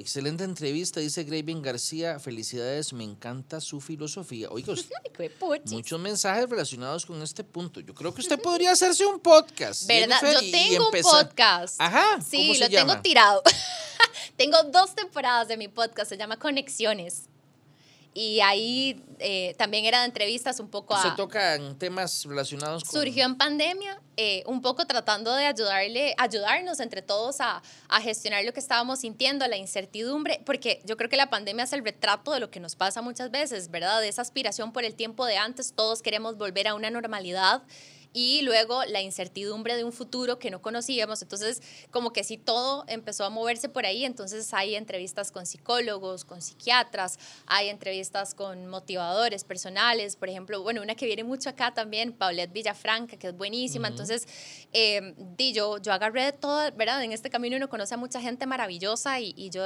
Excelente 0.00 0.44
entrevista, 0.44 0.98
dice 0.98 1.24
Graven 1.24 1.60
García. 1.60 2.18
Felicidades, 2.18 2.94
me 2.94 3.04
encanta 3.04 3.60
su 3.60 3.82
filosofía. 3.82 4.48
Oiga, 4.50 4.72
muchos 5.66 6.00
mensajes 6.00 6.48
relacionados 6.48 7.04
con 7.04 7.20
este 7.22 7.44
punto. 7.44 7.80
Yo 7.80 7.94
creo 7.94 8.14
que 8.14 8.22
usted 8.22 8.40
podría 8.40 8.72
hacerse 8.72 9.04
un 9.04 9.20
podcast. 9.20 9.86
¿Verdad? 9.86 10.18
Jennifer, 10.20 10.42
Yo 10.42 10.50
tengo 10.50 10.88
un 10.88 11.02
podcast. 11.02 11.78
Ajá. 11.78 12.18
Sí, 12.22 12.38
¿cómo 12.38 12.54
se 12.54 12.60
lo 12.60 12.68
tengo 12.70 13.02
tirado. 13.02 13.42
tengo 14.36 14.62
dos 14.64 14.94
temporadas 14.94 15.48
de 15.48 15.58
mi 15.58 15.68
podcast, 15.68 16.08
se 16.08 16.16
llama 16.16 16.38
Conexiones. 16.38 17.29
Y 18.12 18.40
ahí 18.40 19.04
eh, 19.20 19.54
también 19.56 19.84
eran 19.84 20.04
entrevistas 20.04 20.58
un 20.58 20.68
poco 20.68 20.94
a... 20.94 21.02
Se 21.02 21.10
tocan 21.16 21.78
temas 21.78 22.24
relacionados 22.24 22.82
con... 22.84 23.00
Surgió 23.00 23.24
en 23.24 23.36
pandemia, 23.36 24.00
eh, 24.16 24.42
un 24.46 24.60
poco 24.60 24.84
tratando 24.86 25.34
de 25.34 25.46
ayudarle, 25.46 26.14
ayudarnos 26.18 26.80
entre 26.80 27.02
todos 27.02 27.40
a, 27.40 27.62
a, 27.88 28.00
gestionar 28.00 28.44
lo 28.44 28.52
que 28.52 28.58
estábamos 28.58 29.00
sintiendo, 29.00 29.46
la 29.46 29.56
incertidumbre, 29.56 30.42
porque 30.44 30.82
yo 30.84 30.96
creo 30.96 31.08
que 31.08 31.16
la 31.16 31.30
pandemia 31.30 31.64
es 31.64 31.72
el 31.72 31.84
retrato 31.84 32.32
de 32.32 32.40
lo 32.40 32.50
que 32.50 32.58
nos 32.58 32.74
pasa 32.74 33.00
muchas 33.00 33.30
veces, 33.30 33.70
¿verdad? 33.70 34.00
De 34.00 34.08
esa 34.08 34.22
aspiración 34.22 34.72
por 34.72 34.84
el 34.84 34.96
tiempo 34.96 35.24
de 35.24 35.36
antes, 35.36 35.72
todos 35.72 36.02
queremos 36.02 36.36
volver 36.36 36.66
a 36.66 36.74
una 36.74 36.90
normalidad 36.90 37.62
y 38.12 38.42
luego 38.42 38.84
la 38.84 39.00
incertidumbre 39.00 39.76
de 39.76 39.84
un 39.84 39.92
futuro 39.92 40.38
que 40.38 40.50
no 40.50 40.60
conocíamos. 40.60 41.22
Entonces, 41.22 41.62
como 41.90 42.12
que 42.12 42.24
sí, 42.24 42.36
todo 42.38 42.84
empezó 42.88 43.24
a 43.24 43.30
moverse 43.30 43.68
por 43.68 43.86
ahí. 43.86 44.04
Entonces, 44.04 44.52
hay 44.52 44.74
entrevistas 44.74 45.30
con 45.30 45.46
psicólogos, 45.46 46.24
con 46.24 46.42
psiquiatras, 46.42 47.18
hay 47.46 47.68
entrevistas 47.68 48.34
con 48.34 48.66
motivadores 48.66 49.44
personales. 49.44 50.16
Por 50.16 50.28
ejemplo, 50.28 50.62
bueno, 50.62 50.82
una 50.82 50.94
que 50.94 51.06
viene 51.06 51.24
mucho 51.24 51.50
acá 51.50 51.72
también, 51.72 52.12
Paulette 52.12 52.52
Villafranca, 52.52 53.16
que 53.16 53.28
es 53.28 53.36
buenísima. 53.36 53.88
Entonces, 53.88 54.26
eh, 54.72 55.14
di, 55.16 55.52
yo, 55.52 55.78
yo 55.78 55.92
agarré 55.92 56.24
de 56.24 56.32
todo, 56.32 56.70
¿verdad? 56.72 57.02
En 57.04 57.12
este 57.12 57.30
camino 57.30 57.56
uno 57.56 57.68
conoce 57.68 57.94
a 57.94 57.96
mucha 57.96 58.20
gente 58.20 58.46
maravillosa 58.46 59.20
y, 59.20 59.34
y 59.36 59.50
yo, 59.50 59.62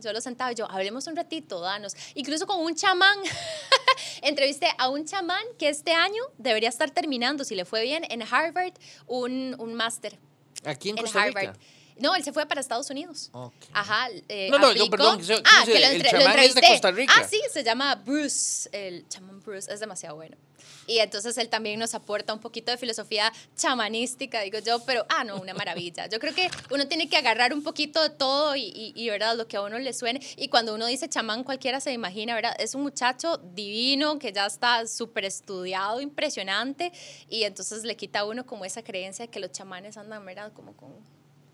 yo 0.00 0.12
lo 0.12 0.20
sentaba 0.20 0.52
y 0.52 0.56
yo, 0.56 0.70
hablemos 0.70 1.06
un 1.06 1.14
ratito, 1.14 1.60
danos. 1.60 1.94
Incluso 2.14 2.46
con 2.46 2.60
un 2.60 2.74
chamán, 2.74 3.18
entrevisté 4.22 4.68
a 4.78 4.88
un 4.88 5.04
chamán 5.04 5.44
que 5.58 5.68
este 5.68 5.92
año 5.92 6.22
debería 6.38 6.68
estar 6.68 6.90
terminando, 6.90 7.44
si 7.44 7.54
le 7.54 7.64
fue 7.64 7.83
bien 7.84 8.04
en 8.10 8.22
Harvard 8.22 8.72
un, 9.06 9.54
un 9.58 9.74
máster. 9.74 10.18
Aquí 10.64 10.90
en, 10.90 10.96
Costa 10.96 11.26
Rica. 11.26 11.40
Harvard. 11.40 11.56
No, 11.96 12.14
él 12.14 12.24
se 12.24 12.32
fue 12.32 12.46
para 12.46 12.60
Estados 12.60 12.90
Unidos. 12.90 13.30
Okay. 13.32 13.70
Ajá. 13.72 14.08
Eh, 14.28 14.48
no, 14.50 14.58
no, 14.58 14.72
yo, 14.72 14.90
perdón. 14.90 15.22
Yo, 15.22 15.36
ah, 15.44 15.62
que 15.64 15.78
lo, 15.78 15.86
entre, 15.86 16.10
el 16.10 16.24
chamán 16.24 16.38
es 16.40 16.54
de 16.54 16.62
Costa 16.62 16.90
Rica. 16.90 17.12
Ah, 17.16 17.24
sí, 17.28 17.40
se 17.52 17.62
llama 17.62 17.94
Bruce. 17.94 18.68
El 18.72 19.08
chamán 19.08 19.40
Bruce 19.40 19.72
es 19.72 19.80
demasiado 19.80 20.16
bueno. 20.16 20.36
Y 20.86 20.98
entonces 20.98 21.38
él 21.38 21.48
también 21.48 21.78
nos 21.78 21.94
aporta 21.94 22.34
un 22.34 22.40
poquito 22.40 22.70
de 22.70 22.76
filosofía 22.76 23.32
chamanística, 23.56 24.40
digo 24.42 24.58
yo, 24.58 24.84
pero, 24.84 25.06
ah, 25.08 25.24
no, 25.24 25.36
una 25.36 25.54
maravilla. 25.54 26.08
Yo 26.08 26.18
creo 26.18 26.34
que 26.34 26.50
uno 26.70 26.86
tiene 26.88 27.08
que 27.08 27.16
agarrar 27.16 27.54
un 27.54 27.62
poquito 27.62 28.02
de 28.02 28.10
todo 28.10 28.54
y, 28.54 28.64
y, 28.64 28.92
y, 28.94 29.08
¿verdad? 29.08 29.36
Lo 29.36 29.46
que 29.46 29.56
a 29.56 29.62
uno 29.62 29.78
le 29.78 29.92
suene. 29.92 30.20
Y 30.36 30.48
cuando 30.48 30.74
uno 30.74 30.86
dice 30.86 31.08
chamán, 31.08 31.44
cualquiera 31.44 31.80
se 31.80 31.92
imagina, 31.92 32.34
¿verdad? 32.34 32.54
Es 32.58 32.74
un 32.74 32.82
muchacho 32.82 33.38
divino 33.54 34.18
que 34.18 34.32
ya 34.32 34.46
está 34.46 34.86
súper 34.86 35.24
estudiado, 35.24 36.00
impresionante, 36.00 36.92
y 37.28 37.44
entonces 37.44 37.84
le 37.84 37.96
quita 37.96 38.20
a 38.20 38.24
uno 38.24 38.44
como 38.44 38.64
esa 38.64 38.82
creencia 38.82 39.26
de 39.26 39.30
que 39.30 39.40
los 39.40 39.52
chamanes 39.52 39.96
andan, 39.96 40.24
¿verdad? 40.26 40.52
Como 40.52 40.76
con 40.76 40.92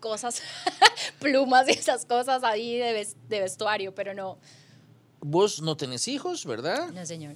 cosas, 0.01 0.41
plumas 1.19 1.69
y 1.69 1.71
esas 1.71 2.05
cosas 2.05 2.43
ahí 2.43 2.75
de, 2.77 3.07
de 3.29 3.39
vestuario, 3.39 3.95
pero 3.95 4.13
no. 4.13 4.37
Vos 5.21 5.61
no 5.61 5.77
tenés 5.77 6.09
hijos, 6.09 6.45
¿verdad? 6.45 6.89
No, 6.91 7.05
señor. 7.05 7.35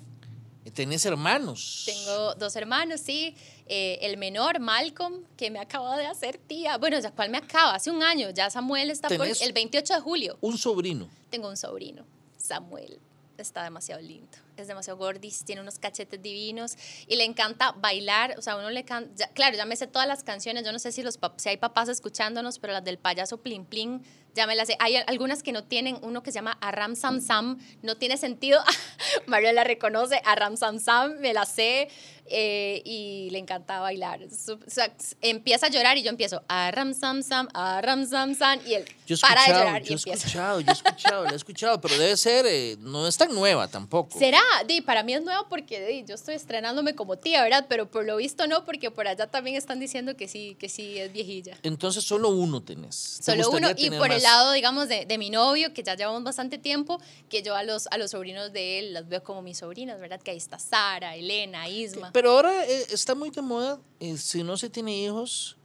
¿Tenés 0.74 1.06
hermanos? 1.06 1.84
Tengo 1.86 2.34
dos 2.36 2.56
hermanos, 2.56 3.00
sí. 3.00 3.36
Eh, 3.68 4.00
el 4.02 4.18
menor, 4.18 4.60
Malcolm, 4.60 5.24
que 5.38 5.52
me 5.52 5.60
acaba 5.60 5.96
de 5.98 6.08
hacer 6.08 6.38
tía. 6.40 6.78
Bueno, 6.78 7.00
ya 7.00 7.12
cuál 7.12 7.30
me 7.30 7.38
acaba, 7.38 7.76
hace 7.76 7.92
un 7.92 8.02
año. 8.02 8.32
Ya 8.32 8.50
Samuel 8.50 8.90
está 8.90 9.08
por 9.08 9.28
el 9.28 9.54
28 9.54 9.94
de 9.94 10.00
julio. 10.02 10.38
Un 10.42 10.58
sobrino. 10.58 11.08
Tengo 11.30 11.50
un 11.50 11.56
sobrino, 11.58 12.04
Samuel. 12.38 13.00
Está 13.38 13.64
demasiado 13.64 14.02
lindo. 14.02 14.38
Es 14.58 14.68
demasiado 14.68 14.98
gordis, 14.98 15.44
tiene 15.46 15.62
unos 15.62 15.80
cachetes 15.80 16.22
divinos 16.22 16.78
y 17.08 17.16
le 17.16 17.24
encanta 17.24 17.74
bailar. 17.74 18.36
O 18.38 18.42
sea, 18.42 18.56
uno 18.56 18.70
le 18.70 18.86
canta. 18.86 19.28
Claro, 19.30 19.56
ya 19.58 19.66
me 19.66 19.76
sé 19.76 19.88
todas 19.88 20.08
las 20.08 20.24
canciones. 20.24 20.64
Yo 20.64 20.72
no 20.72 20.80
sé 20.80 20.92
si, 20.92 21.04
los, 21.04 21.20
si 21.38 21.50
hay 21.50 21.58
papás 21.58 21.90
escuchándonos, 21.90 22.60
pero 22.60 22.74
las 22.74 22.84
del 22.84 22.98
payaso 22.98 23.38
Plin 23.38 23.66
Plin 23.66 24.04
ya 24.36 24.46
me 24.46 24.56
las 24.56 24.68
sé. 24.68 24.76
Hay 24.80 24.98
algunas 24.98 25.42
que 25.42 25.52
no 25.52 25.64
tienen, 25.64 25.98
uno 26.02 26.22
que 26.22 26.32
se 26.32 26.36
llama 26.36 26.58
Aram 26.62 26.96
Sam 26.96 27.22
Sam, 27.22 27.58
no 27.82 27.96
tiene 27.96 28.18
sentido. 28.18 28.62
Mario 29.26 29.52
la 29.54 29.64
reconoce, 29.64 30.22
Aram 30.26 30.58
Sam 30.58 30.80
Sam, 30.80 31.16
me 31.20 31.34
la 31.34 31.46
sé 31.46 31.88
eh, 32.28 32.82
y 32.84 33.30
le 33.32 33.40
encanta 33.40 33.80
bailar. 33.80 34.20
O 34.24 34.70
sea, 34.70 34.94
empieza 35.22 35.68
a 35.68 35.70
llorar 35.70 35.98
y 35.98 36.04
yo 36.04 36.10
empiezo 36.10 36.44
Aram 36.48 36.94
Sam 36.94 37.24
Sam, 37.24 37.48
Aram 37.54 38.06
Sam 38.06 38.36
Sam 38.36 38.60
y 38.66 38.74
él 38.74 38.86
para 39.22 39.42
de 39.42 39.48
llorar. 39.48 39.84
Yo 39.84 39.94
he 39.94 39.98
empieza. 39.98 40.28
escuchado, 40.28 40.60
yo 40.60 40.70
he 40.70 40.74
escuchado, 40.74 41.24
lo 41.24 41.32
he 41.32 41.36
escuchado, 41.36 41.82
pero 41.82 41.98
debe 41.98 42.18
ser, 42.18 42.46
eh, 42.46 42.76
no 42.80 43.08
es 43.08 43.18
tan 43.18 43.34
nueva 43.34 43.70
tampoco. 43.70 44.20
¿Será? 44.20 44.42
Di, 44.68 44.82
para 44.82 45.04
mí 45.04 45.14
es 45.14 45.24
nuevo 45.24 45.48
porque 45.50 45.86
di, 45.86 46.06
yo 46.06 46.16
estoy 46.16 46.36
estrenándome 46.36 46.96
como 46.96 47.18
tía, 47.18 47.44
¿verdad? 47.44 47.66
Pero 47.70 47.90
por 47.90 48.06
lo 48.06 48.18
visto 48.18 48.48
no, 48.48 48.66
porque 48.66 48.92
por 48.92 49.08
allá 49.08 49.28
también 49.28 49.56
están 49.56 49.80
diciendo 49.80 50.16
que 50.16 50.28
sí, 50.28 50.56
que 50.60 50.70
sí 50.70 50.98
es 50.98 51.12
viejilla. 51.12 51.58
Entonces 51.64 52.04
solo 52.04 52.30
uno 52.30 52.62
tenés. 52.62 53.20
Solo 53.24 53.50
uno 53.50 53.70
y 53.76 53.90
por 53.92 54.12
el 54.12 54.24
lado, 54.24 54.52
digamos, 54.52 54.88
de, 54.88 55.06
de, 55.06 55.18
mi 55.18 55.30
novio, 55.30 55.74
que 55.74 55.84
ya 55.84 55.96
llevamos 55.96 56.24
bastante 56.24 56.58
tiempo, 56.58 57.00
que 57.30 57.44
yo 57.44 57.56
a 57.56 57.64
los, 57.64 57.88
a 57.88 57.98
los 57.98 58.12
sobrinos 58.12 58.54
de 58.54 58.80
él 58.80 58.94
las 58.94 59.08
veo 59.08 59.24
como 59.24 59.42
mis 59.42 59.58
sobrinas, 59.58 60.00
¿verdad? 60.00 60.22
Que 60.22 60.32
ahí 60.32 60.38
está 60.38 60.60
Sara, 60.60 61.16
Elena, 61.16 61.68
Isma. 61.68 62.12
Pero 62.12 62.32
ahora 62.32 62.66
eh, 62.66 62.88
está 62.92 63.16
muy 63.16 63.30
de 63.30 63.42
moda, 63.42 63.80
eh, 64.00 64.18
si 64.18 64.44
no 64.44 64.58
se 64.58 64.70
tiene 64.70 64.98
hijos, 64.98 65.58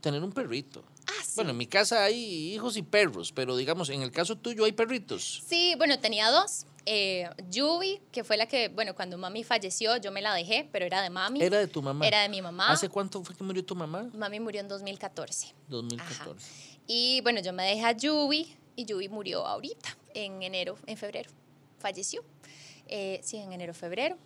tener 0.00 0.22
un 0.22 0.32
perrito. 0.32 0.84
Ah, 1.06 1.22
sí. 1.24 1.32
Bueno, 1.36 1.50
en 1.50 1.56
mi 1.56 1.66
casa 1.66 2.04
hay 2.04 2.54
hijos 2.54 2.76
y 2.76 2.82
perros, 2.82 3.32
pero 3.32 3.56
digamos, 3.56 3.88
en 3.90 4.02
el 4.02 4.10
caso 4.10 4.36
tuyo 4.36 4.64
hay 4.64 4.72
perritos. 4.72 5.42
Sí, 5.46 5.74
bueno, 5.76 5.98
tenía 5.98 6.30
dos. 6.30 6.66
Eh, 6.88 7.28
Yubi, 7.50 8.00
que 8.12 8.22
fue 8.22 8.36
la 8.36 8.46
que, 8.46 8.68
bueno, 8.68 8.94
cuando 8.94 9.18
mami 9.18 9.42
falleció, 9.42 9.96
yo 9.96 10.12
me 10.12 10.22
la 10.22 10.32
dejé, 10.34 10.68
pero 10.70 10.86
era 10.86 11.02
de 11.02 11.10
mami. 11.10 11.42
Era 11.42 11.58
de 11.58 11.66
tu 11.66 11.82
mamá. 11.82 12.06
Era 12.06 12.22
de 12.22 12.28
mi 12.28 12.40
mamá. 12.40 12.70
¿Hace 12.70 12.88
cuánto 12.88 13.22
fue 13.24 13.34
que 13.34 13.42
murió 13.42 13.64
tu 13.64 13.74
mamá? 13.74 14.08
Mami 14.14 14.38
murió 14.38 14.60
en 14.60 14.68
2014. 14.68 15.52
2014. 15.68 16.30
Ajá. 16.30 16.80
Y 16.86 17.20
bueno, 17.22 17.40
yo 17.40 17.52
me 17.52 17.64
dejé 17.64 17.84
a 17.84 17.92
Yubi 17.92 18.56
y 18.76 18.84
Yubi 18.84 19.08
murió 19.08 19.44
ahorita, 19.44 19.96
en 20.14 20.42
enero, 20.44 20.78
en 20.86 20.96
febrero. 20.96 21.28
Falleció. 21.80 22.24
Eh, 22.86 23.20
sí, 23.24 23.36
en 23.38 23.52
enero, 23.52 23.74
febrero. 23.74 24.16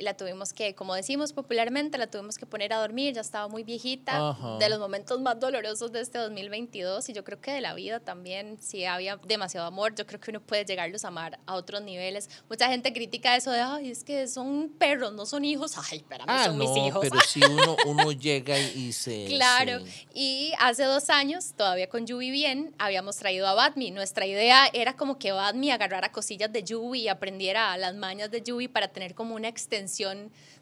Y 0.00 0.04
la 0.04 0.14
tuvimos 0.16 0.52
que, 0.52 0.76
como 0.76 0.94
decimos 0.94 1.32
popularmente, 1.32 1.98
la 1.98 2.06
tuvimos 2.06 2.38
que 2.38 2.46
poner 2.46 2.72
a 2.72 2.76
dormir, 2.78 3.14
ya 3.14 3.20
estaba 3.20 3.48
muy 3.48 3.64
viejita, 3.64 4.28
Ajá. 4.30 4.56
de 4.58 4.68
los 4.68 4.78
momentos 4.78 5.20
más 5.20 5.40
dolorosos 5.40 5.90
de 5.90 6.00
este 6.00 6.18
2022 6.18 7.08
y 7.08 7.12
yo 7.12 7.24
creo 7.24 7.40
que 7.40 7.50
de 7.50 7.60
la 7.60 7.74
vida 7.74 7.98
también, 7.98 8.58
si 8.62 8.84
había 8.84 9.16
demasiado 9.26 9.66
amor, 9.66 9.96
yo 9.96 10.06
creo 10.06 10.20
que 10.20 10.30
uno 10.30 10.40
puede 10.40 10.64
llegarlos 10.64 11.04
a 11.04 11.08
amar 11.08 11.40
a 11.46 11.54
otros 11.56 11.82
niveles. 11.82 12.30
Mucha 12.48 12.68
gente 12.68 12.92
critica 12.92 13.34
eso 13.34 13.50
de, 13.50 13.58
ay, 13.58 13.90
es 13.90 14.04
que 14.04 14.28
son 14.28 14.68
perros, 14.78 15.12
no 15.14 15.26
son 15.26 15.44
hijos, 15.44 15.74
ay, 15.90 15.98
espérame, 15.98 16.26
Ah, 16.30 16.44
son 16.44 16.58
no, 16.58 16.64
mis 16.72 16.76
hijos. 16.86 17.00
pero 17.02 17.18
si 17.22 17.40
uno, 17.44 17.76
uno 17.86 18.12
llega 18.12 18.56
y 18.56 18.92
se... 18.92 19.24
Claro, 19.26 19.84
se- 19.84 20.06
y 20.14 20.52
hace 20.60 20.84
dos 20.84 21.10
años, 21.10 21.54
todavía 21.56 21.88
con 21.88 22.06
Yubi 22.06 22.30
bien, 22.30 22.72
habíamos 22.78 23.16
traído 23.16 23.48
a 23.48 23.54
Badmi. 23.54 23.90
Nuestra 23.90 24.26
idea 24.26 24.68
era 24.72 24.96
como 24.96 25.18
que 25.18 25.32
Badmi 25.32 25.72
agarrara 25.72 26.12
cosillas 26.12 26.52
de 26.52 26.62
Yubi 26.62 27.00
y 27.00 27.08
aprendiera 27.08 27.76
las 27.78 27.96
mañas 27.96 28.30
de 28.30 28.42
Yubi 28.42 28.68
para 28.68 28.86
tener 28.86 29.16
como 29.16 29.34
una 29.34 29.48
extensión 29.48 29.87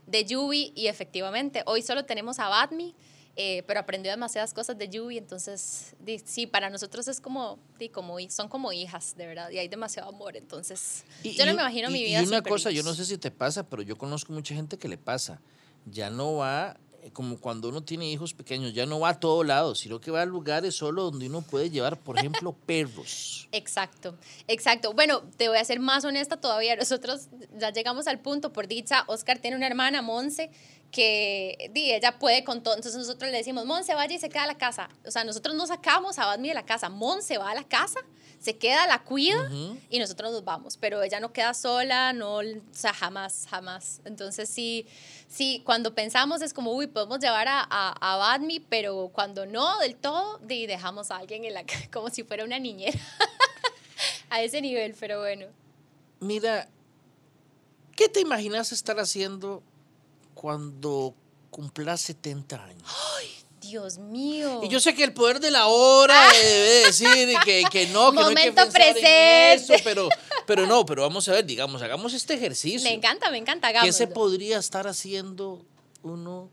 de 0.06 0.24
Yubi 0.24 0.72
y 0.74 0.86
efectivamente, 0.86 1.62
hoy 1.66 1.82
solo 1.82 2.04
tenemos 2.04 2.38
a 2.38 2.48
Badmi, 2.48 2.94
eh, 3.38 3.62
pero 3.66 3.80
aprendió 3.80 4.10
demasiadas 4.10 4.54
cosas 4.54 4.78
de 4.78 4.88
Yubi, 4.88 5.18
entonces 5.18 5.94
di, 6.00 6.18
sí, 6.20 6.46
para 6.46 6.70
nosotros 6.70 7.06
es 7.08 7.20
como, 7.20 7.58
di, 7.78 7.90
como, 7.90 8.16
son 8.30 8.48
como 8.48 8.72
hijas, 8.72 9.14
de 9.16 9.26
verdad, 9.26 9.50
y 9.50 9.58
hay 9.58 9.68
demasiado 9.68 10.08
amor, 10.08 10.36
entonces 10.38 11.04
Y- 11.22 11.34
yo 11.34 11.44
no 11.44 11.52
y- 11.52 11.54
me 11.56 11.60
imagino 11.62 11.90
y- 11.90 11.92
mi 11.92 12.02
vida 12.04 12.22
Y 12.22 12.26
una 12.26 12.42
cosa, 12.42 12.70
yo 12.70 12.82
no 12.82 12.94
sé 12.94 13.04
si 13.04 13.18
te 13.18 13.30
pasa, 13.30 13.68
pero 13.68 13.82
yo 13.82 13.98
conozco 13.98 14.32
mucha 14.32 14.54
gente 14.54 14.78
que 14.78 14.88
le 14.88 14.96
pasa. 14.96 15.40
Ya 15.88 16.10
no 16.10 16.34
va, 16.36 16.78
como 17.12 17.38
cuando 17.38 17.68
uno 17.68 17.82
tiene 17.82 18.10
hijos 18.10 18.34
pequeños, 18.34 18.74
ya 18.74 18.86
no 18.86 19.00
va 19.00 19.10
a 19.10 19.20
todo 19.20 19.44
lado, 19.44 19.74
sino 19.74 20.00
que 20.00 20.10
va 20.10 20.22
a 20.22 20.26
lugares 20.26 20.74
solo 20.74 21.10
donde 21.10 21.26
uno 21.26 21.42
puede 21.42 21.70
llevar, 21.70 21.98
por 21.98 22.18
ejemplo, 22.18 22.52
perros. 22.66 23.48
Exacto, 23.52 24.16
exacto. 24.48 24.92
Bueno, 24.92 25.22
te 25.36 25.48
voy 25.48 25.58
a 25.58 25.64
ser 25.64 25.80
más 25.80 26.04
honesta 26.04 26.38
todavía. 26.38 26.76
Nosotros 26.76 27.28
ya 27.58 27.70
llegamos 27.70 28.06
al 28.06 28.20
punto, 28.20 28.52
por 28.52 28.66
dicha, 28.66 29.04
Oscar 29.06 29.38
tiene 29.38 29.56
una 29.56 29.66
hermana, 29.66 30.02
Monse, 30.02 30.50
que 30.90 31.70
di, 31.72 31.92
ella 31.92 32.18
puede 32.18 32.44
con 32.44 32.62
todo. 32.62 32.74
Entonces 32.74 32.98
nosotros 32.98 33.30
le 33.30 33.36
decimos, 33.36 33.64
Monse, 33.64 33.94
vaya 33.94 34.14
y 34.14 34.18
se 34.18 34.28
queda 34.28 34.44
a 34.44 34.46
la 34.46 34.58
casa. 34.58 34.88
O 35.04 35.10
sea, 35.10 35.24
nosotros 35.24 35.54
no 35.54 35.66
sacamos 35.66 36.18
a 36.18 36.26
Badmi 36.26 36.48
de 36.48 36.54
la 36.54 36.64
casa. 36.64 36.88
Monse 36.88 37.38
va 37.38 37.50
a 37.50 37.54
la 37.54 37.64
casa, 37.64 38.00
se 38.40 38.56
queda, 38.56 38.86
la 38.86 39.02
cuida 39.02 39.48
y 39.90 39.98
nosotros 39.98 40.32
nos 40.32 40.44
vamos. 40.44 40.76
Pero 40.76 41.02
ella 41.02 41.20
no 41.20 41.32
queda 41.32 41.54
sola, 41.54 42.12
no, 42.12 42.36
o 42.36 42.42
sea, 42.72 42.92
jamás, 42.92 43.46
jamás. 43.50 44.00
Entonces 44.04 44.48
sí, 44.48 44.86
sí, 45.28 45.62
cuando 45.64 45.94
pensamos 45.94 46.42
es 46.42 46.54
como, 46.54 46.72
uy, 46.72 46.86
podemos 46.86 47.18
llevar 47.18 47.48
a, 47.48 47.66
a, 47.68 48.14
a 48.14 48.16
Badmi, 48.16 48.60
pero 48.60 49.10
cuando 49.12 49.46
no 49.46 49.78
del 49.80 49.96
todo, 49.96 50.38
di, 50.38 50.66
dejamos 50.66 51.10
a 51.10 51.16
alguien 51.16 51.44
en 51.44 51.54
la 51.54 51.64
como 51.92 52.10
si 52.10 52.22
fuera 52.22 52.44
una 52.44 52.58
niñera. 52.58 52.98
a 54.30 54.42
ese 54.42 54.60
nivel, 54.60 54.94
pero 54.98 55.20
bueno. 55.20 55.46
Mira, 56.20 56.68
¿qué 57.94 58.08
te 58.08 58.20
imaginas 58.20 58.72
estar 58.72 58.98
haciendo 58.98 59.62
cuando 60.36 61.14
cumplas 61.50 62.02
70 62.02 62.62
años? 62.62 62.92
Dios 63.60 63.98
mío. 63.98 64.60
Y 64.62 64.68
yo 64.68 64.78
sé 64.78 64.94
que 64.94 65.02
el 65.02 65.12
poder 65.12 65.40
de 65.40 65.50
la 65.50 65.66
hora 65.66 66.14
eh, 66.36 66.44
debe 66.44 66.86
decir 66.86 67.34
que, 67.44 67.64
que 67.72 67.86
no, 67.88 68.12
que 68.12 68.16
no 68.20 68.26
hay 68.26 68.34
que 68.34 68.50
Momento 68.52 68.62
pensar 68.62 68.80
en 68.82 68.92
presente. 68.92 69.52
eso, 69.54 69.74
pero, 69.82 70.08
pero 70.46 70.66
no, 70.66 70.86
pero 70.86 71.02
vamos 71.02 71.26
a 71.28 71.32
ver, 71.32 71.44
digamos, 71.44 71.82
hagamos 71.82 72.14
este 72.14 72.34
ejercicio. 72.34 72.88
me 72.88 72.94
encanta, 72.94 73.30
me 73.30 73.38
encanta, 73.38 73.68
¿Qué 73.68 73.92
se 73.92 74.04
hagámoslo. 74.04 74.14
podría 74.14 74.58
estar 74.58 74.86
haciendo 74.86 75.64
uno 76.04 76.48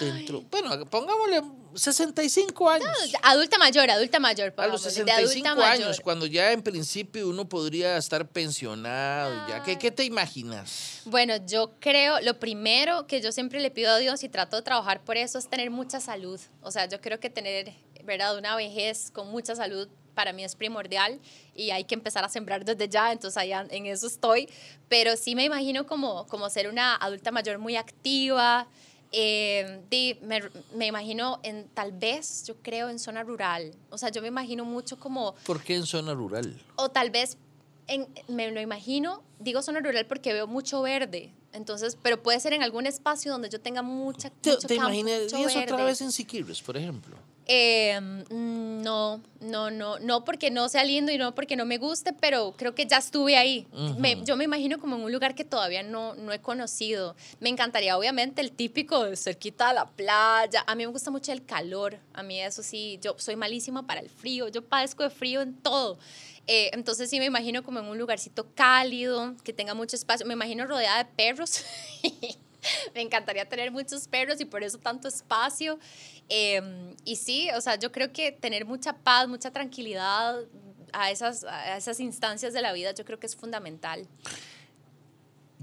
dentro? 0.00 0.42
Bueno, 0.50 0.84
pongámosle 0.90 1.40
65 1.74 2.70
años. 2.70 2.88
adulta 3.22 3.58
mayor, 3.58 3.90
adulta 3.90 4.18
mayor. 4.18 4.54
A 4.56 4.66
los 4.66 4.82
65 4.82 5.48
años, 5.62 6.00
cuando 6.00 6.26
ya 6.26 6.52
en 6.52 6.62
principio 6.62 7.28
uno 7.28 7.48
podría 7.48 7.96
estar 7.96 8.26
pensionado. 8.28 9.48
ya. 9.48 9.62
¿Qué, 9.62 9.78
¿Qué 9.78 9.90
te 9.90 10.04
imaginas? 10.04 11.02
Bueno, 11.04 11.34
yo 11.46 11.72
creo, 11.80 12.20
lo 12.20 12.38
primero 12.38 13.06
que 13.06 13.20
yo 13.20 13.32
siempre 13.32 13.60
le 13.60 13.70
pido 13.70 13.92
a 13.92 13.98
Dios 13.98 14.22
y 14.24 14.28
trato 14.28 14.56
de 14.56 14.62
trabajar 14.62 15.02
por 15.02 15.16
eso 15.16 15.38
es 15.38 15.48
tener 15.48 15.70
mucha 15.70 16.00
salud. 16.00 16.40
O 16.62 16.70
sea, 16.70 16.86
yo 16.86 17.00
creo 17.00 17.20
que 17.20 17.30
tener, 17.30 17.72
¿verdad? 18.04 18.36
Una 18.36 18.56
vejez 18.56 19.10
con 19.10 19.28
mucha 19.28 19.54
salud 19.54 19.88
para 20.18 20.32
mí 20.32 20.42
es 20.42 20.56
primordial 20.56 21.20
y 21.54 21.70
hay 21.70 21.84
que 21.84 21.94
empezar 21.94 22.24
a 22.24 22.28
sembrar 22.28 22.64
desde 22.64 22.88
ya, 22.88 23.12
entonces 23.12 23.36
allá 23.36 23.64
en 23.70 23.86
eso 23.86 24.08
estoy, 24.08 24.48
pero 24.88 25.16
sí 25.16 25.36
me 25.36 25.44
imagino 25.44 25.86
como, 25.86 26.26
como 26.26 26.50
ser 26.50 26.68
una 26.68 26.96
adulta 26.96 27.30
mayor 27.30 27.58
muy 27.58 27.76
activa, 27.76 28.66
eh, 29.12 29.80
me, 30.22 30.42
me, 30.74 30.86
imagino 30.86 31.40
en 31.42 31.68
tal 31.68 31.92
vez, 31.92 32.44
yo 32.46 32.56
creo, 32.62 32.88
en 32.88 32.98
zona 32.98 33.22
rural. 33.22 33.74
O 33.90 33.98
sea, 33.98 34.10
yo 34.10 34.20
me 34.22 34.28
imagino 34.28 34.64
mucho 34.64 34.98
como... 34.98 35.34
¿Por 35.46 35.62
qué 35.62 35.76
en 35.76 35.86
zona 35.86 36.14
rural? 36.14 36.60
O 36.76 36.90
tal 36.90 37.10
vez, 37.10 37.38
en, 37.86 38.06
me 38.28 38.50
lo 38.50 38.60
imagino, 38.60 39.22
digo 39.38 39.62
zona 39.62 39.80
rural 39.80 40.06
porque 40.06 40.32
veo 40.32 40.46
mucho 40.46 40.82
verde. 40.82 41.32
Entonces, 41.52 41.96
pero 42.02 42.22
puede 42.22 42.40
ser 42.40 42.52
en 42.52 42.62
algún 42.62 42.86
espacio 42.86 43.32
donde 43.32 43.48
yo 43.48 43.60
tenga 43.60 43.82
mucha... 43.82 44.30
¿Te, 44.30 44.56
te 44.56 44.74
imaginas 44.74 45.32
eso 45.32 45.60
otra 45.60 45.84
vez 45.84 46.00
en 46.00 46.12
Siquirres, 46.12 46.60
por 46.62 46.76
ejemplo? 46.76 47.16
Eh, 47.50 47.98
no, 48.28 49.22
no, 49.40 49.70
no, 49.70 49.98
no 49.98 50.24
porque 50.24 50.50
no 50.50 50.68
sea 50.68 50.84
lindo 50.84 51.10
y 51.10 51.16
no 51.16 51.34
porque 51.34 51.56
no 51.56 51.64
me 51.64 51.78
guste, 51.78 52.12
pero 52.12 52.52
creo 52.58 52.74
que 52.74 52.84
ya 52.84 52.98
estuve 52.98 53.38
ahí. 53.38 53.66
yo 54.24 54.36
me 54.36 54.44
imagino 54.44 54.78
como 54.78 54.96
en 54.96 55.02
un 55.02 55.10
lugar 55.10 55.34
que 55.34 55.44
todavía 55.44 55.82
no, 55.82 56.14
no 56.14 56.30
he 56.32 56.40
conocido. 56.40 57.16
Me 57.40 57.48
encantaría, 57.48 57.96
obviamente, 57.96 58.42
el 58.42 58.52
típico 58.52 59.04
de 59.04 59.16
cerquita 59.16 59.68
de 59.68 59.74
la 59.74 59.86
playa. 59.86 60.62
A 60.66 60.74
mí 60.74 60.84
me 60.84 60.92
gusta 60.92 61.10
mucho 61.10 61.32
el 61.32 61.42
calor. 61.42 61.98
A 62.12 62.22
mí 62.22 62.38
eso 62.38 62.62
sí, 62.62 62.98
yo 63.00 63.14
soy 63.16 63.36
malísima 63.36 63.86
para 63.86 64.00
el 64.00 64.10
frío. 64.10 64.48
Yo 64.48 64.62
padezco 64.62 65.02
de 65.02 65.10
frío 65.10 65.40
en 65.40 65.54
todo. 65.54 65.98
Eh, 66.48 66.70
entonces 66.72 67.10
sí 67.10 67.18
me 67.18 67.26
imagino 67.26 67.62
como 67.62 67.78
en 67.78 67.86
un 67.86 67.98
lugarcito 67.98 68.52
cálido, 68.54 69.36
que 69.44 69.52
tenga 69.52 69.74
mucho 69.74 69.96
espacio. 69.96 70.26
Me 70.26 70.32
imagino 70.32 70.66
rodeada 70.66 71.04
de 71.04 71.10
perros. 71.10 71.62
me 72.94 73.02
encantaría 73.02 73.48
tener 73.48 73.70
muchos 73.70 74.08
perros 74.08 74.40
y 74.40 74.46
por 74.46 74.62
eso 74.64 74.78
tanto 74.78 75.08
espacio. 75.08 75.78
Em, 76.28 76.96
y 77.04 77.16
sí, 77.16 77.48
o 77.54 77.60
sea, 77.60 77.76
yo 77.76 77.92
creo 77.92 78.12
que 78.12 78.32
tener 78.32 78.64
mucha 78.64 78.94
paz, 78.96 79.28
mucha 79.28 79.50
tranquilidad 79.50 80.40
a 80.94 81.10
esas, 81.10 81.44
a 81.44 81.76
esas 81.76 82.00
instancias 82.00 82.54
de 82.54 82.62
la 82.62 82.72
vida, 82.72 82.92
yo 82.92 83.04
creo 83.04 83.18
que 83.18 83.26
es 83.26 83.36
fundamental. 83.36 84.08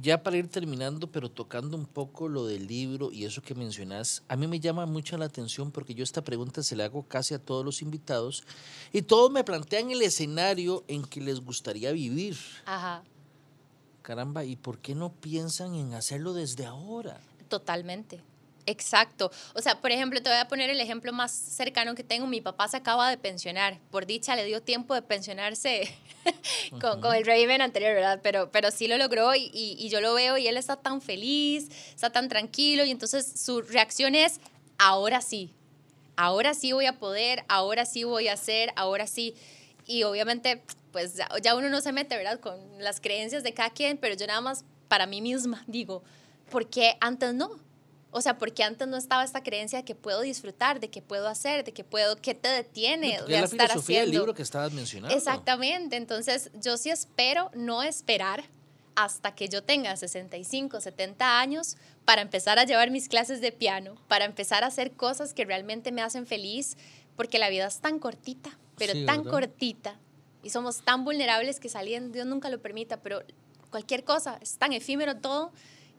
Ya 0.01 0.23
para 0.23 0.37
ir 0.37 0.47
terminando, 0.47 1.11
pero 1.11 1.29
tocando 1.29 1.77
un 1.77 1.85
poco 1.85 2.27
lo 2.27 2.45
del 2.45 2.67
libro 2.67 3.11
y 3.11 3.25
eso 3.25 3.41
que 3.41 3.55
mencionas, 3.55 4.23
a 4.27 4.35
mí 4.35 4.45
me 4.45 4.59
llama 4.59 4.85
mucho 4.85 5.17
la 5.17 5.25
atención 5.25 5.71
porque 5.71 5.95
yo 5.95 6.03
esta 6.03 6.23
pregunta 6.23 6.63
se 6.63 6.75
la 6.75 6.85
hago 6.85 7.03
casi 7.03 7.33
a 7.33 7.39
todos 7.39 7.63
los 7.63 7.81
invitados 7.81 8.43
y 8.91 9.03
todos 9.03 9.31
me 9.31 9.43
plantean 9.43 9.91
el 9.91 10.01
escenario 10.01 10.83
en 10.87 11.03
que 11.03 11.21
les 11.21 11.39
gustaría 11.39 11.91
vivir. 11.91 12.37
Ajá 12.65 13.03
caramba, 14.05 14.45
¿y 14.45 14.55
por 14.55 14.77
qué 14.77 14.93
no 14.93 15.11
piensan 15.11 15.73
en 15.73 15.95
hacerlo 15.95 16.33
desde 16.33 16.67
ahora? 16.67 17.19
Totalmente. 17.49 18.21
Exacto. 18.65 19.31
O 19.53 19.61
sea, 19.61 19.79
por 19.79 19.91
ejemplo, 19.91 20.21
te 20.21 20.29
voy 20.29 20.39
a 20.39 20.47
poner 20.47 20.69
el 20.69 20.79
ejemplo 20.81 21.13
más 21.13 21.31
cercano 21.31 21.93
que 21.95 22.03
tengo. 22.03 22.25
Mi 22.27 22.41
papá 22.41 22.67
se 22.67 22.77
acaba 22.77 23.09
de 23.09 23.17
pensionar. 23.17 23.79
Por 23.91 24.05
dicha, 24.05 24.35
le 24.35 24.45
dio 24.45 24.61
tiempo 24.61 24.95
de 24.95 25.01
pensionarse 25.01 25.87
con, 26.81 27.01
con, 27.01 27.15
el 27.15 27.25
régimen 27.25 27.61
anterior, 27.61 27.93
¿verdad? 27.93 28.19
Pero, 28.23 28.51
pero 28.51 28.71
sí 28.71 28.87
lo 28.87 28.97
logró 28.97 29.35
y, 29.35 29.51
y, 29.53 29.89
yo 29.89 30.01
lo 30.01 30.13
veo 30.15 30.37
y 30.37 30.47
él 30.47 30.57
está 30.57 30.77
tan 30.77 31.01
feliz, 31.01 31.69
está 31.93 32.11
tan 32.11 32.27
tranquilo 32.27 32.85
y 32.85 32.91
entonces 32.91 33.39
su 33.39 33.61
reacción 33.61 34.15
es, 34.15 34.39
ahora 34.79 35.21
sí, 35.21 35.53
ahora 36.15 36.53
sí 36.53 36.73
voy 36.73 36.87
a 36.87 36.97
poder, 36.97 37.45
ahora 37.47 37.85
sí 37.85 38.03
voy 38.03 38.27
a 38.27 38.33
hacer, 38.33 38.71
ahora 38.75 39.05
sí. 39.05 39.35
Y 39.85 40.03
obviamente 40.03 40.63
pues 40.95 41.19
ya, 41.43 41.55
uno 41.55 41.67
no 41.67 41.81
se 41.81 41.91
mete, 41.91 42.15
¿verdad? 42.15 42.39
Con 42.39 42.57
las 42.79 43.01
creencias 43.01 43.43
de 43.43 43.53
cada 43.53 43.69
quien, 43.69 43.97
pero 43.97 44.15
yo 44.15 44.25
nada 44.27 44.39
más 44.39 44.63
para 44.87 45.05
mí 45.05 45.21
misma 45.21 45.61
digo, 45.67 46.03
¿por 46.49 46.69
qué 46.69 46.95
antes 47.01 47.33
no? 47.33 47.59
O 48.17 48.21
sea, 48.21 48.37
porque 48.37 48.63
antes 48.63 48.87
no 48.87 48.95
estaba 48.95 49.25
esta 49.25 49.43
creencia 49.43 49.79
de 49.79 49.83
que 49.83 49.93
puedo 49.93 50.21
disfrutar, 50.21 50.79
de 50.79 50.89
que 50.89 51.01
puedo 51.01 51.27
hacer, 51.27 51.65
de 51.65 51.73
que 51.73 51.83
puedo, 51.83 52.15
¿qué 52.15 52.33
te 52.33 52.47
detiene 52.47 53.19
de 53.21 53.27
la 53.27 53.39
estar 53.39 53.67
filosofía 53.67 53.99
del 53.99 54.11
libro 54.11 54.33
que 54.33 54.41
estabas 54.41 54.71
mencionando. 54.71 55.13
Exactamente. 55.13 55.97
Entonces, 55.97 56.49
yo 56.53 56.77
sí 56.77 56.89
espero 56.89 57.51
no 57.55 57.83
esperar 57.83 58.45
hasta 58.95 59.35
que 59.35 59.49
yo 59.49 59.63
tenga 59.63 59.97
65, 59.97 60.79
70 60.79 61.41
años 61.41 61.75
para 62.05 62.21
empezar 62.21 62.57
a 62.57 62.63
llevar 62.63 62.89
mis 62.89 63.09
clases 63.09 63.41
de 63.41 63.51
piano, 63.51 63.95
para 64.07 64.23
empezar 64.23 64.63
a 64.63 64.67
hacer 64.67 64.93
cosas 64.93 65.33
que 65.33 65.43
realmente 65.43 65.91
me 65.91 66.01
hacen 66.01 66.25
feliz, 66.25 66.77
porque 67.17 67.37
la 67.37 67.49
vida 67.49 67.67
es 67.67 67.81
tan 67.81 67.99
cortita, 67.99 68.57
pero 68.77 68.93
tan 69.05 69.25
cortita 69.25 69.99
y 70.41 70.51
somos 70.51 70.83
tan 70.83 71.03
vulnerables 71.03 71.59
que 71.59 71.67
saliendo, 71.67 72.13
Dios 72.13 72.27
nunca 72.27 72.49
lo 72.49 72.61
permita, 72.61 72.95
pero 72.95 73.23
cualquier 73.71 74.05
cosa 74.05 74.39
es 74.41 74.57
tan 74.57 74.71
efímero 74.71 75.17
todo 75.17 75.51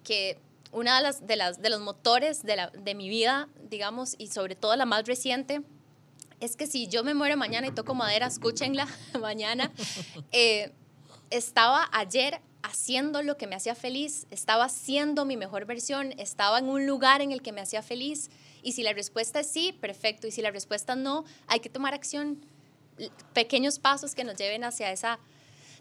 que 0.03 0.39
una 0.73 0.97
de 0.97 1.03
las 1.03 1.27
de, 1.27 1.37
las, 1.37 1.63
de 1.63 1.71
los 1.71 1.81
motores 1.81 2.43
de, 2.43 2.57
la, 2.57 2.71
de 2.71 2.95
mi 2.95 3.09
vida, 3.09 3.49
digamos, 3.71 4.15
y 4.19 4.29
sobre 4.29 4.55
todo 4.55 4.75
la 4.77 4.87
más 4.87 5.05
reciente, 5.05 5.63
es 6.41 6.57
que 6.57 6.67
si 6.67 6.87
yo 6.89 7.05
me 7.05 7.15
muero 7.15 7.37
mañana 7.37 7.67
y 7.67 7.73
toco 7.73 7.95
madera, 7.95 8.27
escúchenla 8.27 8.87
mañana, 9.21 9.73
eh, 10.33 10.73
estaba 11.31 11.89
ayer 11.93 12.41
haciendo 12.63 13.23
lo 13.23 13.37
que 13.37 13.47
me 13.47 13.55
hacía 13.55 13.75
feliz, 13.75 14.27
estaba 14.31 14.69
siendo 14.69 15.25
mi 15.25 15.37
mejor 15.37 15.67
versión, 15.67 16.13
estaba 16.19 16.59
en 16.59 16.69
un 16.69 16.87
lugar 16.87 17.21
en 17.21 17.33
el 17.33 17.41
que 17.41 17.53
me 17.53 17.61
hacía 17.61 17.83
feliz. 17.83 18.31
Y 18.63 18.73
si 18.73 18.83
la 18.83 18.93
respuesta 18.93 19.41
es 19.41 19.51
sí, 19.51 19.73
perfecto. 19.73 20.27
Y 20.27 20.33
si 20.33 20.43
la 20.43 20.51
respuesta 20.51 20.97
no, 20.97 21.25
hay 21.47 21.61
que 21.61 21.69
tomar 21.69 21.95
acción 21.95 22.45
pequeños 23.33 23.79
pasos 23.79 24.15
que 24.15 24.25
nos 24.25 24.37
lleven 24.37 24.65
hacia 24.65 24.91
esa, 24.91 25.19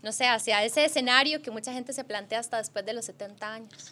no 0.03 0.11
sé, 0.11 0.27
hacia 0.27 0.63
ese 0.63 0.85
escenario 0.85 1.41
que 1.41 1.49
mucha 1.49 1.73
gente 1.73 1.93
se 1.93 2.03
plantea 2.03 2.39
hasta 2.39 2.57
después 2.57 2.85
de 2.85 2.93
los 2.93 3.05
70 3.05 3.53
años. 3.53 3.91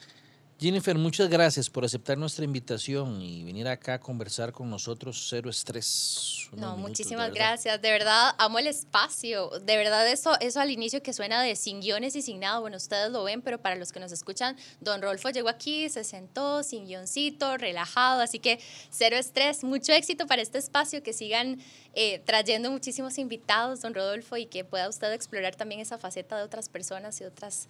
Jennifer, 0.59 0.97
muchas 0.97 1.29
gracias 1.29 1.69
por 1.69 1.83
aceptar 1.83 2.17
nuestra 2.17 2.45
invitación 2.45 3.21
y 3.21 3.43
venir 3.43 3.67
acá 3.67 3.95
a 3.95 3.99
conversar 3.99 4.51
con 4.51 4.69
nosotros, 4.69 5.27
cero 5.29 5.49
estrés. 5.49 6.49
No, 6.55 6.77
muchísimas 6.77 7.33
gracias. 7.33 7.81
De 7.81 7.91
verdad, 7.91 8.35
amo 8.37 8.59
el 8.59 8.67
espacio. 8.67 9.49
De 9.59 9.75
verdad, 9.75 10.07
eso, 10.07 10.39
eso 10.39 10.61
al 10.61 10.71
inicio 10.71 11.01
que 11.01 11.11
suena 11.11 11.41
de 11.41 11.55
sin 11.55 11.81
guiones 11.81 12.15
y 12.15 12.21
sin 12.21 12.39
nada, 12.39 12.59
bueno, 12.59 12.77
ustedes 12.77 13.11
lo 13.11 13.23
ven, 13.23 13.41
pero 13.41 13.59
para 13.59 13.75
los 13.75 13.91
que 13.91 13.99
nos 13.99 14.11
escuchan, 14.11 14.55
don 14.79 15.01
Rolfo 15.01 15.29
llegó 15.31 15.49
aquí, 15.49 15.89
se 15.89 16.03
sentó 16.03 16.63
sin 16.63 16.85
guioncito, 16.85 17.57
relajado, 17.57 18.21
así 18.21 18.39
que 18.39 18.59
cero 18.89 19.17
estrés, 19.17 19.63
mucho 19.63 19.91
éxito 19.91 20.27
para 20.27 20.41
este 20.41 20.59
espacio, 20.59 21.03
que 21.03 21.13
sigan 21.13 21.59
eh, 21.95 22.19
trayendo 22.19 22.71
muchísimos 22.71 23.17
invitados, 23.17 23.81
don 23.81 23.93
Rodolfo, 23.93 24.37
y 24.37 24.45
que 24.45 24.63
pueda 24.63 24.87
usted 24.87 25.11
explorar 25.11 25.55
también 25.55 25.81
esa 25.81 25.97
faceta 25.97 26.37
de 26.37 26.43
otras 26.43 26.69
personas 26.69 27.19
y 27.21 27.25
otras 27.25 27.67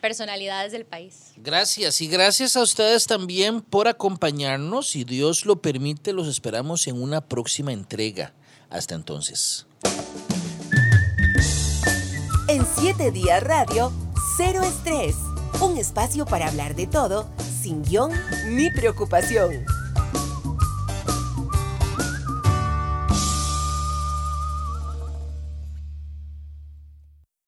personalidades 0.00 0.72
del 0.72 0.84
país. 0.84 1.32
Gracias 1.36 2.00
y 2.00 2.08
gracias 2.08 2.56
a 2.56 2.62
ustedes 2.62 3.06
también 3.06 3.60
por 3.60 3.88
acompañarnos. 3.88 4.88
Si 4.88 5.04
Dios 5.04 5.46
lo 5.46 5.60
permite, 5.60 6.12
los 6.12 6.26
esperamos 6.28 6.86
en 6.86 7.00
una 7.00 7.20
próxima 7.20 7.72
entrega. 7.72 8.32
Hasta 8.70 8.94
entonces. 8.94 9.66
En 12.48 12.66
siete 12.78 13.10
días 13.10 13.42
radio, 13.42 13.92
cero 14.36 14.62
estrés. 14.64 15.16
Un 15.60 15.76
espacio 15.76 16.24
para 16.24 16.48
hablar 16.48 16.74
de 16.74 16.86
todo, 16.86 17.28
sin 17.62 17.82
guion 17.82 18.12
ni 18.48 18.70
preocupación. 18.70 19.64